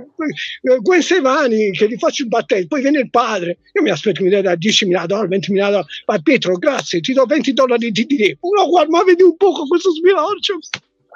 Gwen 0.83 1.01
Stefani 1.01 1.71
che 1.71 1.89
gli 1.89 1.97
faccio 1.97 2.25
il 2.25 2.29
battesimo 2.29 2.69
poi 2.69 2.83
viene 2.83 2.99
il 2.99 3.09
padre 3.09 3.57
io 3.73 3.81
mi 3.81 3.89
aspetto 3.89 4.23
che 4.23 4.25
mi 4.25 4.29
dia 4.29 4.53
10.000 4.53 5.07
dollari 5.07 5.39
20.000 5.39 5.55
dollari 5.55 5.87
ma 6.05 6.19
Pietro 6.19 6.59
grazie 6.59 7.01
ti 7.01 7.15
do 7.15 7.25
20 7.25 7.55
dollari 7.55 7.91
di 7.91 8.05
DD 8.05 8.37
no 8.39 8.69
guarda 8.69 8.91
ma 8.91 9.03
vedi 9.03 9.23
un 9.23 9.35
poco 9.39 9.67
questo 9.67 9.93
sbilorcio 9.93 10.59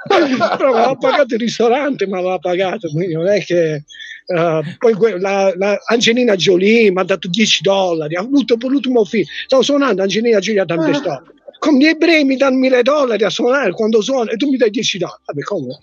però 0.09 0.73
aveva 0.73 0.97
pagato 0.97 1.35
il 1.35 1.41
ristorante 1.41 2.07
ma 2.07 2.17
aveva 2.17 2.39
pagato 2.39 2.89
quindi 2.89 3.12
non 3.12 3.27
è 3.27 3.45
che 3.45 3.85
uh, 4.29 4.61
poi 4.79 5.21
la, 5.21 5.53
la 5.55 5.79
Angelina 5.85 6.35
Jolie 6.35 6.91
mi 6.91 6.99
ha 7.01 7.05
dato 7.05 7.29
10 7.29 7.62
dollari 7.62 8.17
ha 8.17 8.21
avuto 8.21 8.57
l'ultimo 8.59 9.05
film. 9.05 9.25
Stavo 9.45 9.62
suonando 9.62 10.01
Angelina 10.01 10.39
Jolie 10.39 10.61
a 10.62 10.65
tante 10.65 10.95
storie 10.95 11.35
con 11.59 11.75
gli 11.75 11.87
ebrei 11.87 12.25
mi 12.25 12.37
danno 12.37 12.59
mille 12.59 12.83
dollari 12.83 13.25
a 13.25 13.31
suonare 13.31 13.73
quando 13.73 14.01
suono 14.01 14.31
e 14.31 14.37
tu 14.37 14.49
mi 14.49 14.57
dai 14.57 14.71
10 14.71 14.99
dollari. 14.99 15.21
Vabbè, 15.25 15.42
come? 15.42 15.79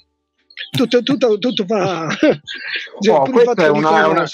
Tutto, 0.69 1.03
tutto, 1.03 1.37
tutto 1.37 1.65
fa. 1.65 2.07
cioè, 2.99 3.15
oh, 3.15 3.29
questo 3.29 3.55
è, 3.55 3.67
una, 3.67 4.07
una, 4.07 4.25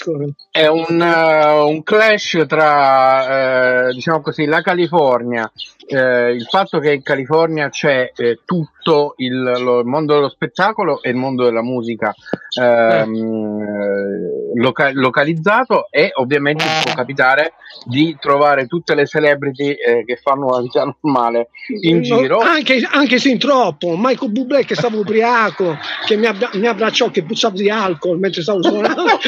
è 0.50 0.66
un, 0.66 1.00
uh, 1.00 1.68
un, 1.68 1.82
clash 1.82 2.44
tra, 2.46 3.88
uh, 3.88 3.92
diciamo 3.92 4.20
così, 4.20 4.44
la 4.44 4.62
California 4.62 5.50
eh, 5.90 6.30
il 6.32 6.44
fatto 6.44 6.78
che 6.78 6.92
in 6.94 7.02
California 7.02 7.68
c'è 7.68 8.12
eh, 8.14 8.40
tutto 8.44 9.14
il, 9.16 9.40
lo, 9.40 9.80
il, 9.80 9.86
mondo 9.86 10.14
dello 10.14 10.28
spettacolo 10.28 11.02
e 11.02 11.10
il 11.10 11.16
mondo 11.16 11.44
della 11.44 11.62
musica 11.62 12.14
ehm, 12.60 13.14
eh. 13.14 14.60
loca- 14.60 14.92
localizzato 14.92 15.88
e 15.90 16.10
ovviamente 16.14 16.64
può 16.84 16.94
capitare 16.94 17.54
di 17.84 18.16
trovare 18.20 18.66
tutte 18.66 18.94
le 18.94 19.06
celebrity 19.06 19.72
eh, 19.72 20.04
che 20.04 20.16
fanno 20.16 20.46
una 20.46 20.60
vita 20.60 20.84
normale 20.84 21.48
in 21.82 21.96
no, 21.96 22.02
giro. 22.02 22.38
anche, 22.38 22.86
anche 22.90 23.18
sin 23.18 23.38
troppo. 23.38 23.96
Michael 23.96 24.32
Bublé 24.32 24.64
che 24.64 24.74
stava 24.74 24.96
ubriaco 24.96 25.76
che 26.06 26.16
mi, 26.16 26.26
abbia, 26.26 26.50
mi 26.54 26.66
abbracciò 26.66 27.10
che 27.10 27.22
puzzava 27.22 27.56
di 27.56 27.70
alcol 27.70 28.18
mentre 28.18 28.42
stavo 28.42 28.62
suonando. 28.62 29.04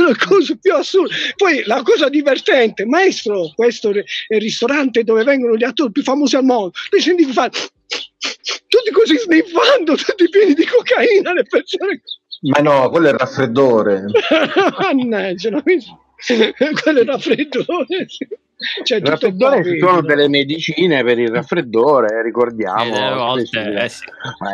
La 0.00 0.16
cosa 0.26 0.56
più 0.60 0.74
assurda 0.74 1.14
poi 1.36 1.62
la 1.64 1.82
cosa 1.82 2.08
divertente 2.08 2.84
maestro 2.86 3.50
questo 3.54 3.90
è 3.90 4.02
il 4.28 4.40
ristorante 4.40 5.02
dove 5.10 5.24
vengono 5.24 5.56
gli 5.56 5.64
attori 5.64 5.90
più 5.90 6.02
famosi 6.02 6.36
al 6.36 6.44
mondo. 6.44 6.72
Lui 6.90 7.00
sentivi 7.00 7.32
fare 7.32 7.50
tutti 8.68 8.90
così 8.92 9.18
sniffando, 9.18 9.96
tutti 9.96 10.28
pieni 10.28 10.54
di 10.54 10.64
cocaina, 10.64 11.32
le 11.32 11.44
persone. 11.44 12.02
Ma 12.42 12.60
no, 12.60 12.88
quello 12.90 13.08
è 13.08 13.10
il 13.10 13.18
raffreddore. 13.18 14.04
Mannaggia, 14.78 15.50
quello 15.62 16.98
è 16.98 17.02
il 17.02 17.06
raffreddore. 17.06 18.06
Cioè, 18.82 18.98
il 18.98 19.06
raffreddore 19.06 19.64
ci 19.64 19.78
sono 19.78 20.02
delle 20.02 20.28
medicine 20.28 21.02
per 21.02 21.18
il 21.18 21.30
raffreddore, 21.30 22.22
ricordiamo. 22.22 22.94
Eh, 22.94 23.14
volte, 23.14 23.72
eh, 23.74 23.88
sì. 23.88 24.04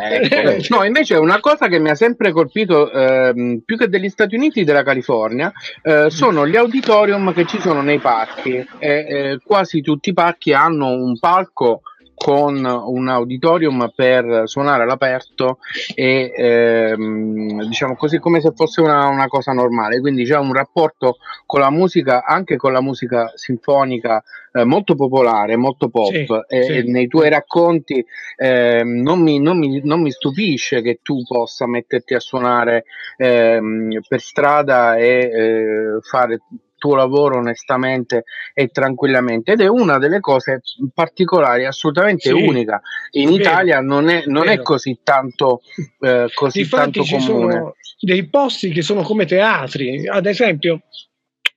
ecco. 0.01 0.75
no, 0.75 0.83
invece 0.83 1.15
una 1.15 1.39
cosa 1.39 1.67
che 1.67 1.79
mi 1.79 1.89
ha 1.89 1.95
sempre 1.95 2.31
colpito, 2.31 2.89
ehm, 2.89 3.61
più 3.65 3.77
che 3.77 3.89
degli 3.89 4.09
Stati 4.09 4.35
Uniti, 4.35 4.63
della 4.63 4.83
California, 4.83 5.51
eh, 5.81 6.09
sono 6.09 6.47
gli 6.47 6.55
auditorium 6.55 7.33
che 7.33 7.45
ci 7.45 7.59
sono 7.59 7.81
nei 7.81 7.99
parchi. 7.99 8.65
E, 8.79 9.39
quasi 9.43 9.81
tutti 9.81 10.09
i 10.09 10.13
parchi 10.13 10.53
hanno 10.53 10.87
un 10.87 11.19
palco 11.19 11.81
con 12.17 12.65
un 12.65 13.07
auditorium 13.09 13.91
per 13.95 14.43
suonare 14.45 14.81
all'aperto 14.81 15.59
e 15.93 16.33
ehm, 16.35 17.67
diciamo 17.67 17.95
così 17.95 18.17
come 18.17 18.41
se 18.41 18.53
fosse 18.55 18.81
una, 18.81 19.05
una, 19.05 19.27
cosa 19.27 19.51
normale 19.51 19.99
quindi 19.99 20.25
c'è 20.25 20.35
un 20.35 20.51
rapporto 20.51 21.17
con 21.45 21.59
la 21.59 21.69
musica 21.69 22.25
anche 22.25 22.55
con 22.57 22.71
la 22.71 22.81
musica 22.81 23.31
sinfonica 23.35 24.23
eh, 24.51 24.63
molto 24.63 24.95
popolare 24.95 25.57
molto 25.57 25.89
pop 25.89 26.11
sì, 26.11 26.25
e, 26.47 26.63
sì. 26.63 26.77
e, 26.77 26.83
nei 26.83 27.07
tuoi 27.07 27.29
racconti 27.29 28.03
eh, 28.35 28.81
non, 28.83 29.21
mi, 29.21 29.39
non, 29.39 29.59
mi, 29.59 29.79
non, 29.83 30.01
mi, 30.01 30.09
stupisce 30.09 30.81
che 30.81 30.99
tu 31.03 31.21
possa 31.23 31.67
metterti 31.67 32.15
a 32.15 32.19
suonare 32.19 32.85
eh, 33.17 33.59
per 34.07 34.21
strada 34.21 34.95
e 34.95 35.05
eh, 35.05 35.99
fare 36.01 36.39
tuo 36.77 36.95
lavoro 36.95 37.37
onestamente 37.37 38.23
e 38.53 38.67
tranquillamente. 38.67 39.53
Ed 39.53 39.61
è 39.61 39.67
una 39.67 39.97
delle 39.97 40.19
cose 40.19 40.61
particolari 40.93 41.65
assolutamente 41.65 42.29
sì, 42.29 42.31
unica. 42.31 42.81
In 43.11 43.31
Italia 43.31 43.79
non 43.81 44.09
è, 44.09 44.23
non 44.25 44.47
è 44.47 44.61
così 44.61 44.99
tanto 45.03 45.61
eh, 45.99 46.29
così 46.33 46.59
Infatti 46.59 46.99
tanto 46.99 47.03
ci 47.03 47.17
comune. 47.25 47.51
sono 47.51 47.75
dei 47.99 48.27
posti 48.27 48.69
che 48.69 48.81
sono 48.81 49.01
come 49.01 49.25
teatri. 49.25 50.07
Ad 50.07 50.25
esempio 50.25 50.81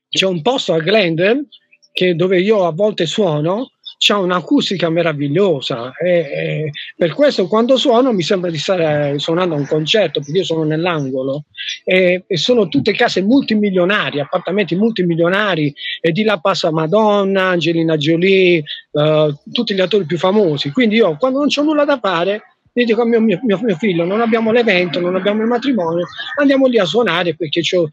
c'è 0.09 0.27
un 0.27 0.43
posto 0.43 0.73
a 0.73 0.81
Glendale 0.81 1.47
che 1.93 2.15
dove 2.15 2.41
io 2.41 2.67
a 2.67 2.73
volte 2.73 3.07
suono 3.07 3.73
c'ha 4.03 4.17
un'acustica 4.17 4.89
meravigliosa 4.89 5.93
e, 5.93 6.11
e, 6.11 6.71
per 6.97 7.13
questo 7.13 7.47
quando 7.47 7.77
suono 7.77 8.15
mi 8.15 8.23
sembra 8.23 8.51
di 8.51 8.57
stare 8.57 9.19
suonando 9.19 9.55
un 9.55 9.67
concerto 9.67 10.21
perché 10.21 10.39
io 10.39 10.45
sono 10.45 10.65
nell'angolo 10.65 11.45
e, 11.85 12.25
e 12.27 12.37
sono 12.39 12.69
tutte 12.69 12.93
case 12.93 13.21
multimilionari, 13.21 14.19
appartamenti 14.19 14.75
multimilionari 14.75 15.75
e 16.01 16.13
di 16.13 16.23
là 16.23 16.39
passa 16.39 16.73
Madonna, 16.73 17.49
Angelina 17.49 17.99
Jolie, 17.99 18.63
uh, 18.93 19.35
tutti 19.53 19.75
gli 19.75 19.81
attori 19.81 20.07
più 20.07 20.17
famosi. 20.17 20.71
Quindi 20.71 20.97
io 20.97 21.19
quando 21.19 21.41
non 21.41 21.49
c'ho 21.49 21.63
nulla 21.63 21.85
da 21.85 21.99
fare 21.99 22.43
gli 22.73 22.85
dico 22.85 23.03
a 23.03 23.07
mio, 23.07 23.21
mio, 23.21 23.41
mio, 23.43 23.77
figlio 23.77 24.05
non 24.05 24.21
abbiamo 24.21 24.53
l'evento, 24.53 25.01
non 25.01 25.17
abbiamo 25.17 25.43
il 25.43 25.49
matrimonio, 25.49 26.07
andiamo 26.37 26.67
lì 26.67 26.79
a 26.79 26.85
suonare 26.85 27.35
perché 27.35 27.63
ho 27.77 27.89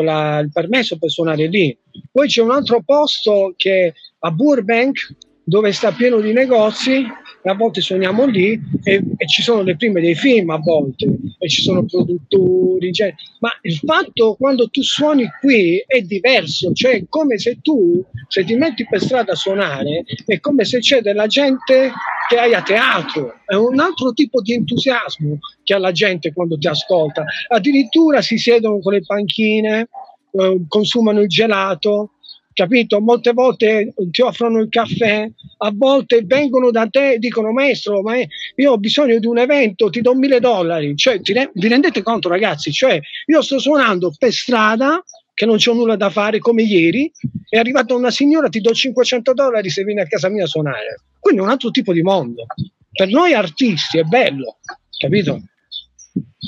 il 0.00 0.50
permesso 0.52 0.98
per 0.98 1.10
suonare 1.10 1.46
lì. 1.46 1.76
Poi 2.10 2.26
c'è 2.26 2.42
un 2.42 2.50
altro 2.50 2.82
posto 2.84 3.54
che 3.56 3.94
a 4.20 4.30
Burbank 4.30 5.14
dove 5.44 5.72
sta 5.72 5.92
pieno 5.92 6.20
di 6.20 6.32
negozi 6.32 7.06
e 7.42 7.50
a 7.50 7.54
volte 7.54 7.80
suoniamo 7.80 8.26
lì 8.26 8.60
e, 8.82 9.02
e, 9.16 9.26
ci 9.26 9.42
sono 9.42 9.62
le 9.62 9.76
prime 9.76 10.00
dei 10.00 10.14
film 10.14 10.50
a 10.50 10.58
volte 10.58 11.06
e 11.38 11.48
ci 11.48 11.62
sono 11.62 11.84
produttori 11.84 12.92
cioè, 12.92 13.14
ma 13.40 13.50
il 13.62 13.76
fatto 13.76 14.34
quando 14.34 14.68
tu 14.68 14.82
suoni 14.82 15.28
qui 15.40 15.82
è 15.86 16.00
diverso 16.00 16.72
cioè 16.72 16.96
è 16.96 17.04
come 17.08 17.38
se 17.38 17.58
tu 17.62 18.04
se 18.28 18.44
ti 18.44 18.54
metti 18.54 18.86
per 18.88 19.00
strada 19.00 19.32
a 19.32 19.36
suonare 19.36 20.04
è 20.26 20.40
come 20.40 20.64
se 20.64 20.78
c'è 20.78 21.00
della 21.00 21.26
gente 21.26 21.92
che 22.28 22.36
hai 22.36 22.54
a 22.54 22.62
teatro 22.62 23.40
è 23.46 23.54
un 23.54 23.78
altro 23.78 24.12
tipo 24.12 24.42
di 24.42 24.52
entusiasmo 24.52 25.38
che 25.62 25.74
ha 25.74 25.78
la 25.78 25.92
gente 25.92 26.32
quando 26.32 26.58
ti 26.58 26.66
ascolta. 26.66 27.24
Addirittura 27.48 28.20
si 28.20 28.36
siedono 28.36 28.78
con 28.80 28.92
le 28.92 29.00
panchine 29.00 29.88
eh, 30.30 30.64
consumano 30.68 31.20
il 31.20 31.28
gelato 31.28 32.12
capito? 32.58 33.00
Molte 33.00 33.32
volte 33.32 33.94
ti 34.10 34.20
offrono 34.20 34.58
il 34.58 34.68
caffè, 34.68 35.30
a 35.58 35.72
volte 35.72 36.22
vengono 36.24 36.72
da 36.72 36.88
te 36.88 37.12
e 37.12 37.18
dicono 37.18 37.52
maestro, 37.52 38.02
ma 38.02 38.16
io 38.16 38.72
ho 38.72 38.78
bisogno 38.78 39.16
di 39.20 39.26
un 39.28 39.38
evento, 39.38 39.88
ti 39.90 40.00
do 40.00 40.12
mille 40.16 40.40
dollari. 40.40 40.96
Cioè, 40.96 41.20
re- 41.22 41.52
vi 41.54 41.68
rendete 41.68 42.02
conto 42.02 42.28
ragazzi? 42.28 42.72
Cioè, 42.72 43.00
io 43.26 43.42
sto 43.42 43.60
suonando 43.60 44.12
per 44.18 44.32
strada 44.32 45.00
che 45.32 45.46
non 45.46 45.58
c'ho 45.58 45.72
nulla 45.72 45.94
da 45.94 46.10
fare 46.10 46.40
come 46.40 46.62
ieri, 46.62 47.08
è 47.48 47.58
arrivata 47.58 47.94
una 47.94 48.10
signora, 48.10 48.48
ti 48.48 48.60
do 48.60 48.74
500 48.74 49.34
dollari 49.34 49.70
se 49.70 49.84
vieni 49.84 50.00
a 50.00 50.06
casa 50.06 50.28
mia 50.28 50.42
a 50.42 50.48
suonare. 50.48 51.02
Quindi 51.20 51.40
è 51.40 51.44
un 51.44 51.50
altro 51.50 51.70
tipo 51.70 51.92
di 51.92 52.02
mondo. 52.02 52.44
Per 52.90 53.08
noi 53.08 53.34
artisti 53.34 53.98
è 53.98 54.02
bello, 54.02 54.58
capito? 54.98 55.40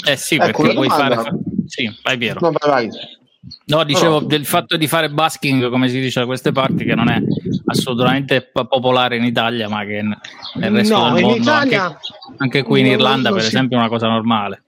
Eh 0.08 0.16
sì, 0.16 0.34
ecco, 0.34 0.62
perché 0.62 0.74
puoi 0.74 0.88
fare... 0.88 1.30
Sì, 1.66 1.88
vai 2.02 2.18
Piero. 2.18 2.40
No, 2.40 2.50
vai, 2.50 2.88
vai. 2.88 3.18
No, 3.66 3.84
dicevo 3.84 4.16
oh. 4.16 4.20
del 4.20 4.44
fatto 4.44 4.76
di 4.76 4.86
fare 4.86 5.08
basking, 5.08 5.70
come 5.70 5.88
si 5.88 5.98
dice 5.98 6.20
da 6.20 6.26
queste 6.26 6.52
parti, 6.52 6.84
che 6.84 6.94
non 6.94 7.08
è 7.08 7.18
assolutamente 7.66 8.42
popolare 8.42 9.16
in 9.16 9.24
Italia, 9.24 9.66
ma 9.68 9.84
che 9.84 10.02
nel 10.02 10.70
resto 10.70 10.96
no, 10.96 11.14
del 11.14 11.22
mondo, 11.22 11.40
Italia, 11.40 11.84
anche, 11.84 11.98
anche, 12.36 12.62
qui 12.62 12.80
in 12.80 12.86
Irlanda, 12.86 13.32
per 13.32 13.40
si... 13.40 13.48
esempio, 13.48 13.78
è 13.78 13.80
una 13.80 13.88
cosa 13.88 14.08
normale. 14.08 14.64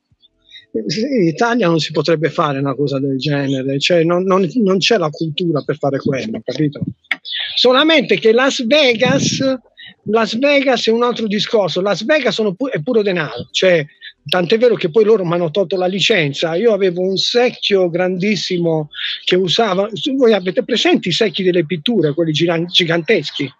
In 0.72 1.26
Italia 1.26 1.68
non 1.68 1.80
si 1.80 1.92
potrebbe 1.92 2.30
fare 2.30 2.60
una 2.60 2.74
cosa 2.74 2.98
del 2.98 3.18
genere, 3.18 3.78
cioè 3.78 4.04
non, 4.04 4.24
non, 4.24 4.48
non 4.54 4.78
c'è 4.78 4.96
la 4.96 5.10
cultura 5.10 5.60
per 5.60 5.76
fare 5.76 5.98
quello, 5.98 6.40
capito? 6.42 6.80
Solamente 7.54 8.18
che 8.18 8.32
Las 8.32 8.64
Vegas, 8.64 9.38
Las 10.04 10.38
Vegas 10.38 10.86
è 10.86 10.90
un 10.90 11.02
altro 11.02 11.26
discorso, 11.26 11.82
Las 11.82 12.06
Vegas 12.06 12.36
pu- 12.56 12.70
è 12.70 12.80
puro 12.82 13.02
denaro, 13.02 13.48
cioè 13.50 13.84
Tant'è 14.24 14.56
vero 14.56 14.76
che 14.76 14.90
poi 14.90 15.04
loro 15.04 15.24
mi 15.24 15.32
hanno 15.32 15.50
tolto 15.50 15.76
la 15.76 15.86
licenza. 15.86 16.54
Io 16.54 16.72
avevo 16.72 17.00
un 17.02 17.16
secchio 17.16 17.90
grandissimo 17.90 18.90
che 19.24 19.36
usava. 19.36 19.88
Voi 20.16 20.32
avete 20.32 20.64
presenti 20.64 21.08
i 21.08 21.12
secchi 21.12 21.42
delle 21.42 21.66
pitture, 21.66 22.14
quelli 22.14 22.32
giganteschi, 22.32 23.52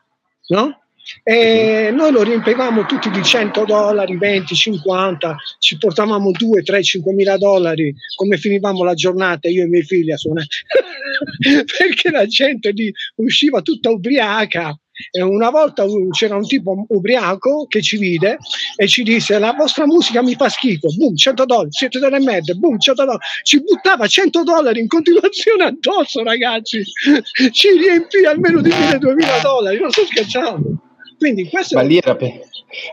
no? 0.48 0.82
E 1.24 1.90
noi 1.92 2.12
lo 2.12 2.22
riempivamo 2.22 2.86
tutti 2.86 3.10
di 3.10 3.22
100 3.22 3.64
dollari, 3.64 4.16
20, 4.16 4.54
50, 4.54 5.36
ci 5.58 5.76
portavamo 5.76 6.30
2, 6.30 6.62
3, 6.62 6.82
5 6.82 7.12
mila 7.12 7.36
dollari, 7.36 7.94
come 8.14 8.36
finivamo 8.38 8.84
la 8.84 8.94
giornata 8.94 9.48
io 9.48 9.62
e 9.62 9.66
i 9.66 9.68
miei 9.68 9.82
figli 9.82 10.12
a 10.12 10.16
suonare, 10.16 10.46
perché 11.76 12.10
la 12.10 12.26
gente 12.26 12.70
lì 12.70 12.92
usciva 13.16 13.62
tutta 13.62 13.90
ubriaca 13.90 14.76
e 15.10 15.22
una 15.22 15.50
volta 15.50 15.84
c'era 16.10 16.36
un 16.36 16.46
tipo 16.46 16.84
ubriaco 16.88 17.66
che 17.66 17.82
ci 17.82 17.96
vide 17.98 18.38
e 18.76 18.86
ci 18.86 19.02
disse 19.02 19.38
la 19.38 19.52
vostra 19.52 19.86
musica 19.86 20.22
mi 20.22 20.34
fa 20.34 20.48
schifo, 20.48 20.88
boom, 20.96 21.14
100 21.16 21.44
dollari, 21.44 21.68
siete 21.70 21.98
delle 21.98 22.20
merde, 22.20 22.54
boom, 22.54 22.78
100 22.78 23.04
dollari. 23.04 23.24
Ci 23.42 23.62
buttava 23.62 24.06
100 24.06 24.42
dollari 24.42 24.80
in 24.80 24.88
continuazione 24.88 25.64
addosso, 25.64 26.22
ragazzi. 26.22 26.82
Ci 27.50 27.68
riempì 27.78 28.24
almeno 28.24 28.60
di 28.60 28.70
1000-2000 28.70 29.40
dollari, 29.42 29.80
non 29.80 29.90
sto 29.90 30.04
scherzando. 30.04 30.90
Quindi 31.22 31.48
questo 31.48 31.76
Ma 31.76 31.82
lì 31.82 31.98
era 31.98 32.16
per, 32.16 32.40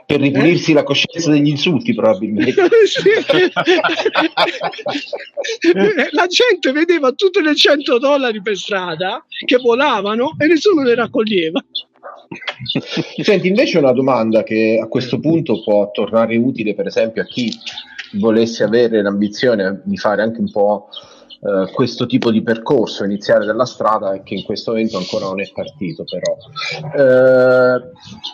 per 0.05 0.19
ripulirsi 0.19 0.69
eh? 0.69 0.75
la 0.75 0.83
coscienza 0.83 1.31
degli 1.31 1.47
insulti, 1.47 1.95
probabilmente. 1.95 2.61
la 6.11 6.27
gente 6.27 6.71
vedeva 6.71 7.11
tutte 7.13 7.41
le 7.41 7.55
100 7.55 7.97
dollari 7.97 8.39
per 8.39 8.55
strada 8.55 9.25
che 9.45 9.57
volavano 9.57 10.35
e 10.37 10.45
nessuno 10.45 10.83
le 10.83 10.93
raccoglieva. 10.93 11.63
Senti, 13.21 13.47
invece 13.47 13.79
una 13.79 13.91
domanda 13.91 14.43
che 14.43 14.79
a 14.81 14.87
questo 14.87 15.19
punto 15.19 15.61
può 15.63 15.89
tornare 15.91 16.37
utile, 16.37 16.75
per 16.75 16.85
esempio, 16.87 17.23
a 17.23 17.25
chi 17.25 17.51
volesse 18.13 18.63
avere 18.63 19.01
l'ambizione 19.01 19.81
di 19.83 19.97
fare 19.97 20.21
anche 20.21 20.39
un 20.39 20.51
po' 20.51 20.89
eh, 21.41 21.71
questo 21.71 22.05
tipo 22.05 22.31
di 22.31 22.41
percorso, 22.41 23.05
iniziare 23.05 23.45
dalla 23.45 23.65
strada 23.65 24.13
e 24.13 24.23
che 24.23 24.35
in 24.35 24.43
questo 24.43 24.71
momento 24.71 24.97
ancora 24.97 25.25
non 25.25 25.39
è 25.39 25.49
partito, 25.53 26.03
però. 26.03 26.35
Eh, 26.97 27.81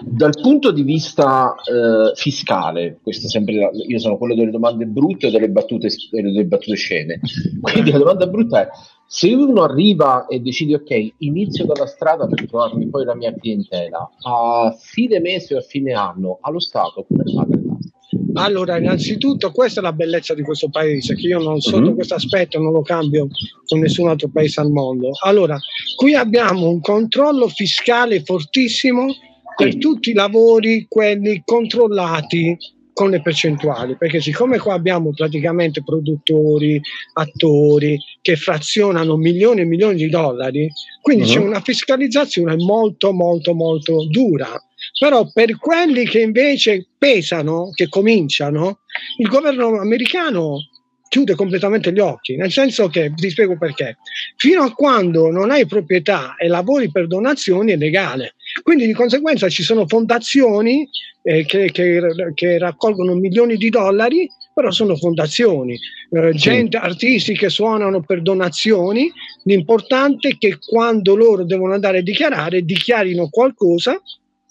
dal 0.02 0.42
punto 0.42 0.72
di 0.72 0.82
vista 0.82 1.54
eh, 1.64 2.16
fiscale, 2.16 2.98
questo 3.04 3.28
sempre 3.28 3.56
la, 3.56 3.70
io 3.72 4.00
sono 4.00 4.18
quello 4.18 4.34
delle 4.34 4.50
domande 4.50 4.86
brutte 4.86 5.28
o 5.28 5.30
delle 5.30 5.50
battute, 5.50 5.90
delle 6.10 6.46
battute 6.46 6.76
scene, 6.76 7.20
quindi 7.62 7.92
la 7.92 8.00
domanda 8.00 8.26
brutta 8.28 8.62
è 8.62 8.70
se 9.08 9.34
uno 9.34 9.64
arriva 9.64 10.26
e 10.28 10.40
decide 10.40 10.76
ok, 10.76 11.14
inizio 11.20 11.66
dalla 11.66 11.88
strada 11.88 12.28
per 12.28 12.46
trovarmi 12.48 12.88
poi 12.90 13.06
la 13.06 13.16
mia 13.16 13.34
clientela, 13.34 14.10
a 14.24 14.76
fine 14.78 15.20
mese 15.20 15.56
o 15.56 15.60
a 15.60 15.62
fine 15.62 15.94
anno, 15.94 16.38
allo 16.42 16.60
Stato 16.60 17.06
come 17.08 17.24
paga 17.24 17.66
allora, 18.38 18.78
innanzitutto, 18.78 19.52
questa 19.52 19.80
è 19.80 19.84
la 19.84 19.94
bellezza 19.94 20.34
di 20.34 20.42
questo 20.42 20.70
paese, 20.70 21.16
che 21.16 21.28
io 21.28 21.40
non 21.40 21.62
sotto 21.62 21.82
mm-hmm. 21.82 21.96
questo 21.96 22.16
aspetto 22.16 22.60
non 22.60 22.74
lo 22.74 22.82
cambio 22.82 23.28
con 23.66 23.80
nessun 23.80 24.10
altro 24.10 24.30
paese 24.30 24.60
al 24.60 24.72
mondo. 24.72 25.12
Allora, 25.24 25.58
qui 25.96 26.16
abbiamo 26.16 26.70
un 26.70 26.82
controllo 26.82 27.48
fiscale 27.48 28.22
fortissimo 28.24 29.08
per 29.56 29.78
tutti 29.78 30.10
i 30.10 30.14
lavori, 30.14 30.86
quelli 30.90 31.42
controllati 31.46 32.58
con 32.96 33.10
le 33.10 33.22
percentuali, 33.22 33.98
perché 33.98 34.22
siccome 34.22 34.58
qua 34.58 34.74
abbiamo 34.74 35.12
praticamente 35.14 35.84
produttori, 35.84 36.80
attori 37.16 38.00
che 38.22 38.38
frazionano 38.38 39.18
milioni 39.18 39.62
e 39.62 39.66
milioni 39.66 39.96
di 39.96 40.08
dollari, 40.08 40.72
quindi 41.02 41.26
uh-huh. 41.26 41.30
c'è 41.30 41.40
una 41.40 41.60
fiscalizzazione 41.60 42.56
molto 42.56 43.12
molto 43.12 43.54
molto 43.54 44.08
dura 44.08 44.50
Però 44.98 45.30
per 45.30 45.58
quelli 45.58 46.06
che 46.06 46.22
invece 46.22 46.88
pesano, 46.98 47.70
che 47.74 47.90
cominciano, 47.90 48.80
il 49.18 49.28
governo 49.28 49.78
americano 49.78 50.70
chiude 51.10 51.36
completamente 51.36 51.92
gli 51.92 52.00
occhi, 52.00 52.38
nel 52.38 52.52
senso 52.52 52.88
che, 52.88 53.14
ti 53.14 53.30
spiego 53.30 53.58
perché, 53.58 53.98
fino 54.38 54.64
a 54.64 54.74
quando 54.74 55.30
non 55.32 55.52
hai 55.52 55.66
proprietà 55.66 56.36
e 56.38 56.48
lavori 56.48 56.90
per 56.92 57.08
donazioni 57.08 57.74
è 57.74 57.76
legale, 57.76 58.36
quindi 58.64 58.86
di 58.86 58.94
conseguenza 58.94 59.50
ci 59.50 59.64
sono 59.64 59.88
fondazioni 59.88 60.88
eh, 61.24 61.46
che, 61.46 61.72
che, 61.72 62.02
che 62.34 62.58
raccolgono 62.58 63.14
milioni 63.16 63.58
di 63.58 63.70
dollari 63.70 64.30
però 64.56 64.72
sono 64.72 64.96
fondazioni, 64.96 65.78
eh, 66.12 66.32
gente, 66.32 66.78
artisti 66.78 67.36
che 67.36 67.50
suonano 67.50 68.02
per 68.02 68.22
donazioni, 68.22 69.12
l'importante 69.44 70.30
è 70.30 70.38
che 70.38 70.60
quando 70.66 71.14
loro 71.14 71.44
devono 71.44 71.74
andare 71.74 71.98
a 71.98 72.02
dichiarare, 72.02 72.62
dichiarino 72.62 73.28
qualcosa, 73.28 74.02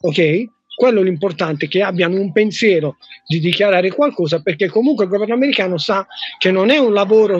ok? 0.03 0.45
Quello 0.77 1.01
è 1.01 1.05
l'importante, 1.05 1.69
che 1.69 1.81
abbiano 1.81 2.21
un 2.21 2.33
pensiero 2.33 2.99
di 3.27 3.41
dichiarare 3.41 3.91
qualcosa, 3.93 4.43
perché 4.43 4.69
comunque 4.69 5.05
il 5.05 5.11
governo 5.11 5.33
americano 5.33 5.79
sa 5.79 6.07
che 6.37 6.51
non 6.51 6.69
è 6.69 6.77
un 6.77 6.93
lavoro 6.93 7.39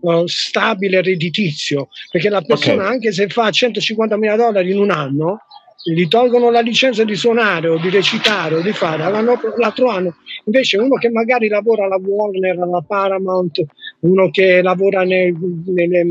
uh, 0.00 0.26
stabile 0.26 1.02
redditizio, 1.02 1.90
perché 2.10 2.30
la 2.30 2.40
persona 2.40 2.84
okay. 2.84 2.94
anche 2.94 3.12
se 3.12 3.28
fa 3.28 3.50
150 3.50 4.16
mila 4.16 4.36
dollari 4.36 4.70
in 4.70 4.78
un 4.78 4.90
anno, 4.90 5.40
gli 5.82 6.08
tolgono 6.08 6.50
la 6.50 6.60
licenza 6.60 7.04
di 7.04 7.14
suonare 7.14 7.68
o 7.68 7.78
di 7.78 7.88
recitare 7.88 8.56
o 8.56 8.60
di 8.60 8.72
fare, 8.72 9.10
l'altro 9.56 9.88
anno 9.88 10.16
invece 10.44 10.78
uno 10.78 10.96
che 10.96 11.10
magari 11.10 11.48
lavora 11.48 11.84
alla 11.84 11.98
Warner, 12.02 12.58
alla 12.58 12.82
Paramount, 12.86 13.64
uno 14.00 14.30
che 14.30 14.62
lavora 14.62 15.04
nel, 15.04 15.34
nelle, 15.66 16.04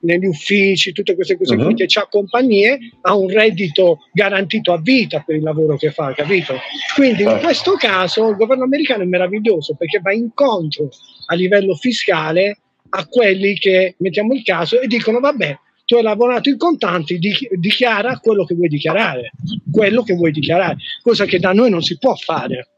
negli 0.00 0.26
uffici, 0.26 0.92
tutte 0.92 1.14
queste 1.14 1.36
cose 1.36 1.54
uh-huh. 1.54 1.64
qui, 1.64 1.74
che 1.74 1.98
ha 1.98 2.06
compagnie, 2.08 2.78
ha 3.02 3.14
un 3.14 3.28
reddito 3.28 4.00
garantito 4.12 4.72
a 4.72 4.80
vita 4.80 5.22
per 5.24 5.36
il 5.36 5.42
lavoro 5.42 5.76
che 5.76 5.90
fa, 5.90 6.12
capito? 6.12 6.54
Quindi 6.94 7.22
in 7.22 7.28
certo. 7.28 7.44
questo 7.44 7.72
caso 7.74 8.28
il 8.28 8.36
governo 8.36 8.64
americano 8.64 9.02
è 9.04 9.06
meraviglioso 9.06 9.74
perché 9.74 10.00
va 10.00 10.12
incontro 10.12 10.88
a 11.26 11.34
livello 11.34 11.74
fiscale 11.74 12.58
a 12.96 13.06
quelli 13.06 13.54
che 13.54 13.94
mettiamo 13.98 14.34
il 14.34 14.42
caso 14.42 14.80
e 14.80 14.86
dicono 14.86 15.18
vabbè 15.18 15.58
tu 15.84 15.96
hai 15.96 16.02
lavorato 16.02 16.48
in 16.48 16.56
contanti, 16.56 17.18
dichiara 17.18 18.18
quello 18.18 18.44
che 18.44 18.54
vuoi 18.54 18.68
dichiarare, 18.68 19.32
quello 19.70 20.02
che 20.02 20.14
vuoi 20.14 20.32
dichiarare, 20.32 20.76
cosa 21.02 21.24
che 21.24 21.38
da 21.38 21.52
noi 21.52 21.70
non 21.70 21.82
si 21.82 21.98
può 21.98 22.14
fare 22.14 22.68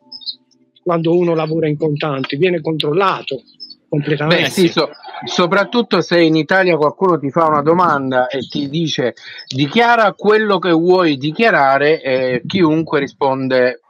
quando 0.83 1.17
uno 1.17 1.35
lavora 1.35 1.69
in 1.69 1.77
contanti, 1.77 2.37
viene 2.37 2.61
controllato 2.61 3.43
completamente. 3.89 4.45
Beh, 4.45 4.51
sì, 4.51 4.69
so, 4.69 4.89
soprattutto 5.25 6.01
se 6.01 6.21
in 6.21 6.37
Italia 6.37 6.77
qualcuno 6.77 7.19
ti 7.19 7.31
fa 7.31 7.47
una 7.47 7.63
domanda 7.63 8.29
e 8.29 8.41
ti 8.41 8.69
dice 8.69 9.15
dichiara 9.49 10.13
quello 10.13 10.59
che 10.59 10.71
vuoi 10.71 11.17
dichiarare, 11.17 12.03
eh, 12.03 12.43
chiunque 12.47 13.01
risponde 13.01 13.81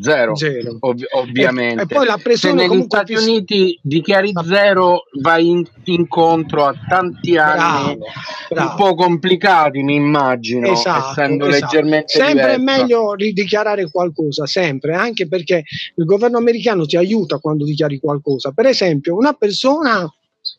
Zero, 0.00 0.34
zero. 0.36 0.76
Ov- 0.80 1.06
ovviamente. 1.16 1.82
E, 1.82 1.84
e, 1.84 1.86
poi 1.86 2.06
la 2.06 2.18
pressione 2.22 2.62
Se 2.62 2.68
negli 2.68 2.82
Stati 2.84 3.14
ti... 3.14 3.22
Uniti 3.22 3.78
dichiari 3.82 4.32
zero, 4.46 5.04
vai 5.20 5.48
in, 5.50 5.64
incontro 5.84 6.64
a 6.64 6.74
tanti 6.88 7.36
anni 7.36 7.96
bravo, 7.96 8.04
bravo. 8.48 8.70
un 8.70 8.76
po' 8.76 8.94
complicati, 8.94 9.82
mi 9.82 9.94
immagino, 9.94 10.68
esatto, 10.68 11.10
essendo 11.10 11.46
esatto. 11.46 11.74
leggermente 11.74 12.08
Sempre 12.08 12.32
diversa. 12.32 12.54
è 12.54 12.58
meglio 12.58 13.14
ridichiarare 13.14 13.90
qualcosa, 13.90 14.46
sempre, 14.46 14.94
anche 14.94 15.28
perché 15.28 15.62
il 15.94 16.04
governo 16.04 16.38
americano 16.38 16.86
ti 16.86 16.96
aiuta 16.96 17.38
quando 17.38 17.64
dichiari 17.64 18.00
qualcosa. 18.00 18.52
Per 18.52 18.66
esempio, 18.66 19.14
una 19.14 19.34
persona 19.34 20.10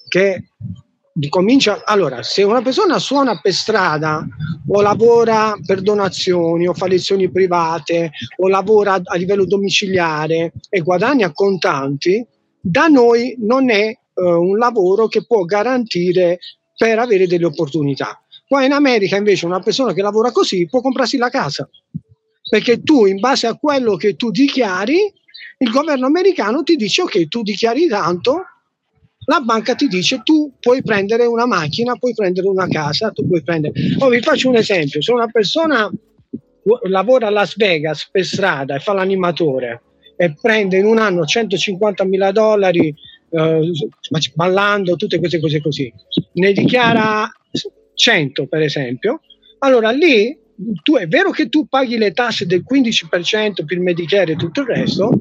che 0.08 0.44
comincia 1.30 1.84
allora 1.86 2.24
se 2.24 2.42
una 2.44 2.62
persona 2.62 2.98
suona 2.98 3.40
per 3.40 3.54
strada 3.54 4.26
o 4.68 4.82
lavora 4.82 5.56
per 5.64 5.82
donazioni 5.82 6.68
o 6.68 6.74
fa 6.74 6.88
lezioni 6.88 7.30
private 7.30 8.12
o 8.38 8.48
lavora 8.48 9.00
a 9.04 9.16
livello 9.16 9.46
domiciliare 9.46 10.54
e 10.70 10.82
guadagna 10.82 11.32
contanti 11.32 12.26
da 12.60 12.88
noi 12.88 13.36
non 13.40 13.70
è 13.70 13.96
uh, 14.14 14.24
un 14.24 14.58
lavoro 14.58 15.08
che 15.08 15.26
può 15.26 15.44
garantire 15.44 16.40
per 16.76 16.98
avere 16.98 17.28
delle 17.28 17.46
opportunità. 17.46 18.20
Qua 18.48 18.64
in 18.64 18.72
America 18.72 19.16
invece 19.16 19.46
una 19.46 19.60
persona 19.60 19.94
che 19.94 20.02
lavora 20.02 20.32
così 20.32 20.68
può 20.68 20.82
comprarsi 20.82 21.18
la 21.18 21.30
casa 21.30 21.70
perché 22.50 22.82
tu 22.82 23.06
in 23.06 23.20
base 23.20 23.48
a 23.48 23.56
quello 23.56 23.96
che 23.96 24.16
tu 24.16 24.32
dichiari 24.32 25.12
il 25.60 25.70
governo 25.72 26.06
americano 26.06 26.64
ti 26.64 26.76
dice 26.76 27.04
ok 27.04 27.28
tu 27.28 27.42
dichiari 27.42 27.88
tanto 27.88 28.44
la 29.26 29.40
banca 29.40 29.76
ti 29.76 29.88
dice 29.88 30.22
tu 30.24 30.54
puoi 30.60 30.82
prendere 30.82 31.26
una 31.26 31.46
macchina, 31.46 31.96
puoi 31.96 32.14
prendere 32.14 32.48
una 32.48 32.68
casa, 32.68 33.12
tu 33.12 33.28
puoi 33.28 33.42
prendere... 33.42 33.74
Oh, 34.00 34.10
vi 34.10 34.22
faccio 34.22 34.50
un 34.50 34.56
esempio, 34.56 35.02
se 35.02 35.12
una 35.12 35.28
persona 35.28 35.90
lavora 36.84 37.28
a 37.28 37.30
Las 37.30 37.56
Vegas 37.56 38.10
per 38.10 38.26
strada 38.26 38.76
e 38.76 38.80
fa 38.80 38.94
l'animatore 38.94 39.82
e 40.16 40.34
prende 40.40 40.78
in 40.78 40.86
un 40.86 40.98
anno 40.98 41.26
150 41.26 42.04
mila 42.06 42.32
dollari 42.32 42.94
eh, 43.30 43.72
ballando, 44.34 44.96
tutte 44.96 45.20
queste 45.20 45.40
cose 45.40 45.62
così, 45.62 45.92
ne 46.34 46.54
dichiara 46.54 47.30
100 47.94 48.48
per 48.48 48.62
esempio, 48.62 49.22
allora 49.60 49.92
lì 49.92 50.38
tu, 50.84 50.96
è 50.96 51.08
vero 51.08 51.32
che 51.32 51.50
tu 51.50 51.68
paghi 51.68 51.98
le 51.98 52.12
tasse 52.12 52.46
del 52.46 52.64
15% 52.70 53.66
per 53.66 53.78
il 53.78 53.82
Medicare 53.82 54.34
e 54.34 54.36
tutto 54.36 54.62
il 54.62 54.68
resto, 54.68 55.20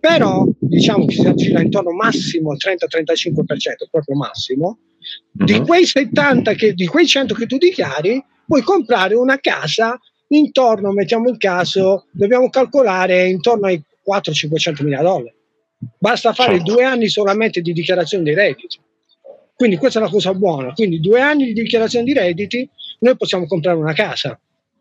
però 0.00 0.46
diciamo 0.58 1.04
che 1.04 1.14
si 1.14 1.26
aggira 1.26 1.60
intorno 1.60 1.92
massimo 1.92 2.50
al 2.50 2.56
30-35%, 2.56 3.44
proprio 3.90 4.16
massimo, 4.16 4.78
uh-huh. 4.98 5.44
di 5.44 5.58
mhm. 5.58 5.66
quei 5.66 5.84
70 5.84 6.54
che, 6.54 6.72
di 6.72 6.86
quei 6.86 7.06
100 7.06 7.34
che 7.34 7.46
tu 7.46 7.58
dichiari, 7.58 8.24
puoi 8.46 8.62
comprare 8.62 9.14
una 9.14 9.38
casa 9.38 9.98
intorno, 10.28 10.92
mettiamo 10.92 11.28
il 11.28 11.36
caso, 11.36 12.06
dobbiamo 12.12 12.48
calcolare 12.48 13.28
intorno 13.28 13.66
ai 13.66 13.80
400-500 14.08 14.84
mila 14.84 15.02
dollari. 15.02 15.34
Basta 15.98 16.32
fare 16.32 16.56
certo. 16.56 16.72
due 16.72 16.84
anni 16.84 17.08
solamente 17.08 17.60
di 17.60 17.72
dichiarazione 17.72 18.24
dei 18.24 18.34
redditi. 18.34 18.78
Quindi 19.54 19.76
questa 19.76 19.98
è 19.98 20.02
la 20.02 20.08
cosa 20.08 20.32
buona. 20.32 20.72
Quindi 20.72 21.00
due 21.00 21.20
anni 21.20 21.46
di 21.46 21.52
dichiarazione 21.52 22.04
di 22.04 22.12
redditi, 22.12 22.68
noi 23.00 23.16
possiamo 23.16 23.46
comprare 23.46 23.76
una 23.76 23.92
casa 23.92 24.38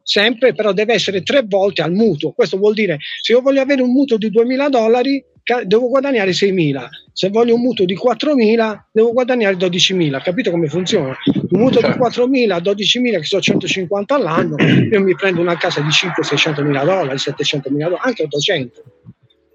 sempre 0.09 0.55
però 0.55 0.73
deve 0.73 0.95
essere 0.95 1.21
tre 1.21 1.43
volte 1.45 1.83
al 1.83 1.93
mutuo. 1.93 2.31
Questo 2.31 2.57
vuol 2.57 2.73
dire 2.73 2.97
se 3.21 3.33
io 3.33 3.41
voglio 3.41 3.61
avere 3.61 3.83
un 3.83 3.91
mutuo 3.91 4.17
di 4.17 4.31
2.000 4.31 4.69
dollari 4.69 5.23
devo 5.65 5.87
guadagnare 5.87 6.31
6.000, 6.31 6.87
se 7.11 7.29
voglio 7.29 7.55
un 7.55 7.61
mutuo 7.61 7.85
di 7.85 7.95
4.000 7.95 8.79
devo 8.91 9.13
guadagnare 9.13 9.55
12.000, 9.55 10.21
capito 10.21 10.51
come 10.51 10.67
funziona? 10.67 11.15
Un 11.49 11.59
mutuo 11.59 11.81
di 11.81 11.87
4.000 11.87 12.51
a 12.51 12.57
12.000 12.57 13.19
che 13.19 13.23
sono 13.23 13.41
150 13.41 14.15
all'anno, 14.15 14.55
io 14.57 15.01
mi 15.01 15.15
prendo 15.15 15.41
una 15.41 15.57
casa 15.57 15.81
di 15.81 15.89
500-600 15.89 16.63
mila 16.63 16.83
dollari, 16.83 17.17
700 17.17 17.69
mila 17.71 17.85
dollari, 17.85 18.01
anche 18.05 18.23
800, 18.23 18.83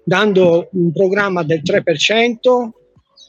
dando 0.03 0.69
un 0.71 0.91
programma 0.91 1.43
del 1.43 1.61
3%, 1.63 2.69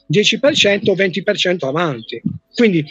10%, 0.09 0.93
20% 0.93 1.65
avanti. 1.65 2.21
Quindi 2.53 2.85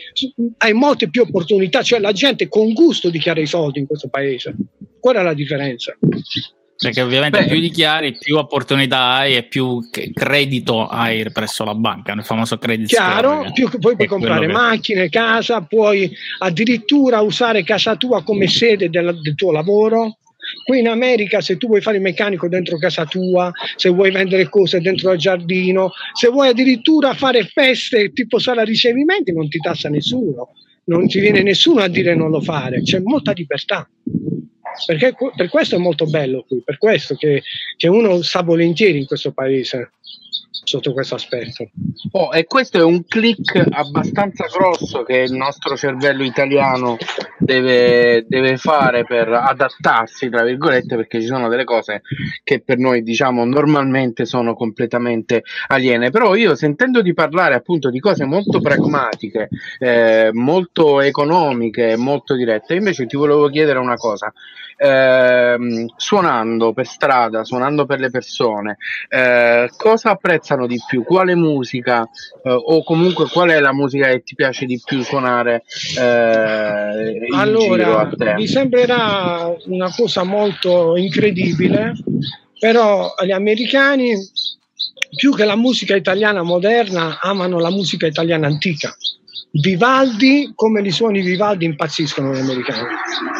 hai 0.58 0.72
molte 0.72 1.08
più 1.08 1.22
opportunità, 1.22 1.82
cioè 1.82 1.98
la 1.98 2.12
gente 2.12 2.48
con 2.48 2.72
gusto 2.72 3.10
dichiara 3.10 3.40
i 3.40 3.46
soldi 3.46 3.80
in 3.80 3.86
questo 3.86 4.08
paese. 4.08 4.54
Qual 5.00 5.16
è 5.16 5.22
la 5.22 5.34
differenza? 5.34 5.96
Perché 6.78 7.00
ovviamente 7.00 7.38
Beh, 7.38 7.46
più 7.46 7.58
dichiari, 7.58 8.16
più 8.18 8.36
opportunità 8.36 9.14
hai 9.14 9.36
e 9.36 9.44
più 9.44 9.80
credito 10.12 10.86
hai 10.86 11.30
presso 11.32 11.64
la 11.64 11.74
banca, 11.74 12.12
il 12.12 12.22
famoso 12.22 12.58
credito. 12.58 12.88
Chiaro, 12.88 13.50
più 13.54 13.70
poi 13.78 13.96
puoi 13.96 14.06
comprare 14.06 14.46
macchine, 14.46 15.08
casa, 15.08 15.62
puoi 15.62 16.14
addirittura 16.40 17.20
usare 17.20 17.62
casa 17.62 17.96
tua 17.96 18.22
come 18.22 18.46
sede 18.46 18.90
del, 18.90 19.18
del 19.22 19.34
tuo 19.34 19.52
lavoro. 19.52 20.18
Qui 20.66 20.80
in 20.80 20.88
America 20.88 21.40
se 21.40 21.58
tu 21.58 21.68
vuoi 21.68 21.80
fare 21.80 21.98
il 21.98 22.02
meccanico 22.02 22.48
dentro 22.48 22.76
casa 22.76 23.04
tua, 23.04 23.52
se 23.76 23.88
vuoi 23.88 24.10
vendere 24.10 24.48
cose 24.48 24.80
dentro 24.80 25.12
il 25.12 25.18
giardino, 25.20 25.92
se 26.12 26.26
vuoi 26.26 26.48
addirittura 26.48 27.14
fare 27.14 27.44
feste 27.44 28.10
tipo 28.12 28.40
sala 28.40 28.64
ricevimenti 28.64 29.32
non 29.32 29.48
ti 29.48 29.58
tassa 29.58 29.88
nessuno, 29.88 30.54
non 30.86 31.06
ti 31.06 31.20
viene 31.20 31.44
nessuno 31.44 31.82
a 31.82 31.88
dire 31.88 32.16
non 32.16 32.30
lo 32.30 32.40
fare, 32.40 32.82
c'è 32.82 32.98
molta 32.98 33.30
libertà. 33.30 33.88
Perché 34.86 35.14
per 35.36 35.48
questo 35.50 35.76
è 35.76 35.78
molto 35.78 36.04
bello 36.06 36.44
qui, 36.48 36.60
per 36.64 36.78
questo 36.78 37.14
che, 37.14 37.44
che 37.76 37.86
uno 37.86 38.20
sta 38.22 38.42
volentieri 38.42 38.98
in 38.98 39.06
questo 39.06 39.30
paese 39.30 39.92
sotto 40.64 40.92
questo 40.92 41.14
aspetto. 41.14 41.68
Oh, 42.12 42.32
e 42.32 42.44
questo 42.44 42.78
è 42.78 42.82
un 42.82 43.04
click 43.04 43.66
abbastanza 43.70 44.46
grosso 44.46 45.02
che 45.02 45.18
il 45.18 45.32
nostro 45.32 45.76
cervello 45.76 46.22
italiano 46.22 46.96
deve, 47.38 48.24
deve, 48.28 48.56
fare 48.56 49.04
per 49.04 49.28
adattarsi, 49.28 50.28
tra 50.28 50.44
virgolette, 50.44 50.96
perché 50.96 51.20
ci 51.20 51.26
sono 51.26 51.48
delle 51.48 51.64
cose 51.64 52.02
che 52.42 52.60
per 52.60 52.78
noi, 52.78 53.02
diciamo, 53.02 53.44
normalmente 53.44 54.24
sono 54.24 54.54
completamente 54.54 55.42
aliene. 55.68 56.10
Però 56.10 56.34
io 56.34 56.54
sentendo 56.54 57.02
di 57.02 57.14
parlare 57.14 57.54
appunto 57.54 57.90
di 57.90 58.00
cose 58.00 58.24
molto 58.24 58.60
pragmatiche, 58.60 59.48
eh, 59.78 60.30
molto 60.32 61.00
economiche, 61.00 61.96
molto 61.96 62.34
dirette, 62.34 62.74
invece 62.74 63.06
ti 63.06 63.16
volevo 63.16 63.48
chiedere 63.48 63.78
una 63.78 63.96
cosa 63.96 64.32
eh, 64.76 65.56
suonando 65.96 66.72
per 66.72 66.86
strada, 66.86 67.44
suonando 67.44 67.86
per 67.86 68.00
le 68.00 68.10
persone, 68.10 68.76
eh, 69.08 69.70
cosa 69.76 70.10
apprezzano 70.10 70.66
di 70.66 70.78
più? 70.86 71.02
Quale 71.04 71.34
musica 71.34 72.02
eh, 72.42 72.50
o 72.50 72.82
comunque 72.84 73.28
qual 73.28 73.50
è 73.50 73.60
la 73.60 73.72
musica 73.72 74.08
che 74.08 74.22
ti 74.22 74.34
piace 74.34 74.66
di 74.66 74.80
più 74.84 75.02
suonare? 75.02 75.64
Eh, 75.98 77.26
allora, 77.34 78.10
mi 78.36 78.46
sembrerà 78.46 79.54
una 79.66 79.92
cosa 79.94 80.22
molto 80.22 80.96
incredibile, 80.96 81.94
però 82.58 83.14
gli 83.24 83.32
americani 83.32 84.14
più 85.14 85.34
che 85.34 85.44
la 85.44 85.56
musica 85.56 85.96
italiana 85.96 86.42
moderna 86.42 87.18
amano 87.20 87.58
la 87.58 87.70
musica 87.70 88.06
italiana 88.06 88.46
antica. 88.46 88.94
Vivaldi, 89.52 90.52
come 90.54 90.82
li 90.82 90.90
suoni 90.90 91.22
Vivaldi, 91.22 91.64
impazziscono 91.64 92.32
gli 92.32 92.38
americani. 92.38 92.88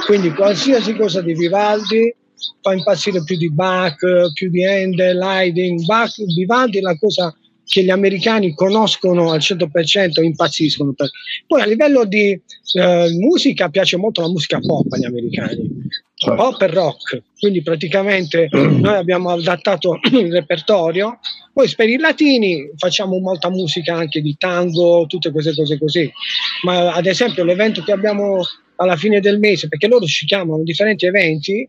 Quindi 0.07 0.30
qualsiasi 0.32 0.94
cosa 0.94 1.20
di 1.20 1.34
Vivaldi 1.34 2.14
fa 2.61 2.72
impazzire 2.72 3.22
più 3.24 3.36
di 3.36 3.51
Bach, 3.51 3.99
più 4.32 4.51
di 4.51 4.64
Handel, 4.64 5.20
Haydn. 5.20 5.84
Bach, 5.84 6.12
Vivaldi 6.34 6.78
è 6.78 6.80
la 6.80 6.97
cosa 6.97 7.34
che 7.64 7.82
gli 7.82 7.90
americani 7.90 8.55
conoscono 8.55 9.32
al 9.32 9.40
100% 9.40 10.22
impazziscono. 10.22 10.94
Poi 11.47 11.61
a 11.61 11.66
livello 11.66 12.05
di 12.05 12.30
eh, 12.30 13.09
musica 13.18 13.68
piace 13.68 13.97
molto 13.97 14.20
la 14.20 14.28
musica 14.28 14.61
pop 14.61 14.90
agli 14.92 15.05
americani, 15.05 15.68
certo. 16.27 16.43
pop 16.43 16.62
e 16.62 16.66
rock, 16.68 17.22
quindi 17.39 17.62
praticamente 17.62 18.49
noi 18.51 18.95
abbiamo 18.95 19.31
adattato 19.31 19.99
il 20.12 20.33
repertorio, 20.33 21.18
poi 21.53 21.72
per 21.74 21.89
i 21.89 21.97
latini 21.97 22.70
facciamo 22.77 23.18
molta 23.18 23.51
musica 23.51 23.95
anche 23.95 24.20
di 24.20 24.37
tango, 24.37 25.07
tutte 25.07 25.31
queste 25.31 25.55
cose 25.55 25.79
così, 25.79 26.11
ma 26.64 26.93
ad 26.93 27.07
esempio 27.07 27.45
l'evento 27.45 27.83
che 27.83 27.93
abbiamo 27.93 28.41
alla 28.77 28.97
fine 28.97 29.20
del 29.20 29.39
mese, 29.39 29.68
perché 29.68 29.89
loro 29.89 30.05
ci 30.05 30.27
chiamano 30.27 30.62
differenti 30.62 31.07
eventi, 31.07 31.68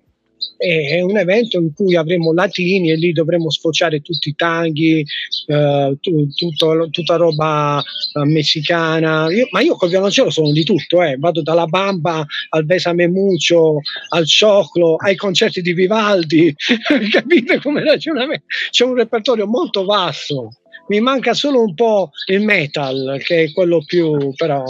è 0.57 1.01
un 1.01 1.17
evento 1.17 1.59
in 1.59 1.73
cui 1.73 1.95
avremo 1.95 2.33
latini 2.33 2.91
e 2.91 2.95
lì 2.95 3.11
dovremo 3.11 3.49
sfociare 3.49 4.01
tutti 4.01 4.29
i 4.29 4.35
tanghi, 4.35 5.05
eh, 5.45 5.97
tu, 6.01 6.27
tutto, 6.33 6.87
tutta 6.89 7.15
roba 7.15 7.79
eh, 7.81 8.25
messicana. 8.25 9.31
Io, 9.31 9.47
ma 9.51 9.61
io 9.61 9.75
col 9.75 9.89
violoncello 9.89 10.29
sono 10.29 10.51
di 10.51 10.63
tutto, 10.63 11.01
eh. 11.03 11.15
vado 11.17 11.41
dalla 11.41 11.67
bamba 11.67 12.25
al 12.49 12.65
besame 12.65 13.07
muccio, 13.07 13.81
al 14.09 14.25
cioclo, 14.25 14.95
ai 14.95 15.15
concerti 15.15 15.61
di 15.61 15.73
Vivaldi, 15.73 16.53
capite 17.11 17.61
come 17.61 17.83
ragionamento? 17.83 18.45
C'è 18.71 18.83
un 18.83 18.95
repertorio 18.95 19.45
molto 19.45 19.85
vasto 19.85 20.49
mi 20.87 21.01
manca 21.01 21.33
solo 21.33 21.61
un 21.61 21.73
po' 21.73 22.11
il 22.27 22.41
metal, 22.41 23.19
che 23.23 23.43
è 23.43 23.51
quello 23.51 23.83
più, 23.83 24.33
però 24.35 24.63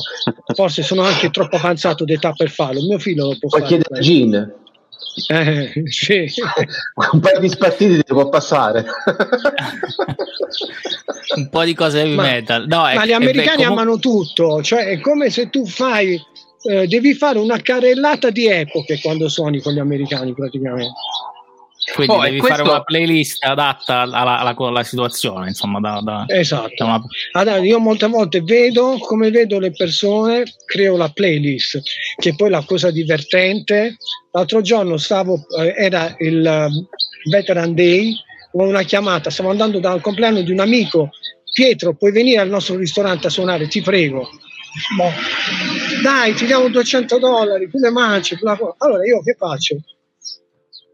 forse 0.55 0.81
sono 0.81 1.03
anche 1.03 1.29
troppo 1.29 1.57
avanzato 1.57 2.05
d'età 2.05 2.31
per 2.31 2.49
farlo. 2.49 2.81
Mio 2.81 2.97
figlio 2.97 3.27
lo 3.27 3.37
può 3.37 3.49
Puoi 3.49 3.61
fare. 3.61 3.75
Chiedere 3.75 4.01
Gin. 4.01 4.55
Eh, 5.29 5.83
sì. 5.85 6.25
un 7.11 7.19
paio 7.19 7.39
di 7.39 7.49
spartiti 7.49 8.03
ti 8.03 8.13
può 8.13 8.29
passare. 8.29 8.85
un 11.35 11.49
po' 11.49 11.63
di 11.63 11.73
cose 11.73 12.01
heavy 12.01 12.15
ma, 12.15 12.23
metal. 12.23 12.67
No, 12.67 12.81
ma 12.81 12.91
è, 12.91 13.05
gli 13.05 13.11
americani 13.11 13.63
comunque... 13.63 13.81
amano 13.81 13.99
tutto, 13.99 14.61
cioè 14.61 14.85
è 14.85 14.99
come 14.99 15.29
se 15.29 15.49
tu 15.49 15.65
fai, 15.65 16.21
eh, 16.69 16.87
devi 16.87 17.13
fare 17.13 17.39
una 17.39 17.59
carrellata 17.61 18.29
di 18.29 18.47
epoche 18.47 18.99
quando 19.01 19.27
suoni 19.27 19.59
con 19.61 19.73
gli 19.73 19.79
americani 19.79 20.33
praticamente. 20.33 20.93
Quindi 21.93 22.13
oh, 22.13 22.21
devi 22.21 22.39
questo... 22.39 22.57
fare 22.57 22.69
una 22.69 22.83
playlist 22.83 23.43
adatta 23.43 24.01
alla, 24.01 24.39
alla, 24.39 24.55
alla 24.57 24.83
situazione, 24.83 25.47
insomma. 25.47 25.79
Da, 25.79 26.01
da, 26.03 26.25
esatto. 26.27 26.73
Da 26.75 26.85
una... 26.85 27.01
allora, 27.31 27.57
io 27.57 27.79
molte 27.79 28.07
volte 28.07 28.41
vedo 28.41 28.97
come 28.99 29.31
vedo 29.31 29.57
le 29.57 29.71
persone, 29.71 30.43
creo 30.65 30.97
la 30.97 31.09
playlist, 31.09 31.81
che 32.17 32.35
poi 32.35 32.49
la 32.49 32.63
cosa 32.65 32.91
divertente. 32.91 33.95
L'altro 34.31 34.61
giorno 34.61 34.97
stavo, 34.97 35.45
eh, 35.59 35.73
era 35.77 36.13
il 36.19 36.67
uh, 36.69 37.29
Veteran 37.29 37.73
Day, 37.73 38.13
ho 38.51 38.63
una 38.63 38.83
chiamata, 38.83 39.29
stavo 39.29 39.49
andando 39.49 39.79
dal 39.79 40.01
compleanno 40.01 40.41
di 40.41 40.51
un 40.51 40.59
amico. 40.59 41.11
Pietro, 41.53 41.95
puoi 41.95 42.11
venire 42.11 42.41
al 42.41 42.49
nostro 42.49 42.75
ristorante 42.75 43.27
a 43.27 43.31
suonare, 43.31 43.67
ti 43.67 43.81
prego. 43.81 44.29
Boh. 44.95 45.11
Dai, 46.03 46.33
ti 46.33 46.45
diamo 46.45 46.67
200 46.67 47.17
dollari, 47.17 47.69
più 47.69 47.79
le 47.79 47.89
mance. 47.89 48.37
Allora 48.77 49.05
io 49.05 49.21
che 49.21 49.35
faccio? 49.39 49.77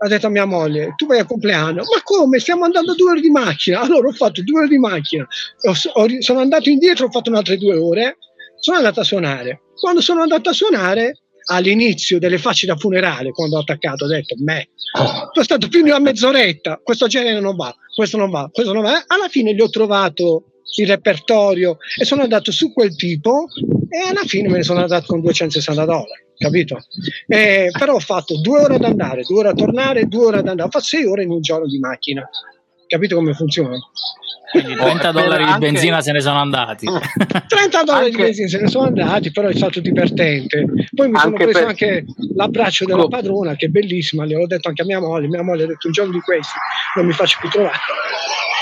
Ha 0.04 0.08
detto 0.08 0.28
a 0.28 0.30
mia 0.30 0.46
moglie, 0.46 0.94
tu 0.98 1.06
vai 1.06 1.20
a 1.20 1.26
compleanno, 1.26 1.84
ma 1.84 2.02
come? 2.04 2.40
Stiamo 2.40 2.66
andando 2.66 2.94
due 2.94 3.12
ore 3.12 3.22
di 3.22 3.30
macchina. 3.30 3.80
Allora 3.80 4.10
ho 4.10 4.12
fatto 4.12 4.44
due 4.44 4.60
ore 4.60 4.68
di 4.68 4.78
macchina, 4.78 5.26
ho, 5.62 5.74
ho, 5.94 6.08
sono 6.20 6.40
andato 6.40 6.70
indietro, 6.70 7.06
ho 7.06 7.10
fatto 7.10 7.30
un'altre 7.30 7.58
due 7.58 7.78
ore, 7.78 8.18
sono 8.60 8.78
andato 8.78 9.00
a 9.00 9.04
suonare. 9.04 9.62
Quando 9.80 10.02
sono 10.02 10.22
andato 10.22 10.50
a 10.50 10.54
suonare, 10.54 11.20
all'inizio 11.46 12.20
delle 12.20 12.38
facce 12.38 12.66
da 12.66 12.76
funerale, 12.76 13.32
quando 13.32 13.58
ho 13.58 13.62
attaccato, 13.62 14.04
ho 14.04 14.08
detto, 14.08 14.36
me, 14.40 14.70
sono 14.94 15.44
stato 15.44 15.68
più 15.70 15.82
di 15.84 15.90
una 15.90 16.00
mezz'oretta, 16.00 16.82
questo 16.84 17.08
genere 17.08 17.40
non 17.40 17.56
va, 17.56 17.74
questo 17.96 18.18
non 18.18 18.30
va, 18.30 18.50
questo 18.52 18.74
non 18.74 18.84
va. 18.84 19.04
Alla 19.08 19.30
fine 19.30 19.54
gli 19.54 19.62
ho 19.62 19.70
trovato 19.70 20.53
il 20.78 20.88
repertorio 20.88 21.78
e 22.00 22.06
sono 22.06 22.24
andato 22.24 22.52
su 22.52 22.74
quel 22.74 22.96
tipo 22.96 23.46
e 23.90 24.10
alla 24.10 24.24
fine 24.26 24.50
me 24.50 24.58
ne 24.58 24.64
sono 24.64 24.82
andato 24.82 25.06
con 25.08 25.22
260 25.22 25.86
dollari 25.86 26.24
capito? 26.38 26.84
Eh, 27.28 27.70
però 27.78 27.96
ho 27.96 28.00
fatto 28.00 28.40
due 28.40 28.60
ore 28.60 28.76
ad 28.76 28.84
andare, 28.84 29.24
due 29.24 29.40
ore 29.40 29.50
a 29.50 29.54
tornare, 29.54 30.08
due 30.08 30.26
ore 30.26 30.38
ad 30.40 30.48
andare, 30.48 30.68
ho 30.68 30.72
fatto 30.72 30.86
sei 30.86 31.06
ore 31.06 31.24
in 31.24 31.30
un 31.30 31.42
giorno 31.42 31.68
di 31.68 31.80
macchina, 31.80 32.28
capito 32.94 33.16
come 33.16 33.34
funziona? 33.34 33.78
Quindi 34.52 34.76
30 34.76 35.12
dollari 35.12 35.46
di 35.46 35.58
benzina 35.58 36.00
se 36.02 36.12
ne 36.12 36.22
sono 36.22 36.38
andati. 36.38 36.86
30 37.48 37.84
dollari 37.84 38.06
anche... 38.06 38.18
di 38.18 38.24
benzina 38.24 38.48
se 38.48 38.60
ne 38.60 38.68
sono 38.68 38.86
andati 38.86 39.32
però 39.32 39.48
è 39.48 39.56
stato 39.56 39.80
divertente. 39.80 40.66
Poi 40.94 41.10
mi 41.10 41.18
sono 41.18 41.34
preso 41.34 41.60
per... 41.60 41.68
anche 41.68 42.06
l'abbraccio 42.36 42.86
della 42.86 43.08
padrona 43.08 43.56
che 43.56 43.66
è 43.66 43.70
bellissima 43.70 44.26
le 44.26 44.36
ho 44.36 44.46
detto 44.46 44.68
anche 44.68 44.84
a 44.84 44.86
mia 44.86 45.00
moglie 45.00 45.28
mia 45.28 45.42
moglie 45.42 45.64
ha 45.64 45.68
detto 45.68 45.88
un 45.88 45.94
giorno 45.94 46.12
di 46.12 46.20
questi 46.20 46.54
non 46.96 47.08
mi 47.08 47.14
faccio 47.14 47.40
più 47.40 47.50
trovare 47.50 47.78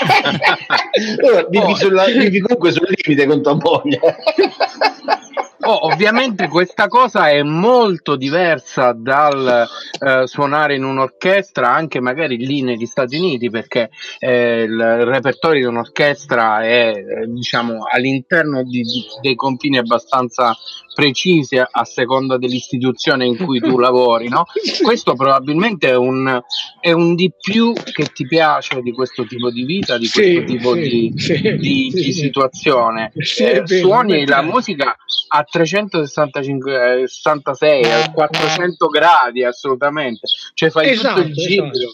allora, 1.20 1.46
vivi, 1.48 1.74
sulla, 1.76 2.04
vivi 2.06 2.40
comunque 2.40 2.72
sul 2.72 2.88
limite 2.88 3.26
con 3.26 3.42
tua 3.42 3.54
moglie 3.54 4.00
Oh, 5.64 5.86
ovviamente 5.86 6.48
questa 6.48 6.88
cosa 6.88 7.30
è 7.30 7.42
molto 7.42 8.16
diversa 8.16 8.92
dal 8.92 9.64
eh, 10.00 10.26
suonare 10.26 10.74
in 10.74 10.82
un'orchestra, 10.82 11.72
anche 11.72 12.00
magari 12.00 12.36
lì 12.36 12.62
negli 12.62 12.84
Stati 12.84 13.16
Uniti, 13.16 13.48
perché 13.48 13.90
eh, 14.18 14.62
il 14.62 15.04
repertorio 15.04 15.60
di 15.60 15.66
un'orchestra 15.66 16.64
è 16.64 16.92
eh, 16.96 17.26
diciamo 17.28 17.84
all'interno 17.88 18.64
di, 18.64 18.82
dei 19.20 19.36
confini 19.36 19.78
abbastanza 19.78 20.52
precisi 20.94 21.58
a 21.58 21.84
seconda 21.84 22.38
dell'istituzione 22.38 23.26
in 23.26 23.36
cui 23.36 23.60
tu 23.60 23.78
lavori, 23.78 24.28
no? 24.28 24.44
Questo 24.82 25.14
probabilmente 25.14 25.88
è 25.88 25.96
un, 25.96 26.40
è 26.80 26.92
un, 26.92 27.14
di 27.14 27.32
più 27.38 27.72
che 27.72 28.06
ti 28.12 28.26
piace 28.26 28.80
di 28.82 28.92
questo 28.92 29.24
tipo 29.24 29.50
di 29.50 29.64
vita, 29.64 29.98
di 29.98 30.08
questo 30.08 30.40
sì, 30.40 30.44
tipo 30.44 30.74
sì, 30.74 30.80
di, 30.80 31.12
sì, 31.16 31.40
di, 31.56 31.90
di, 31.92 32.12
situazione. 32.12 33.12
Eh, 33.14 33.66
suoni 33.66 34.26
la 34.26 34.42
musica 34.42 34.96
a 35.28 35.42
365 35.42 37.04
66 37.06 37.84
a 37.84 38.10
400 38.10 38.86
gradi 38.88 39.44
assolutamente. 39.44 40.26
Cioè 40.54 40.70
fai 40.70 40.90
esatto, 40.90 41.22
tutto 41.22 41.26
il 41.26 41.38
esatto, 41.38 41.70
giro 41.70 41.92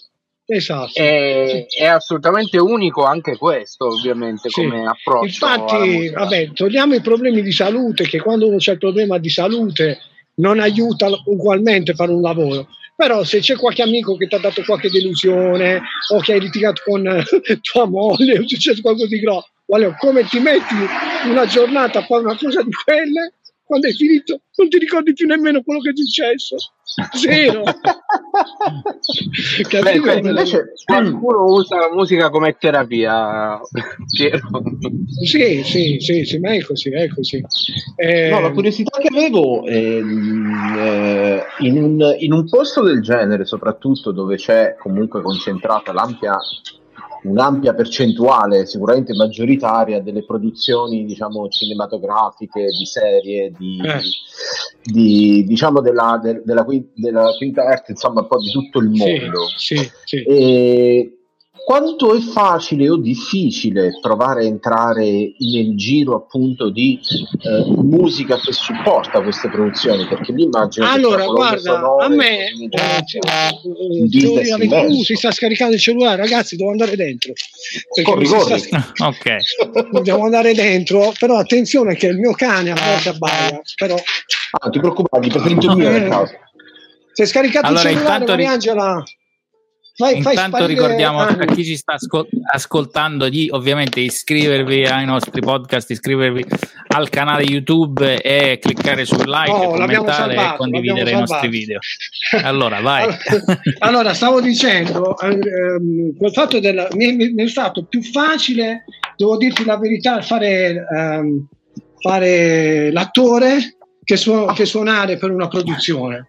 esatto. 0.56 0.92
È, 0.94 1.66
è, 1.66 1.84
assolutamente 1.84 2.58
unico 2.58 3.04
anche 3.04 3.36
questo, 3.36 3.86
ovviamente, 3.86 4.48
sì. 4.48 4.62
come 4.62 4.86
approccio. 4.86 5.26
Infatti, 5.26 6.08
vabbè, 6.08 6.52
togliamo 6.52 6.94
i 6.94 7.00
problemi 7.00 7.42
di 7.42 7.52
salute, 7.52 8.04
che 8.06 8.20
quando 8.20 8.48
uno 8.48 8.56
c'è 8.56 8.72
il 8.72 8.78
problema 8.78 9.18
di 9.18 9.30
salute 9.30 9.98
non 10.36 10.58
aiuta 10.60 11.08
ugualmente 11.26 11.92
a 11.92 11.94
fare 11.94 12.12
un 12.12 12.20
lavoro. 12.20 12.68
Però 12.96 13.22
se 13.22 13.38
c'è 13.38 13.56
qualche 13.56 13.82
amico 13.82 14.16
che 14.16 14.26
ti 14.26 14.34
ha 14.34 14.40
dato 14.40 14.62
qualche 14.64 14.90
delusione 14.90 15.82
o 16.12 16.18
che 16.18 16.32
hai 16.32 16.40
litigato 16.40 16.82
con 16.84 17.02
tua 17.62 17.86
moglie 17.86 18.38
o 18.38 18.48
successo 18.48 18.80
qualcosa 18.80 19.06
di 19.06 19.20
grosso, 19.20 19.50
come 19.98 20.24
ti 20.24 20.40
metti 20.40 20.74
una 21.26 21.46
giornata 21.46 22.00
a 22.00 22.02
fare 22.04 22.24
una 22.24 22.36
cosa 22.36 22.62
di 22.62 22.72
quelle, 22.72 23.34
quando 23.68 23.86
è 23.86 23.92
finito 23.92 24.40
non 24.56 24.70
ti 24.70 24.78
ricordi 24.78 25.12
più 25.12 25.26
nemmeno 25.26 25.62
quello 25.62 25.80
che 25.80 25.90
è 25.90 25.92
successo. 25.94 26.56
Zero. 27.12 27.62
Beh, 29.82 30.00
quindi 30.00 30.28
invece 30.28 30.72
qualcuno 30.84 31.44
usa 31.44 31.76
la 31.76 31.92
musica 31.92 32.30
come 32.30 32.56
terapia, 32.58 33.60
Piero. 34.10 34.48
Sì, 35.22 35.62
sì, 35.62 35.98
sì, 36.00 36.24
sì, 36.24 36.38
ma 36.38 36.54
è 36.54 36.62
così, 36.62 36.88
è 36.88 37.08
così. 37.08 37.44
Eh... 37.96 38.30
No, 38.30 38.40
la 38.40 38.52
curiosità 38.52 38.98
che 38.98 39.08
avevo 39.08 39.64
è, 39.66 39.76
eh, 39.76 41.42
in, 41.58 41.82
un, 41.82 42.16
in 42.18 42.32
un 42.32 42.48
posto 42.48 42.82
del 42.82 43.02
genere, 43.02 43.44
soprattutto 43.44 44.12
dove 44.12 44.36
c'è 44.36 44.76
comunque 44.78 45.20
concentrata 45.20 45.92
l'ampia 45.92 46.38
un'ampia 47.28 47.74
percentuale, 47.74 48.66
sicuramente 48.66 49.14
maggioritaria, 49.14 50.00
delle 50.00 50.24
produzioni 50.24 51.04
diciamo, 51.04 51.48
cinematografiche, 51.48 52.64
di 52.66 52.86
serie, 52.86 53.52
di, 53.56 53.80
eh. 53.84 54.00
di 54.82 55.44
diciamo 55.46 55.80
della, 55.80 56.18
de, 56.22 56.42
della, 56.44 56.64
della, 56.94 57.30
quinta 57.36 57.64
arte, 57.64 57.92
insomma 57.92 58.22
un 58.22 58.26
po' 58.28 58.38
di 58.38 58.50
tutto 58.50 58.78
il 58.80 58.88
mondo. 58.88 59.46
Sì, 59.56 59.76
sì, 59.76 59.90
sì. 60.04 60.22
E 60.22 61.17
quanto 61.68 62.14
è 62.14 62.20
facile 62.20 62.88
o 62.88 62.96
difficile 62.96 63.98
provare 64.00 64.40
a 64.40 64.46
entrare 64.46 65.34
nel 65.36 65.76
giro 65.76 66.16
appunto 66.16 66.70
di 66.70 66.98
eh, 66.98 67.70
musica 67.82 68.40
che 68.40 68.52
supporta 68.52 69.20
queste 69.20 69.50
produzioni? 69.50 70.06
Perché 70.06 70.32
mi 70.32 70.44
immagino 70.44 70.90
allora, 70.90 71.26
guarda, 71.26 71.74
sonore, 71.74 72.04
a 72.06 72.08
me 72.08 72.46
eh, 72.46 72.70
uh, 74.66 75.02
si 75.02 75.14
sta 75.14 75.30
scaricando 75.30 75.74
il 75.74 75.80
cellulare, 75.82 76.16
ragazzi, 76.16 76.56
devo 76.56 76.70
andare 76.70 76.96
dentro. 76.96 77.34
Corri, 78.02 78.24
corri. 78.24 78.58
Sta... 78.60 78.90
ok. 79.04 80.00
Devo 80.00 80.24
andare 80.24 80.54
dentro, 80.54 81.12
però 81.18 81.36
attenzione 81.36 81.96
che 81.96 82.06
il 82.06 82.16
mio 82.16 82.32
cane 82.32 82.70
a 82.70 82.76
volte 82.82 83.10
abbaia. 83.10 83.60
Però... 83.76 83.94
Ah, 84.52 84.70
ti 84.70 84.78
preoccupare, 84.78 85.22
ti 85.22 85.28
presento 85.28 85.76
io 85.76 85.88
a 85.90 86.00
casa. 86.08 86.38
Si 87.12 87.20
è 87.20 87.26
scaricato 87.26 87.66
allora, 87.66 87.90
il 87.90 87.96
cellulare, 87.96 88.24
Mariangela. 88.24 89.04
Fai, 89.98 90.18
Intanto 90.18 90.58
fai 90.58 90.66
ricordiamo 90.68 91.18
a 91.18 91.34
chi 91.52 91.64
ci 91.64 91.76
sta 91.76 91.94
ascol- 91.94 92.28
ascoltando 92.52 93.28
di 93.28 93.48
ovviamente 93.50 93.98
iscrivervi 93.98 94.84
ai 94.86 95.04
nostri 95.04 95.40
podcast, 95.40 95.90
iscrivervi 95.90 96.44
al 96.94 97.08
canale 97.08 97.42
YouTube 97.42 98.22
e 98.22 98.60
cliccare 98.60 99.04
sul 99.04 99.28
like, 99.28 99.50
oh, 99.50 99.70
commentare 99.70 100.36
salvato, 100.36 100.54
e 100.54 100.56
condividere 100.56 101.10
i 101.10 101.14
nostri 101.14 101.48
video. 101.48 101.80
Allora, 102.44 102.80
vai. 102.80 103.12
allora, 103.80 104.14
stavo 104.14 104.40
dicendo, 104.40 105.18
ehm, 105.18 106.16
quel 106.16 106.32
fatto 106.32 106.60
del, 106.60 106.86
mi, 106.92 107.16
mi, 107.16 107.42
è 107.42 107.48
stato 107.48 107.84
più 107.84 108.00
facile, 108.00 108.84
devo 109.16 109.36
dirti 109.36 109.64
la 109.64 109.78
verità, 109.78 110.22
fare, 110.22 110.86
ehm, 110.96 111.44
fare 111.98 112.92
l'attore 112.92 113.78
che, 114.04 114.16
su- 114.16 114.46
che 114.54 114.64
suonare 114.64 115.16
per 115.16 115.32
una 115.32 115.48
produzione 115.48 116.28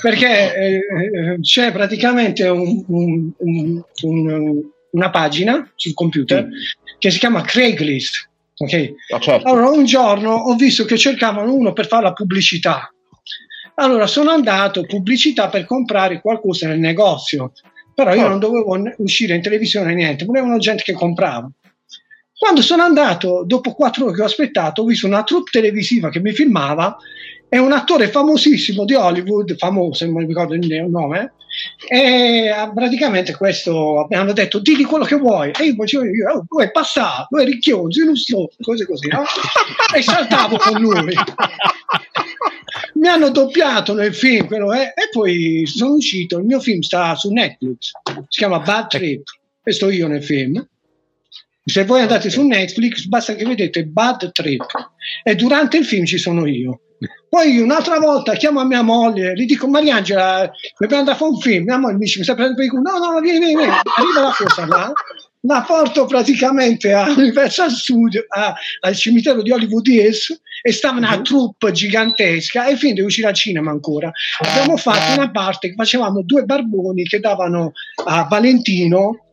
perché 0.00 0.54
eh, 0.54 0.74
eh, 0.74 1.40
c'è 1.40 1.72
praticamente 1.72 2.46
un, 2.48 2.84
un, 2.86 3.32
un, 4.02 4.62
una 4.90 5.10
pagina 5.10 5.70
sul 5.74 5.94
computer 5.94 6.46
mm. 6.46 6.50
che 6.98 7.10
si 7.10 7.18
chiama 7.18 7.42
Craigslist. 7.42 8.28
Okay? 8.56 8.94
Ah, 9.14 9.20
certo. 9.20 9.48
Allora 9.48 9.70
un 9.70 9.84
giorno 9.84 10.32
ho 10.32 10.54
visto 10.54 10.84
che 10.84 10.98
cercavano 10.98 11.54
uno 11.54 11.72
per 11.72 11.86
fare 11.86 12.04
la 12.04 12.12
pubblicità. 12.12 12.92
Allora 13.74 14.08
sono 14.08 14.30
andato 14.30 14.84
pubblicità 14.84 15.48
per 15.48 15.64
comprare 15.64 16.20
qualcosa 16.20 16.66
nel 16.66 16.80
negozio, 16.80 17.52
però 17.94 18.12
io 18.12 18.24
oh. 18.24 18.28
non 18.28 18.40
dovevo 18.40 18.76
uscire 18.98 19.36
in 19.36 19.42
televisione 19.42 19.94
niente, 19.94 20.24
volevano 20.24 20.58
gente 20.58 20.82
che 20.82 20.92
comprava. 20.94 21.48
Quando 22.36 22.62
sono 22.62 22.82
andato, 22.82 23.42
dopo 23.44 23.72
quattro 23.74 24.06
ore 24.06 24.14
che 24.14 24.22
ho 24.22 24.26
aspettato, 24.26 24.82
ho 24.82 24.84
visto 24.84 25.06
una 25.06 25.24
troupe 25.24 25.50
televisiva 25.50 26.08
che 26.08 26.20
mi 26.20 26.32
filmava 26.32 26.96
è 27.48 27.56
un 27.56 27.72
attore 27.72 28.08
famosissimo 28.08 28.84
di 28.84 28.94
Hollywood, 28.94 29.56
famoso, 29.56 30.04
non 30.04 30.14
mi 30.14 30.26
ricordo 30.26 30.54
il 30.54 30.86
nome, 30.88 31.32
e 31.88 32.48
ah, 32.48 32.70
praticamente 32.70 33.34
questo 33.34 34.06
mi 34.10 34.16
hanno 34.16 34.32
detto 34.32 34.58
digli 34.58 34.84
quello 34.84 35.04
che 35.04 35.16
vuoi 35.16 35.50
e 35.58 35.64
io 35.64 35.74
facevo 35.74 36.04
io, 36.04 36.30
oh, 36.30 36.44
vuoi 36.46 36.70
passare, 36.70 37.26
vuoi 37.30 37.46
ricchionzi, 37.46 38.04
non 38.04 38.16
so, 38.16 38.50
cose 38.60 38.86
così, 38.86 39.08
no? 39.08 39.22
e 39.96 40.02
saltavo 40.02 40.58
con 40.58 40.80
lui. 40.80 41.14
mi 42.94 43.08
hanno 43.08 43.30
doppiato 43.30 43.94
nel 43.94 44.14
film 44.14 44.46
quello, 44.46 44.72
eh, 44.74 44.92
e 44.94 45.08
poi 45.10 45.64
sono 45.66 45.94
uscito, 45.94 46.38
il 46.38 46.44
mio 46.44 46.60
film 46.60 46.80
sta 46.80 47.14
su 47.14 47.30
Netflix, 47.30 47.92
si 48.28 48.40
chiama 48.40 48.60
Bad 48.60 48.88
Trip, 48.88 49.22
e 49.62 49.72
sto 49.72 49.88
io 49.88 50.06
nel 50.06 50.22
film. 50.22 50.66
Se 51.64 51.84
voi 51.84 52.00
andate 52.00 52.30
su 52.30 52.46
Netflix 52.46 53.04
basta 53.04 53.34
che 53.34 53.44
vedete 53.44 53.84
Bad 53.84 54.32
Trip 54.32 54.64
e 55.22 55.34
durante 55.34 55.76
il 55.76 55.84
film 55.84 56.06
ci 56.06 56.16
sono 56.16 56.46
io 56.46 56.80
poi 57.28 57.60
un'altra 57.60 57.98
volta 57.98 58.34
chiamo 58.34 58.60
a 58.60 58.64
mia 58.64 58.82
moglie, 58.82 59.34
gli 59.34 59.44
dico 59.44 59.68
Mariangela, 59.68 60.50
dobbiamo 60.78 61.02
andare 61.02 61.16
a 61.16 61.20
fare 61.20 61.30
un 61.30 61.40
film. 61.40 61.64
Mia 61.64 61.78
moglie 61.78 61.94
mi 61.94 62.04
dice, 62.04 62.18
mi 62.18 62.24
stai 62.24 62.36
prendendo 62.36 62.62
per 62.62 62.72
il 62.72 62.82
culo? 62.82 62.98
No, 62.98 63.12
no, 63.12 63.20
vieni, 63.20 63.38
vieni, 63.38 63.56
vieni. 63.56 63.72
Arriva 63.72 64.20
la 64.20 64.34
cosa 64.36 64.66
là, 64.66 64.92
la 65.42 65.64
porto 65.66 66.06
praticamente 66.06 66.92
a 66.92 67.10
Universal 67.10 67.70
Studio, 67.70 68.24
a, 68.28 68.54
al 68.80 68.96
cimitero 68.96 69.42
di 69.42 69.52
Hollywood 69.52 69.86
Hills 69.86 70.40
e 70.62 70.72
stava 70.72 70.98
una 70.98 71.14
uh-huh. 71.14 71.22
troupe 71.22 71.70
gigantesca 71.70 72.66
e 72.66 72.72
il 72.72 72.78
film 72.78 72.94
deve 72.94 73.06
uscire 73.06 73.28
al 73.28 73.34
cinema 73.34 73.70
ancora. 73.70 74.10
Abbiamo 74.40 74.76
fatto 74.76 75.12
una 75.12 75.30
parte 75.30 75.68
che 75.68 75.74
facevamo 75.74 76.22
due 76.22 76.42
barboni 76.42 77.04
che 77.04 77.20
davano 77.20 77.72
a 78.06 78.26
Valentino 78.28 79.27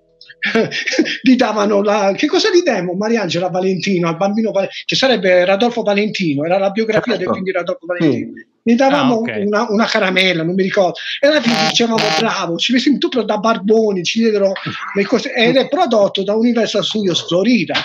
gli 1.21 1.35
davano 1.35 1.81
la 1.81 2.13
che 2.15 2.27
cosa 2.27 2.49
gli 2.49 2.61
demo 2.61 2.93
Mariangela 2.93 3.49
Valentino 3.49 4.07
al 4.07 4.17
bambino 4.17 4.51
che 4.85 4.95
sarebbe 4.95 5.45
Radolfo 5.45 5.81
Valentino 5.81 6.45
era 6.45 6.57
la 6.57 6.69
biografia 6.69 7.13
del 7.13 7.21
certo. 7.21 7.33
film 7.33 7.45
di 7.45 7.51
Radolfo 7.51 7.85
Valentino 7.85 8.31
mm. 8.31 8.33
gli 8.61 8.75
davamo 8.75 9.15
ah, 9.15 9.17
okay. 9.17 9.45
una, 9.45 9.65
una, 9.69 9.85
caramella 9.85 10.43
non 10.43 10.55
mi 10.55 10.63
ricordo 10.63 10.97
e 11.19 11.27
alla 11.27 11.41
fine 11.41 11.67
dicevamo 11.69 11.97
bravo 12.19 12.57
ci 12.57 12.73
vestimmo 12.73 12.97
tutto 12.97 13.23
da 13.23 13.37
barboni 13.37 14.03
ci 14.03 14.19
diedero 14.19 14.53
le 14.93 15.05
cose 15.05 15.33
ed 15.33 15.55
è 15.55 15.67
prodotto 15.67 16.23
da 16.23 16.35
Universal 16.35 16.83
Studios 16.83 17.27
Florida 17.27 17.75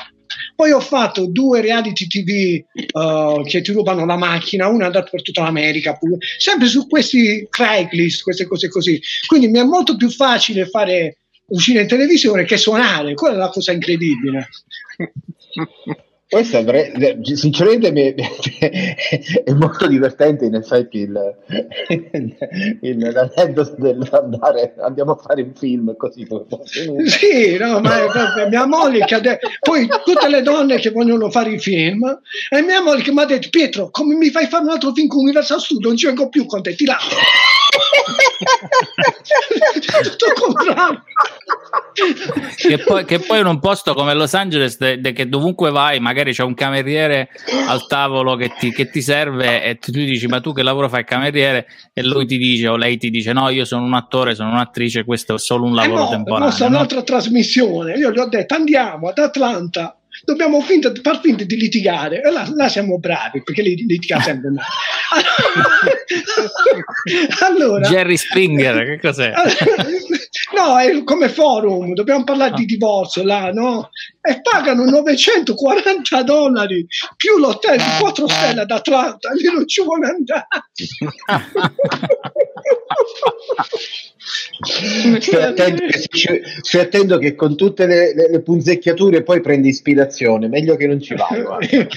poi 0.54 0.72
ho 0.72 0.80
fatto 0.80 1.26
due 1.26 1.60
reality 1.60 2.06
tv 2.06 2.62
uh, 2.92 3.42
che 3.44 3.62
ti 3.62 3.72
rubano 3.72 4.04
la 4.04 4.16
macchina, 4.16 4.68
una 4.68 4.84
è 4.84 4.86
andata 4.86 5.08
per 5.10 5.22
tutta 5.22 5.42
l'America, 5.42 5.98
sempre 6.38 6.68
su 6.68 6.86
questi 6.86 7.46
Craigslist, 7.48 8.22
queste 8.22 8.46
cose 8.46 8.68
così. 8.68 9.00
Quindi 9.26 9.48
mi 9.48 9.58
è 9.58 9.64
molto 9.64 9.96
più 9.96 10.10
facile 10.10 10.66
fare 10.66 11.16
uscire 11.50 11.82
in 11.82 11.88
televisione 11.88 12.44
che 12.44 12.56
suonare, 12.56 13.14
quella 13.14 13.34
è 13.34 13.38
la 13.38 13.48
cosa 13.48 13.72
incredibile. 13.72 14.48
Questo 16.30 16.58
avrei, 16.58 16.92
sinceramente 17.34 17.90
mi, 17.90 18.14
è 18.14 19.52
molto 19.52 19.88
divertente 19.88 20.44
in 20.44 20.54
effetti 20.54 20.98
il, 20.98 21.36
il, 22.82 22.98
l'aneddoto 22.98 23.74
dell'andare 23.76 24.76
andiamo 24.78 25.10
a 25.10 25.16
fare 25.16 25.42
un 25.42 25.52
film 25.56 25.96
così 25.96 26.24
sì 27.06 27.56
no 27.58 27.80
ma 27.80 28.04
è, 28.04 28.48
mia 28.48 28.64
moglie 28.64 29.04
che 29.06 29.16
ha 29.16 29.18
detto 29.18 29.48
poi 29.58 29.88
tutte 30.04 30.28
le 30.28 30.42
donne 30.42 30.78
che 30.78 30.90
vogliono 30.90 31.32
fare 31.32 31.50
i 31.50 31.58
film 31.58 32.20
e 32.48 32.62
mia 32.62 32.80
moglie 32.80 33.02
che 33.02 33.12
mi 33.12 33.22
ha 33.22 33.24
detto 33.24 33.48
Pietro 33.50 33.90
come 33.90 34.14
mi 34.14 34.30
fai 34.30 34.46
fare 34.46 34.62
un 34.62 34.70
altro 34.70 34.92
film 34.92 35.08
con 35.08 35.22
Universal 35.22 35.60
Studio 35.60 35.88
non 35.88 35.96
ci 35.96 36.06
vengo 36.06 36.28
più 36.28 36.46
con 36.46 36.62
te 36.62 36.76
ti 36.76 36.84
lascio 36.84 37.16
tutto 40.02 40.32
comprato 40.40 41.02
che 42.56 42.78
poi, 42.78 43.04
che 43.04 43.18
poi 43.18 43.40
in 43.40 43.46
un 43.46 43.58
posto 43.58 43.94
come 43.94 44.14
Los 44.14 44.34
Angeles 44.34 44.78
de, 44.78 45.00
de, 45.00 45.12
che 45.12 45.28
dovunque 45.28 45.70
vai 45.70 46.00
magari 46.00 46.32
c'è 46.32 46.42
un 46.42 46.54
cameriere 46.54 47.28
al 47.66 47.86
tavolo 47.86 48.36
che 48.36 48.52
ti, 48.58 48.70
che 48.70 48.90
ti, 48.90 49.02
serve 49.02 49.62
e 49.62 49.76
tu 49.78 49.90
dici 49.90 50.26
ma 50.26 50.40
tu 50.40 50.52
che 50.52 50.62
lavoro 50.62 50.88
fai 50.88 51.04
cameriere? 51.04 51.66
E 51.92 52.02
lui 52.02 52.26
ti 52.26 52.38
dice 52.38 52.68
o 52.68 52.76
lei 52.76 52.96
ti 52.96 53.10
dice 53.10 53.32
no 53.32 53.48
io 53.48 53.64
sono 53.64 53.84
un 53.84 53.94
attore 53.94 54.34
sono 54.34 54.50
un'attrice 54.50 55.04
questo 55.04 55.34
è 55.34 55.38
solo 55.38 55.64
un 55.64 55.74
lavoro 55.74 56.02
eh 56.02 56.04
no, 56.04 56.10
temporaneo. 56.10 56.46
questa 56.46 56.64
è 56.64 56.68
un'altra 56.68 57.02
trasmissione. 57.02 57.94
Io 57.94 58.10
gli 58.10 58.18
ho 58.18 58.28
detto 58.28 58.54
andiamo 58.54 59.08
ad 59.08 59.18
Atlanta 59.18 59.99
dobbiamo 60.24 60.60
finta, 60.60 60.92
far 61.02 61.20
finta 61.20 61.44
di 61.44 61.56
litigare 61.56 62.22
e 62.22 62.30
là, 62.30 62.50
là 62.54 62.68
siamo 62.68 62.98
bravi 62.98 63.42
perché 63.42 63.62
li, 63.62 63.74
litiga 63.86 64.20
sempre 64.20 64.50
male 64.50 64.66
allora, 67.46 67.88
Jerry 67.88 68.16
Springer 68.16 68.84
che 68.84 69.00
cos'è? 69.00 69.32
no 70.54 70.78
è 70.78 71.04
come 71.04 71.28
forum 71.28 71.92
dobbiamo 71.94 72.24
parlare 72.24 72.52
ah. 72.52 72.56
di 72.56 72.64
divorzio 72.64 73.22
là 73.24 73.50
no? 73.52 73.90
e 74.20 74.40
pagano 74.40 74.84
940 74.84 76.22
dollari 76.22 76.86
più 77.16 77.38
l'hotel 77.38 77.78
di 77.78 78.00
4 78.00 78.28
stelle 78.28 78.60
ad 78.62 78.70
Atlanta 78.70 79.32
lì 79.36 79.44
non 79.52 79.66
ci 79.66 79.82
vuole 79.82 80.08
andare 80.08 80.46
Stai 85.20 85.42
attento, 85.42 85.84
che, 85.86 86.42
stai 86.60 86.80
attento 86.82 87.18
che 87.18 87.34
con 87.34 87.56
tutte 87.56 87.86
le, 87.86 88.14
le, 88.14 88.30
le, 88.30 88.42
punzecchiature 88.42 89.22
poi 89.22 89.40
prendi 89.40 89.68
ispirazione, 89.68 90.48
meglio 90.48 90.76
che 90.76 90.86
non 90.86 91.00
ci 91.00 91.14
vai. 91.14 91.40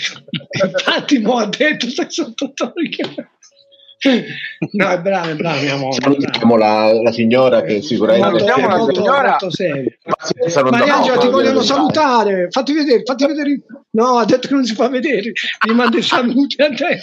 Infatti, 0.64 1.20
mo 1.20 1.38
ha 1.38 1.46
detto 1.46 1.89
sei 1.89 2.06
sotto 2.10 2.54
No, 4.72 4.89
è 4.89 4.99
brava, 4.99 5.30
è 5.30 5.36
brava 5.36 5.60
mia 5.62 5.76
moglie. 5.76 5.99
Salutiamo 6.01 6.56
la, 6.56 6.93
la, 6.93 7.12
signora 7.12 7.62
che 7.62 7.82
sicuramente 7.82 8.39
Salutiamo 8.39 8.68
la 8.68 8.93
signora. 8.93 9.38
Mariangela, 10.70 11.18
ti 11.18 11.28
vogliono 11.28 11.62
salutare. 11.62 12.47
Fatti 12.49 12.74
vedere, 12.74 13.04
fatti 13.04 13.26
vedere. 13.26 13.62
No, 13.91 14.18
ha 14.18 14.26
detto 14.26 14.47
che 14.47 14.54
non 14.54 14.66
si 14.66 14.74
fa 14.74 14.89
vedere. 14.89 15.32
Gli 15.66 15.72
manda 15.72 15.97
i 15.97 16.01
saluti 16.01 16.62
a 16.62 16.70
te. 16.70 16.99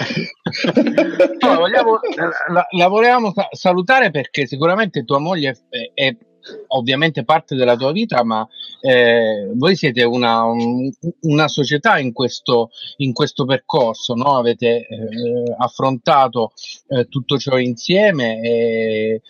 No, 1.41 1.55
vogliamo, 1.57 2.01
la, 2.49 2.67
la 2.71 2.89
volevamo 2.89 3.33
salutare 3.53 4.11
perché 4.11 4.47
sicuramente 4.47 5.05
tua 5.05 5.19
moglie 5.19 5.57
è, 5.69 5.91
è 5.93 6.17
ovviamente 6.69 7.25
parte 7.25 7.55
della 7.55 7.77
tua 7.77 7.93
vita, 7.93 8.25
ma 8.25 8.47
eh, 8.81 9.51
voi 9.55 9.77
siete 9.77 10.03
una, 10.05 10.45
un, 10.45 10.91
una 11.21 11.49
società 11.49 11.99
in 11.99 12.13
questo, 12.13 12.71
in 12.99 13.13
questo 13.13 13.45
percorso, 13.45 14.15
no? 14.15 14.37
avete 14.37 14.87
eh, 14.87 15.55
affrontato 15.59 16.53
eh, 16.89 17.07
tutto 17.09 17.39
ciò 17.39 17.59
insieme 17.59 18.41
e 18.41 19.23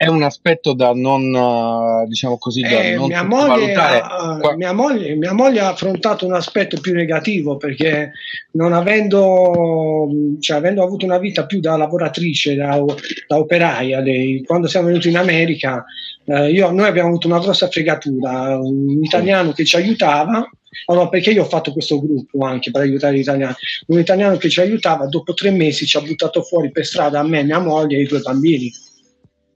è 0.00 0.06
un 0.06 0.22
aspetto 0.22 0.74
da 0.74 0.92
non, 0.94 2.06
diciamo 2.06 2.38
così, 2.38 2.60
da 2.60 2.68
eh, 2.68 2.94
non 2.94 3.08
mia 3.08 3.24
moglie, 3.24 3.74
ha, 3.74 4.38
mia, 4.56 4.72
moglie, 4.72 5.16
mia 5.16 5.32
moglie 5.32 5.58
ha 5.58 5.70
affrontato 5.70 6.24
un 6.24 6.34
aspetto 6.34 6.80
più 6.80 6.94
negativo 6.94 7.56
perché 7.56 8.12
non 8.52 8.72
avendo, 8.72 10.08
cioè, 10.38 10.58
avendo 10.58 10.84
avuto 10.84 11.04
una 11.04 11.18
vita 11.18 11.46
più 11.46 11.58
da 11.58 11.76
lavoratrice, 11.76 12.54
da, 12.54 12.80
da 13.26 13.38
operaia, 13.38 13.98
lei, 13.98 14.44
quando 14.44 14.68
siamo 14.68 14.86
venuti 14.86 15.08
in 15.08 15.16
America, 15.16 15.84
eh, 16.26 16.52
io, 16.52 16.70
noi 16.70 16.86
abbiamo 16.86 17.08
avuto 17.08 17.26
una 17.26 17.40
grossa 17.40 17.66
fregatura, 17.66 18.56
un 18.56 19.02
italiano 19.02 19.50
che 19.50 19.64
ci 19.64 19.74
aiutava 19.74 20.48
allora, 20.86 21.08
perché 21.08 21.32
io 21.32 21.42
ho 21.42 21.48
fatto 21.48 21.72
questo 21.72 22.00
gruppo 22.00 22.44
anche 22.44 22.70
per 22.70 22.82
aiutare 22.82 23.16
gli 23.16 23.20
italiani? 23.20 23.54
Un 23.88 23.98
italiano 23.98 24.36
che 24.36 24.48
ci 24.48 24.60
aiutava, 24.60 25.08
dopo 25.08 25.34
tre 25.34 25.50
mesi 25.50 25.86
ci 25.86 25.96
ha 25.96 26.00
buttato 26.00 26.42
fuori 26.42 26.70
per 26.70 26.86
strada 26.86 27.18
a 27.18 27.24
me, 27.24 27.42
mia 27.42 27.58
moglie 27.58 27.96
e 27.96 28.02
i 28.02 28.06
due 28.06 28.20
bambini. 28.20 28.72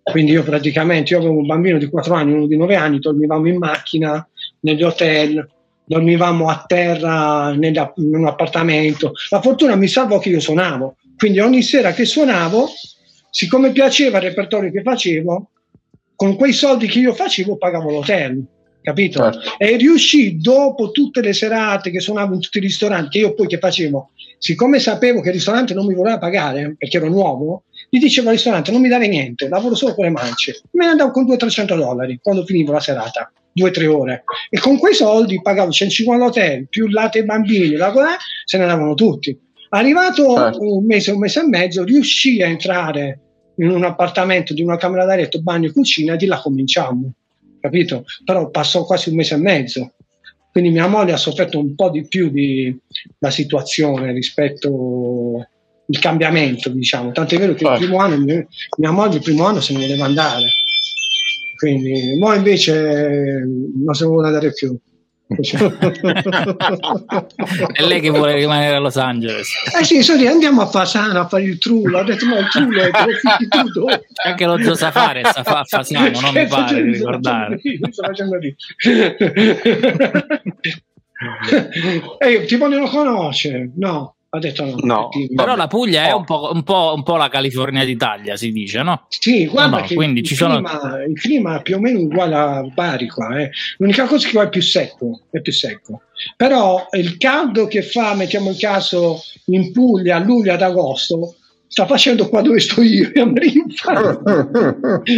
Quindi 0.03 0.32
io 0.32 0.42
praticamente, 0.42 1.12
io 1.12 1.20
avevo 1.20 1.38
un 1.38 1.46
bambino 1.46 1.78
di 1.78 1.88
4 1.88 2.14
anni, 2.14 2.32
uno 2.32 2.46
di 2.46 2.57
9 2.57 2.74
anni, 2.74 2.98
dormivamo 2.98 3.46
in 3.48 3.59
macchina, 3.59 4.26
negli 4.61 4.82
hotel, 4.82 5.48
dormivamo 5.84 6.48
a 6.48 6.64
terra 6.66 7.53
in 7.55 8.14
un 8.14 8.26
appartamento. 8.26 9.12
La 9.30 9.40
fortuna 9.40 9.76
mi 9.76 9.88
salvò 9.88 10.18
che 10.18 10.30
io 10.30 10.40
suonavo, 10.40 10.96
quindi 11.16 11.38
ogni 11.38 11.62
sera 11.62 11.92
che 11.92 12.05
suonavo, 12.05 12.68
siccome 13.30 13.70
piaceva 13.70 14.18
il 14.18 14.24
repertorio 14.24 14.70
che 14.70 14.82
facevo, 14.82 15.50
con 16.16 16.36
quei 16.36 16.53
soldi 16.53 16.86
che 16.88 16.98
io 16.98 17.14
facevo 17.14 17.57
pagavo 17.57 17.90
l'hotel 17.90 18.44
capito? 18.82 19.22
Certo. 19.22 19.40
E 19.59 19.76
riuscì 19.76 20.36
dopo 20.38 20.90
tutte 20.90 21.22
le 21.22 21.32
serate 21.32 21.90
che 21.90 22.00
suonavo 22.00 22.34
in 22.34 22.40
tutti 22.40 22.59
i 22.59 22.62
ristoranti, 22.62 23.11
che 23.11 23.18
io 23.18 23.34
poi 23.34 23.46
che 23.46 23.59
facevo, 23.59 24.11
siccome 24.38 24.78
sapevo 24.80 25.20
che 25.20 25.28
il 25.28 25.34
ristorante 25.34 25.72
non 25.72 25.86
mi 25.86 25.94
voleva 25.94 26.18
pagare 26.18 26.74
perché 26.76 26.98
ero 26.98 27.09
nuovo, 27.09 27.64
gli 27.95 27.99
dicevo 27.99 28.28
al 28.28 28.36
ristorante 28.36 28.70
non 28.70 28.80
mi 28.80 28.88
dare 28.88 29.07
niente, 29.07 29.49
lavoro 29.49 29.74
solo 29.74 29.95
con 29.95 30.07
le 30.07 30.11
mance. 30.11 30.62
Me 30.70 30.86
ne 30.86 30.93
andavo 30.93 31.11
con 31.11 31.26
200-300 31.26 31.76
dollari 31.76 32.18
quando 32.22 32.43
finivo 32.47 32.72
la 32.72 32.80
serata, 32.80 33.30
2-3 33.55 33.86
ore. 33.86 34.24
E 34.49 34.59
con 34.59 34.78
quei 34.78 34.95
soldi 34.95 35.43
pagavo 35.43 35.70
150 35.70 36.24
hotel, 36.24 36.68
più 36.68 36.88
latte 36.88 37.18
ai 37.18 37.26
bambini, 37.26 37.72
la 37.72 37.90
cosa, 37.90 38.16
se 38.47 38.57
ne 38.57 38.62
andavano 38.62 38.95
tutti. 38.95 39.38
Arrivato 39.68 40.34
certo. 40.34 40.74
un 40.74 40.86
mese, 40.86 41.11
un 41.11 41.18
mese 41.18 41.40
e 41.40 41.47
mezzo, 41.47 41.84
riuscì 41.84 42.40
a 42.40 42.47
entrare 42.47 43.20
in 43.57 43.68
un 43.68 43.84
appartamento 43.84 44.55
di 44.55 44.62
una 44.62 44.78
camera 44.78 45.05
da 45.05 45.14
letto, 45.14 45.43
bagno 45.43 45.68
e 45.68 45.72
cucina, 45.72 46.14
e 46.14 46.16
di 46.16 46.24
là 46.24 46.40
cominciamo 46.40 47.12
capito? 47.62 48.05
Però 48.24 48.51
passò 48.51 48.84
quasi 48.84 49.11
un 49.11 49.16
mese 49.16 49.34
e 49.34 49.38
mezzo. 49.38 49.93
Quindi 50.51 50.70
mia 50.70 50.88
moglie 50.88 51.12
ha 51.12 51.16
sofferto 51.16 51.59
un 51.59 51.74
po' 51.74 51.88
di 51.88 52.07
più 52.07 52.28
di 52.28 52.76
la 53.18 53.30
situazione 53.30 54.12
rispetto 54.12 55.47
al 55.89 56.01
cambiamento, 56.01 56.68
diciamo. 56.70 57.12
Tant'è 57.12 57.39
vero 57.39 57.55
che 57.55 57.64
il 57.64 57.78
primo 57.78 57.99
anno, 57.99 58.24
mia 58.78 58.91
moglie 58.91 59.16
il 59.16 59.22
primo 59.22 59.45
anno 59.45 59.61
se 59.61 59.72
ne 59.72 59.80
voleva 59.80 60.05
andare. 60.05 60.47
Quindi, 61.57 62.16
mo 62.18 62.35
invece 62.35 63.45
non 63.74 63.95
se 63.95 64.05
ne 64.05 64.11
vuole 64.11 64.26
andare 64.26 64.53
più. 64.53 64.76
è 67.72 67.87
lei 67.87 68.01
che 68.01 68.11
vuole 68.11 68.35
rimanere 68.35 68.76
a 68.76 68.78
Los 68.78 68.97
Angeles. 68.97 69.51
Eh 69.78 69.85
sì, 69.85 70.03
sorry, 70.03 70.26
andiamo 70.26 70.62
a 70.62 70.66
Fasano 70.66 71.20
a 71.20 71.28
fare 71.28 71.45
il 71.45 71.59
trullo. 71.59 71.99
Ha 71.99 72.05
detto, 72.05 72.26
ma 72.26 72.39
il 72.39 72.49
trullo 72.49 72.83
è 72.83 72.91
tutto. 73.49 73.87
Anche 74.24 74.45
lo 74.45 74.59
Gio 74.59 74.74
Safari 74.74 75.22
sta 75.24 75.45
a 75.45 75.64
Fasano, 75.64 76.20
non 76.20 76.35
mi 76.35 76.47
pare 76.47 76.83
di 76.83 76.93
ricordare. 76.93 77.61
Sto 77.91 78.03
facendo 78.03 78.37
lì. 78.37 78.55
eh, 82.18 82.45
ti 82.45 82.57
vogliono 82.57 82.89
conoscere? 82.89 83.70
No. 83.76 84.16
Ha 84.35 84.39
detto 84.39 84.64
no. 84.64 84.76
no 84.83 85.11
però 85.35 85.55
la 85.57 85.66
Puglia 85.66 86.07
è 86.07 86.12
un 86.14 86.24
po', 86.24 86.51
un, 86.55 86.62
po', 86.62 86.95
un 86.97 87.03
po', 87.03 87.16
la 87.16 87.28
California 87.28 87.85
d'Italia, 87.85 88.35
si 88.35 88.51
dice, 88.51 88.83
no? 88.83 89.05
Sì, 89.09 89.47
guarda 89.47 89.80
no, 89.80 89.87
quindi 89.93 90.20
il, 90.20 90.26
ci 90.26 90.35
clima, 90.35 90.70
sono... 90.80 91.03
il 91.05 91.20
clima 91.20 91.59
è 91.59 91.62
più 91.62 91.76
o 91.76 91.80
meno 91.80 91.99
uguale 91.99 92.35
a 92.35 92.62
Bari 92.62 93.09
qua. 93.09 93.39
Eh. 93.39 93.51
L'unica 93.76 94.07
cosa 94.07 94.24
è 94.24 94.30
che 94.30 94.35
qua 94.35 94.45
è 94.45 94.49
più 94.49 94.62
secco, 94.62 95.20
è 95.30 95.43
più 95.43 95.53
secco. 95.53 96.05
Però 96.35 96.89
il 96.93 97.18
caldo 97.18 97.66
che 97.66 97.83
fa, 97.83 98.14
mettiamo 98.14 98.49
il 98.49 98.57
caso, 98.57 99.20
in 99.47 99.70
Puglia 99.70 100.16
a 100.16 100.20
luglio 100.20 100.55
ad 100.55 100.62
agosto, 100.62 101.35
sta 101.66 101.85
facendo 101.85 102.26
qua 102.30 102.41
dove 102.41 102.59
sto 102.59 102.80
io, 102.80 103.11
a 103.14 103.33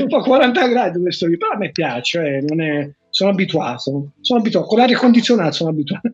fa 0.09 0.21
40 0.23 0.67
gradi 0.67 0.99
dove 0.99 1.13
sto 1.13 1.29
io, 1.29 1.37
però 1.39 1.53
a 1.53 1.59
me 1.59 1.71
piace, 1.71 2.21
eh, 2.21 2.45
è, 2.45 2.91
sono 3.11 3.31
abituato, 3.31 4.11
sono 4.21 4.41
abituato, 4.41 4.67
con 4.67 4.79
l'aria 4.79 4.99
condizionata 4.99 5.53
sono 5.53 5.71
abituato. 5.71 6.13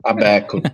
Vabbè, 0.00 0.34
ecco. 0.36 0.60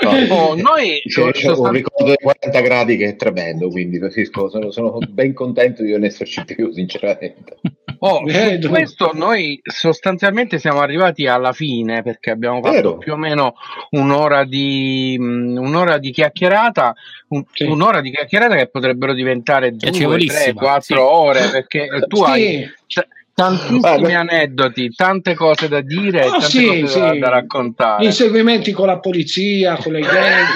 No, 0.00 0.34
oh, 0.34 0.54
noi 0.54 1.00
c'è, 1.06 1.30
c'è 1.30 1.50
un 1.50 1.70
ricordo 1.70 2.06
dei 2.06 2.16
40 2.16 2.60
gradi 2.60 2.96
che 2.96 3.08
è 3.08 3.16
tremendo, 3.16 3.68
quindi 3.68 3.98
capisco, 3.98 4.48
sono, 4.48 4.70
sono 4.70 4.98
ben 5.08 5.34
contento 5.34 5.82
di 5.82 5.92
non 5.92 6.04
esserci 6.04 6.44
più, 6.44 6.72
sinceramente. 6.72 7.58
Oh, 7.98 8.22
su 8.28 8.68
questo 8.68 9.12
noi 9.14 9.60
sostanzialmente 9.62 10.58
siamo 10.58 10.80
arrivati 10.80 11.28
alla 11.28 11.52
fine 11.52 12.02
perché 12.02 12.30
abbiamo 12.30 12.60
fatto 12.60 12.72
Vero. 12.72 12.98
più 12.98 13.12
o 13.12 13.16
meno 13.16 13.54
un'ora 13.90 14.44
di, 14.44 15.16
um, 15.20 15.56
un'ora 15.56 15.98
di 15.98 16.10
chiacchierata, 16.10 16.94
un, 17.28 17.44
sì. 17.52 17.64
un'ora 17.64 18.00
di 18.00 18.10
chiacchierata 18.10 18.56
che 18.56 18.68
potrebbero 18.68 19.12
diventare 19.12 19.76
due, 19.76 20.18
tre, 20.26 20.52
quattro 20.52 20.80
sì. 20.80 20.94
ore 20.94 21.48
perché 21.48 21.86
tu 22.08 22.16
sì. 22.16 22.22
hai 22.24 22.70
tantissimi 23.34 24.14
aneddoti, 24.14 24.90
tante 24.94 25.34
cose 25.34 25.68
da 25.68 25.80
dire, 25.80 26.24
oh, 26.26 26.30
tante 26.32 26.46
sì, 26.46 26.66
cose 26.66 26.86
sì. 26.86 26.98
Da, 26.98 27.18
da, 27.18 27.28
raccontare. 27.30 28.04
Inseguimenti 28.04 28.72
con 28.72 28.86
la 28.86 28.98
polizia, 28.98 29.76
con 29.76 29.92
le 29.92 30.00
gang. 30.00 30.46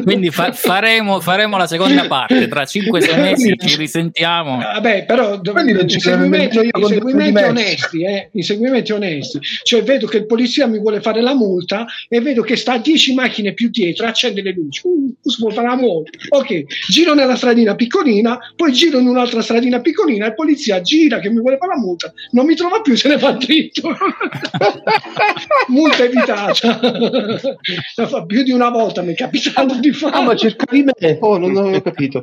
Quindi 0.02 0.30
fa- 0.30 0.52
faremo, 0.52 1.20
faremo, 1.20 1.58
la 1.58 1.66
seconda 1.66 2.06
parte, 2.06 2.48
tra 2.48 2.62
5-6 2.62 3.20
mesi 3.20 3.54
ci 3.58 3.76
risentiamo. 3.76 4.56
Vabbè, 4.58 5.04
però 5.04 5.38
inseguimenti, 5.42 6.70
inseguimenti 6.72 7.42
onesti, 7.42 8.04
eh? 8.04 8.30
inseguimenti 8.32 8.92
onesti. 8.92 9.38
Cioè 9.62 9.82
vedo 9.82 10.06
che 10.06 10.18
il 10.18 10.26
polizia 10.26 10.66
mi 10.66 10.78
vuole 10.78 11.00
fare 11.00 11.20
la 11.20 11.34
multa 11.34 11.86
e 12.08 12.20
vedo 12.20 12.42
che 12.42 12.56
sta 12.56 12.72
a 12.74 12.78
10 12.78 13.14
macchine 13.14 13.52
più 13.52 13.68
dietro, 13.68 14.06
accende 14.06 14.40
le 14.42 14.52
luci. 14.52 14.80
Uh, 14.84 15.14
la 15.60 15.76
multa. 15.76 16.10
Ok, 16.30 16.64
giro 16.88 17.12
nella 17.14 17.36
stradina 17.36 17.74
piccolina, 17.74 18.38
poi 18.56 18.72
giro 18.72 18.98
in 18.98 19.06
un'altra 19.06 19.42
stradina 19.42 19.76
piccolina 19.76 19.88
piccolina 19.90 20.26
il 20.26 20.34
polizia 20.34 20.80
gira 20.80 21.18
che 21.18 21.28
mi 21.30 21.40
vuole 21.40 21.58
fare 21.58 21.74
la 21.74 21.80
multa, 21.80 22.12
non 22.30 22.46
mi 22.46 22.54
trova 22.54 22.80
più, 22.80 22.96
se 22.96 23.08
ne 23.08 23.16
va 23.16 23.32
dritto. 23.32 23.92
multa 25.68 26.04
evitata. 26.04 26.78
fa 28.06 28.24
più 28.24 28.42
di 28.42 28.52
una 28.52 28.70
volta 28.70 29.02
mi 29.02 29.12
è 29.12 29.16
capitato 29.16 29.78
di 29.78 29.92
fare. 29.92 30.16
Ah, 30.16 30.22
ma 30.22 30.36
cerca 30.36 30.64
di 30.70 30.82
me, 30.82 31.18
oh, 31.20 31.38
non 31.38 31.56
avevo 31.56 31.82
capito. 31.82 32.22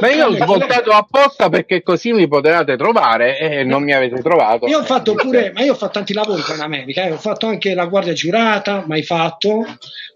Ma 0.00 0.10
io 0.10 0.26
ho 0.26 0.34
svoltato 0.34 0.90
apposta 0.90 1.48
perché 1.48 1.82
così 1.82 2.12
mi 2.12 2.28
potevate 2.28 2.76
trovare 2.76 3.38
e 3.38 3.64
non 3.64 3.82
mi 3.82 3.92
avete 3.92 4.20
trovato. 4.20 4.66
Io 4.66 4.80
ho 4.80 4.84
fatto 4.84 5.14
pure, 5.14 5.52
ma 5.54 5.62
io 5.62 5.72
ho 5.72 5.76
fatto 5.76 5.92
tanti 5.92 6.12
lavori 6.12 6.42
in 6.54 6.60
America, 6.60 7.04
eh. 7.04 7.12
ho 7.12 7.16
fatto 7.16 7.46
anche 7.46 7.74
la 7.74 7.86
guardia 7.86 8.12
giurata, 8.12 8.84
mai 8.86 9.02
fatto, 9.02 9.64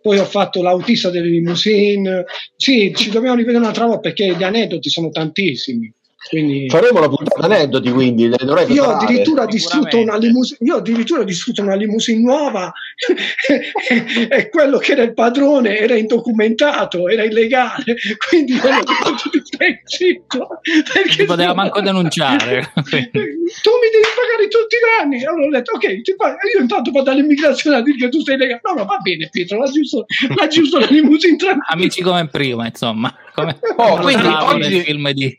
poi 0.02 0.18
ho 0.18 0.24
fatto 0.24 0.62
l'autista 0.62 1.10
delle 1.10 1.28
limousine. 1.28 2.24
Sì, 2.56 2.92
ci 2.94 3.10
dobbiamo 3.10 3.36
rivedere 3.36 3.62
un'altra 3.62 3.86
volta 3.86 4.00
perché 4.00 4.34
gli 4.36 4.42
aneddoti 4.42 4.90
sono 4.90 5.10
tantissimi. 5.10 5.92
Quindi... 6.28 6.68
Faremo 6.68 7.00
la 7.00 7.08
puntata 7.08 7.44
aneddoti, 7.44 7.90
quindi 7.90 8.24
io 8.24 8.84
ho, 8.84 8.90
addirittura 8.90 9.46
distrutto 9.46 9.98
una 9.98 10.16
limousine, 10.16 10.58
io 10.62 10.74
ho 10.74 10.78
addirittura 10.78 11.22
distrutto 11.22 11.62
una 11.62 11.74
limousine 11.74 12.20
nuova 12.20 12.72
e 14.28 14.48
quello 14.48 14.78
che 14.78 14.92
era 14.92 15.02
il 15.02 15.14
padrone 15.14 15.76
era 15.78 15.94
indocumentato, 15.94 17.08
era 17.08 17.22
illegale, 17.24 17.96
quindi 18.28 18.54
detto 18.54 19.80
zitto. 19.84 20.48
Perché 20.92 21.24
poteva 21.24 21.54
manco 21.54 21.80
denunciare. 21.80 22.72
tu 22.74 22.90
mi 22.90 23.88
devi 23.92 24.10
pagare 24.14 24.48
tutti 24.48 24.76
i 24.76 24.98
danni. 24.98 25.24
Allora 25.24 25.46
ho 25.46 25.50
detto, 25.50 25.72
ok, 25.72 25.84
io 25.84 26.60
intanto 26.60 26.90
vado 26.90 27.10
all'immigrazione 27.10 27.76
a 27.76 27.82
dire 27.82 27.96
che 27.98 28.08
tu 28.08 28.20
sei 28.22 28.36
legale. 28.36 28.60
No, 28.64 28.74
no, 28.74 28.84
va 28.84 28.98
bene 28.98 29.28
Pietro, 29.30 29.58
la 29.58 29.70
giusto, 29.70 30.06
la 30.34 30.46
giusto 30.48 30.78
la 30.78 30.86
limousine 30.86 31.36
tranquilla. 31.36 31.66
Amici 31.68 32.02
come 32.02 32.26
prima, 32.28 32.66
insomma. 32.66 33.14
Come, 33.34 33.58
oh, 33.76 33.98
quindi 33.98 34.26
oggi... 34.26 34.80
film 34.80 35.10
di 35.10 35.36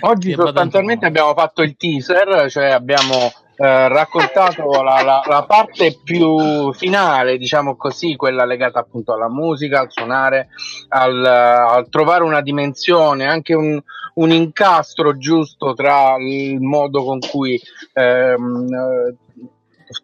Oggi 0.00 0.32
sostanzialmente 0.34 1.06
abbiamo 1.06 1.32
fatto 1.34 1.62
il 1.62 1.76
teaser, 1.76 2.50
cioè 2.50 2.70
abbiamo 2.70 3.32
eh, 3.56 3.88
raccontato 3.88 4.70
la, 4.82 5.02
la, 5.02 5.22
la, 5.26 5.44
parte 5.44 5.98
più 6.02 6.72
finale, 6.72 7.38
diciamo 7.38 7.76
così, 7.76 8.16
quella 8.16 8.44
legata 8.44 8.78
appunto 8.78 9.12
alla 9.12 9.28
musica, 9.28 9.80
al 9.80 9.90
suonare, 9.90 10.48
al, 10.88 11.24
al 11.24 11.88
trovare 11.88 12.24
una 12.24 12.40
dimensione, 12.40 13.26
anche 13.26 13.54
un, 13.54 13.78
un, 14.14 14.30
incastro 14.30 15.16
giusto 15.18 15.74
tra 15.74 16.16
il 16.18 16.60
modo 16.60 17.04
con 17.04 17.18
cui 17.18 17.60
ehm, 17.92 18.66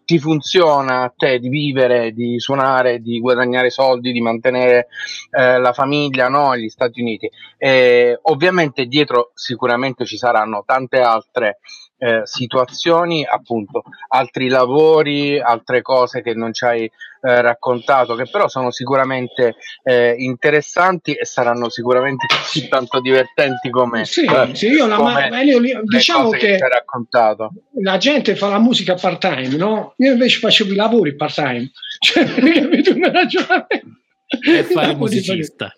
ti 0.04 0.18
funziona 0.18 1.02
a 1.02 1.12
te 1.16 1.38
di 1.38 1.48
vivere, 1.48 2.12
di 2.12 2.38
suonare, 2.38 3.00
di 3.00 3.20
guadagnare 3.20 3.70
soldi, 3.70 4.12
di 4.12 4.20
mantenere 4.20 4.88
eh, 5.30 5.58
la 5.58 5.72
famiglia, 5.72 6.28
no? 6.28 6.56
Gli 6.56 6.68
Stati 6.68 7.00
Uniti. 7.00 7.30
E, 7.56 8.18
ovviamente 8.22 8.86
dietro 8.86 9.30
sicuramente 9.34 10.04
ci 10.04 10.16
saranno 10.16 10.62
tante 10.66 11.00
altre 11.00 11.58
eh, 11.98 12.22
situazioni, 12.24 13.24
appunto, 13.24 13.82
altri 14.08 14.48
lavori, 14.48 15.40
altre 15.40 15.82
cose 15.82 16.22
che 16.22 16.34
non 16.34 16.52
ci 16.52 16.64
hai 16.64 16.84
eh, 16.84 17.40
raccontato, 17.40 18.14
che 18.14 18.28
però 18.30 18.48
sono 18.48 18.70
sicuramente 18.70 19.56
eh, 19.82 20.14
interessanti 20.18 21.14
e 21.14 21.24
saranno 21.24 21.68
sicuramente 21.68 22.26
così 22.26 22.68
tanto 22.68 23.00
divertenti 23.00 23.70
come, 23.70 24.04
sì, 24.04 24.24
eh, 24.24 24.54
sì, 24.54 24.68
io 24.68 24.86
la, 24.86 24.96
come 24.96 25.28
ma, 25.28 25.40
io, 25.40 25.60
diciamo 25.82 26.30
che, 26.30 26.56
che 26.56 26.68
raccontato. 26.68 27.52
la 27.82 27.96
gente 27.96 28.36
fa 28.36 28.48
la 28.48 28.58
musica 28.58 28.94
part 28.94 29.20
time, 29.20 29.56
no? 29.56 29.94
Io 29.98 30.12
invece 30.12 30.38
facevo 30.38 30.72
i 30.72 30.76
lavori 30.76 31.16
part 31.16 31.34
time, 31.34 31.70
cioè, 31.98 32.24
capito 32.24 32.92
un 32.94 33.10
ragionamento? 33.10 33.94
E 34.28 34.64
fare 34.64 34.94
musicista. 34.94 35.72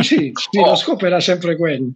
Sì, 0.00 0.32
sì, 0.34 0.58
oh. 0.58 0.70
lo 0.70 0.74
scopo 0.74 1.06
era 1.06 1.20
sempre 1.20 1.56
quello. 1.56 1.92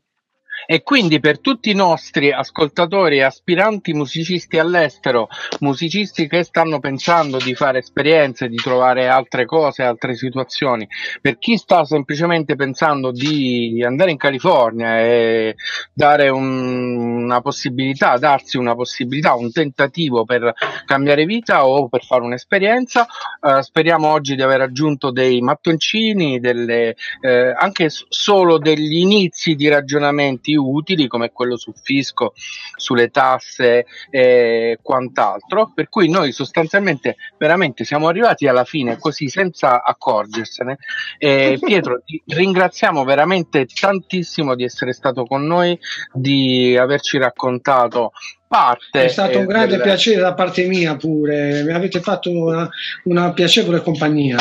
E 0.67 0.83
quindi 0.83 1.21
per 1.21 1.41
tutti 1.41 1.71
i 1.71 1.75
nostri 1.75 2.33
ascoltatori 2.33 3.19
e 3.19 3.23
aspiranti 3.23 3.93
musicisti 3.93 4.59
all'estero, 4.59 5.29
musicisti 5.61 6.27
che 6.27 6.43
stanno 6.43 6.81
pensando 6.81 7.39
di 7.39 7.55
fare 7.55 7.79
esperienze, 7.79 8.49
di 8.49 8.57
trovare 8.57 9.09
altre 9.09 9.45
cose, 9.45 9.83
altre 9.83 10.15
situazioni, 10.15 10.87
per 11.21 11.39
chi 11.39 11.57
sta 11.57 11.85
semplicemente 11.85 12.57
pensando 12.57 13.11
di 13.11 13.83
andare 13.85 14.11
in 14.11 14.17
California 14.17 15.01
e 15.01 15.57
dare 15.93 16.29
un, 16.29 17.25
una 17.25 17.41
possibilità, 17.41 18.17
darsi 18.17 18.57
una 18.57 18.75
possibilità, 18.75 19.35
un 19.35 19.53
tentativo 19.53 20.25
per 20.25 20.53
cambiare 20.87 21.25
vita 21.25 21.67
o 21.67 21.89
per 21.89 22.05
fare 22.05 22.23
un'esperienza, 22.23 23.07
eh, 23.41 23.63
speriamo 23.63 24.09
oggi 24.09 24.35
di 24.35 24.43
aver 24.43 24.63
aggiunto 24.63 25.11
dei 25.11 25.41
mattoncini, 25.41 26.41
delle, 26.41 26.97
eh, 27.21 27.55
anche 27.57 27.89
solo 27.91 28.59
degli 28.59 28.97
inizi 28.97 29.55
di 29.55 29.69
ragionamenti 29.69 30.54
utili 30.57 31.07
come 31.07 31.31
quello 31.31 31.57
sul 31.57 31.75
fisco, 31.81 32.33
sulle 32.77 33.11
tasse 33.11 33.87
e 34.11 34.79
quant'altro, 34.83 35.73
per 35.75 35.89
cui 35.89 36.09
noi 36.09 36.33
sostanzialmente 36.33 37.17
veramente 37.39 37.85
siamo 37.85 38.09
arrivati 38.09 38.47
alla 38.47 38.65
fine 38.65 38.99
così 38.99 39.29
senza 39.29 39.83
accorgersene. 39.83 40.79
E 41.19 41.59
Pietro, 41.65 42.03
ti 42.05 42.23
ringraziamo 42.27 43.05
veramente 43.05 43.67
tantissimo 43.67 44.55
di 44.55 44.65
essere 44.65 44.93
stato 44.93 45.25
con 45.25 45.47
noi, 45.47 45.79
di 46.13 46.77
averci 46.77 47.19
raccontato 47.19 48.13
Parte, 48.47 49.07
è 49.07 49.09
stato 49.09 49.41
un 49.41 49.47
grande 49.47 49.75
del... 49.75 49.81
piacere 49.81 50.21
da 50.21 50.33
parte 50.33 50.65
mia 50.67 50.95
pure, 50.95 51.65
mi 51.65 51.73
avete 51.73 52.01
fatto 52.01 52.31
una, 52.31 52.69
una 53.05 53.33
piacevole 53.33 53.83
compagnia. 53.83 54.37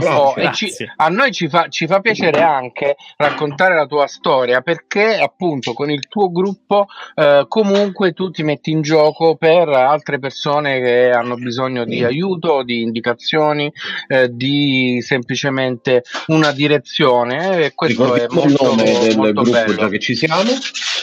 Oh, 0.00 0.34
ci, 0.52 0.72
a 0.96 1.08
noi 1.08 1.32
ci 1.32 1.48
fa, 1.48 1.68
ci 1.68 1.86
fa, 1.86 2.00
piacere 2.00 2.40
anche 2.40 2.96
raccontare 3.16 3.74
la 3.74 3.84
tua 3.84 4.06
storia 4.06 4.62
perché 4.62 5.18
appunto 5.18 5.74
con 5.74 5.90
il 5.90 6.08
tuo 6.08 6.32
gruppo 6.32 6.86
eh, 7.14 7.44
comunque 7.46 8.12
tu 8.12 8.30
ti 8.30 8.42
metti 8.42 8.70
in 8.70 8.80
gioco 8.80 9.36
per 9.36 9.68
altre 9.68 10.18
persone 10.18 10.80
che 10.80 11.10
hanno 11.10 11.34
bisogno 11.34 11.84
di 11.84 12.02
aiuto, 12.02 12.62
di 12.62 12.80
indicazioni, 12.80 13.70
eh, 14.08 14.30
di 14.32 15.00
semplicemente 15.02 16.04
una 16.28 16.52
direzione 16.52 17.64
e 17.64 17.74
questo 17.74 18.14
è 18.14 18.26
molto, 18.30 18.48
il 18.48 18.56
nome 18.60 18.98
del 18.98 19.14
gruppo 19.14 19.42
bello. 19.42 19.74
già 19.74 19.88
che 19.88 19.98
ci 19.98 20.14
siamo. 20.14 20.50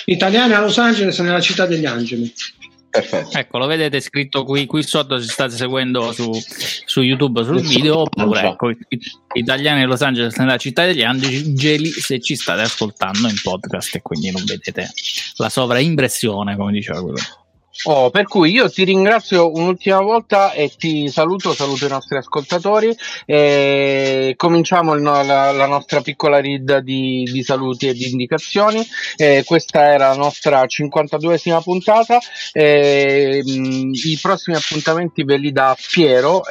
Italiani 0.06 0.54
a 0.54 0.62
Los 0.62 0.80
Angeles 0.80 1.20
nella 1.20 1.42
città 1.42 1.68
degli 1.68 1.86
angeli. 1.86 2.34
Perfetto. 2.90 3.38
Ecco, 3.38 3.58
lo 3.60 3.68
vedete 3.68 4.00
scritto 4.00 4.44
qui, 4.44 4.66
qui 4.66 4.82
sotto 4.82 5.20
se 5.20 5.30
state 5.30 5.56
seguendo 5.56 6.12
su, 6.12 6.32
su 6.86 7.02
YouTube 7.02 7.44
sul 7.44 7.62
video, 7.62 8.00
oppure 8.00 8.42
ecco, 8.42 8.72
Italiani 9.34 9.86
Los 9.86 10.02
Angeles 10.02 10.36
nella 10.38 10.58
città 10.58 10.86
degli 10.86 11.04
angeli 11.04 11.92
se 11.92 12.20
ci 12.20 12.36
state 12.36 12.62
ascoltando 12.62 13.28
in 13.28 13.40
podcast 13.42 13.96
e 13.96 14.02
quindi 14.02 14.32
non 14.32 14.44
vedete 14.44 14.90
la 15.36 15.50
sovraimpressione, 15.50 16.56
come 16.56 16.72
diceva 16.72 17.02
quello. 17.02 17.20
Oh, 17.86 18.10
per 18.10 18.28
cui 18.28 18.52
io 18.52 18.70
ti 18.70 18.84
ringrazio 18.84 19.54
un'ultima 19.54 20.02
volta 20.02 20.52
e 20.52 20.70
ti 20.78 21.08
saluto, 21.08 21.54
saluto 21.54 21.86
i 21.86 21.90
nostri 21.90 22.18
ascoltatori. 22.18 22.94
E 23.26 24.34
cominciamo 24.36 24.96
il, 24.96 25.02
la, 25.02 25.24
la, 25.24 25.66
nostra 25.66 26.02
piccola 26.02 26.42
read 26.42 26.80
di, 26.80 27.24
di, 27.24 27.42
saluti 27.42 27.88
e 27.88 27.94
di 27.94 28.10
indicazioni. 28.10 28.86
E 29.16 29.44
questa 29.46 29.94
era 29.94 30.10
la 30.10 30.16
nostra 30.16 30.66
52esima 30.66 31.62
puntata. 31.62 32.20
E, 32.52 33.42
mh, 33.46 33.92
I 33.94 34.20
prossimi 34.22 34.58
appuntamenti 34.58 35.24
ve 35.24 35.38
li 35.38 35.54
dà 35.54 35.74
Piero. 35.90 36.42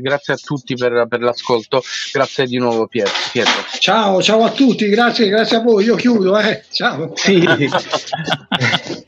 grazie 0.00 0.34
a 0.34 0.36
tutti 0.36 0.74
per, 0.74 1.06
per, 1.08 1.20
l'ascolto. 1.20 1.80
Grazie 2.12 2.46
di 2.46 2.58
nuovo, 2.58 2.88
Pietro. 2.88 3.12
Pietro. 3.30 3.64
Ciao, 3.78 4.20
ciao 4.20 4.42
a 4.42 4.50
tutti, 4.50 4.88
grazie, 4.88 5.28
grazie 5.28 5.58
a 5.58 5.60
voi. 5.60 5.84
Io 5.84 5.94
chiudo, 5.94 6.36
eh. 6.38 6.64
Ciao. 6.72 7.12
Sì. 7.14 7.40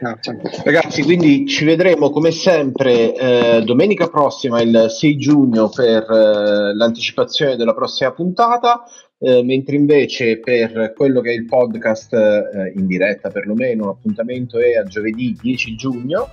Ragazzi 0.00 0.86
ragazzi, 0.86 1.02
quindi 1.02 1.46
ci 1.46 1.64
vedremo 1.64 2.10
come 2.10 2.30
sempre 2.30 3.14
eh, 3.14 3.62
domenica 3.64 4.08
prossima, 4.08 4.60
il 4.60 4.86
6 4.88 5.16
giugno, 5.16 5.68
per 5.68 6.02
eh, 6.02 6.74
l'anticipazione 6.74 7.56
della 7.56 7.74
prossima 7.74 8.12
puntata. 8.12 8.84
Eh, 9.18 9.42
mentre 9.42 9.76
invece 9.76 10.38
per 10.40 10.92
quello 10.94 11.22
che 11.22 11.30
è 11.30 11.34
il 11.34 11.46
podcast 11.46 12.12
eh, 12.12 12.72
in 12.76 12.86
diretta 12.86 13.30
perlomeno 13.30 13.86
l'appuntamento 13.86 14.58
è 14.58 14.74
a 14.74 14.84
giovedì 14.84 15.34
10 15.40 15.74
giugno 15.74 16.28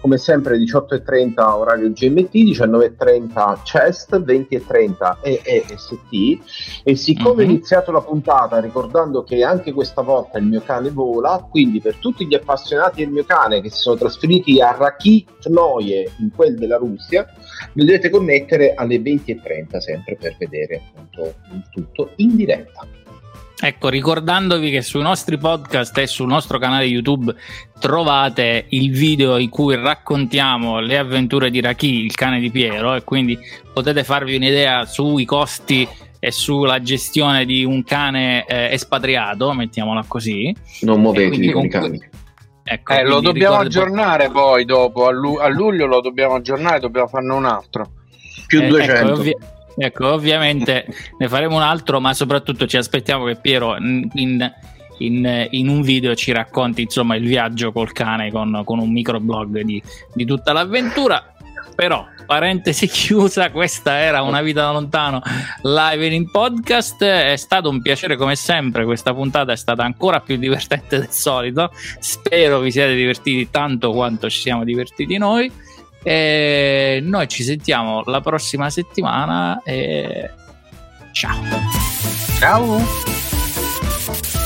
come 0.00 0.18
sempre 0.18 0.58
18.30 0.58 1.40
orario 1.40 1.90
GMT, 1.90 2.32
19.30 2.32 3.62
CEST, 3.64 4.18
20.30 4.18 5.16
EEST 5.22 5.98
e 6.84 6.96
siccome 6.96 7.42
mm-hmm. 7.42 7.48
ho 7.48 7.52
iniziato 7.52 7.92
la 7.92 8.00
puntata 8.00 8.60
ricordando 8.60 9.22
che 9.24 9.42
anche 9.42 9.72
questa 9.72 10.02
volta 10.02 10.38
il 10.38 10.46
mio 10.46 10.62
cane 10.62 10.90
vola, 10.90 11.46
quindi 11.50 11.80
per 11.80 11.96
tutti 11.96 12.26
gli 12.26 12.34
appassionati 12.34 13.02
del 13.02 13.12
mio 13.12 13.24
cane 13.24 13.60
che 13.60 13.70
si 13.70 13.80
sono 13.80 13.96
trasferiti 13.96 14.60
a 14.60 14.76
Rakitnoye 14.76 16.12
in 16.18 16.30
quel 16.34 16.56
della 16.56 16.76
Russia, 16.76 17.26
vi 17.72 17.84
dovete 17.84 18.10
connettere 18.10 18.74
alle 18.74 18.96
20.30 18.98 19.78
sempre 19.78 20.16
per 20.16 20.36
vedere 20.38 20.82
appunto 20.94 21.34
il 21.52 21.64
tutto 21.70 22.12
in 22.16 22.36
diretta. 22.36 22.86
Ecco, 23.60 23.88
ricordandovi 23.88 24.70
che 24.70 24.82
sui 24.82 25.02
nostri 25.02 25.36
podcast 25.36 25.98
e 25.98 26.06
sul 26.06 26.28
nostro 26.28 26.58
canale 26.58 26.84
YouTube 26.84 27.34
trovate 27.80 28.66
il 28.68 28.92
video 28.92 29.36
in 29.36 29.48
cui 29.48 29.74
raccontiamo 29.74 30.78
le 30.78 30.96
avventure 30.96 31.50
di 31.50 31.60
Raki, 31.60 32.04
il 32.04 32.14
cane 32.14 32.38
di 32.38 32.52
Piero, 32.52 32.94
e 32.94 33.02
quindi 33.02 33.36
potete 33.72 34.04
farvi 34.04 34.36
un'idea 34.36 34.84
sui 34.84 35.24
costi 35.24 35.88
e 36.20 36.30
sulla 36.30 36.80
gestione 36.80 37.44
di 37.44 37.64
un 37.64 37.82
cane 37.82 38.44
eh, 38.46 38.72
espatriato, 38.72 39.52
mettiamola 39.52 40.04
così. 40.06 40.54
Non 40.82 41.00
muovetevi 41.00 41.50
con 41.50 41.64
i 41.64 41.68
cani. 41.68 42.08
Ecco, 42.62 42.92
eh, 42.92 43.02
lo 43.02 43.20
dobbiamo 43.20 43.56
aggiornare 43.56 44.30
poi 44.30 44.66
dopo, 44.66 45.06
a, 45.06 45.10
lu- 45.10 45.38
a, 45.38 45.48
luglio 45.48 45.86
lo 45.86 46.00
dobbiamo 46.00 46.34
aggiornare, 46.34 46.78
dobbiamo 46.78 47.08
farne 47.08 47.34
un 47.34 47.44
altro. 47.44 47.90
Più 48.46 48.62
eh, 48.62 48.66
200. 48.68 48.92
Ecco, 48.92 49.12
ovvi- 49.12 49.36
Ecco, 49.80 50.12
ovviamente 50.12 50.86
ne 51.18 51.28
faremo 51.28 51.56
un 51.56 51.62
altro, 51.62 52.00
ma 52.00 52.12
soprattutto 52.12 52.66
ci 52.66 52.76
aspettiamo 52.76 53.24
che 53.26 53.36
Piero 53.36 53.76
in, 53.76 54.08
in, 54.98 55.46
in 55.50 55.68
un 55.68 55.82
video 55.82 56.16
ci 56.16 56.32
racconti 56.32 56.82
insomma 56.82 57.14
il 57.14 57.26
viaggio 57.26 57.70
col 57.70 57.92
cane 57.92 58.32
con, 58.32 58.62
con 58.64 58.80
un 58.80 58.90
microblog 58.90 59.60
di, 59.60 59.80
di 60.12 60.24
tutta 60.24 60.52
l'avventura. 60.52 61.32
Però, 61.76 62.04
parentesi 62.26 62.88
chiusa, 62.88 63.52
questa 63.52 63.98
era 63.98 64.22
una 64.22 64.42
vita 64.42 64.62
da 64.62 64.72
lontano 64.72 65.22
live 65.62 66.06
in 66.06 66.28
podcast. 66.28 67.04
È 67.04 67.36
stato 67.36 67.68
un 67.70 67.80
piacere 67.80 68.16
come 68.16 68.34
sempre. 68.34 68.84
Questa 68.84 69.14
puntata 69.14 69.52
è 69.52 69.56
stata 69.56 69.84
ancora 69.84 70.18
più 70.18 70.36
divertente 70.38 70.98
del 70.98 71.10
solito. 71.10 71.70
Spero 72.00 72.58
vi 72.58 72.72
siate 72.72 72.96
divertiti 72.96 73.48
tanto 73.48 73.92
quanto 73.92 74.28
ci 74.28 74.40
siamo 74.40 74.64
divertiti 74.64 75.18
noi. 75.18 75.52
E 76.02 77.00
noi 77.02 77.28
ci 77.28 77.42
sentiamo 77.42 78.02
la 78.06 78.20
prossima 78.20 78.70
settimana 78.70 79.60
e 79.64 80.30
ciao. 81.12 81.42
Ciao. 82.38 84.37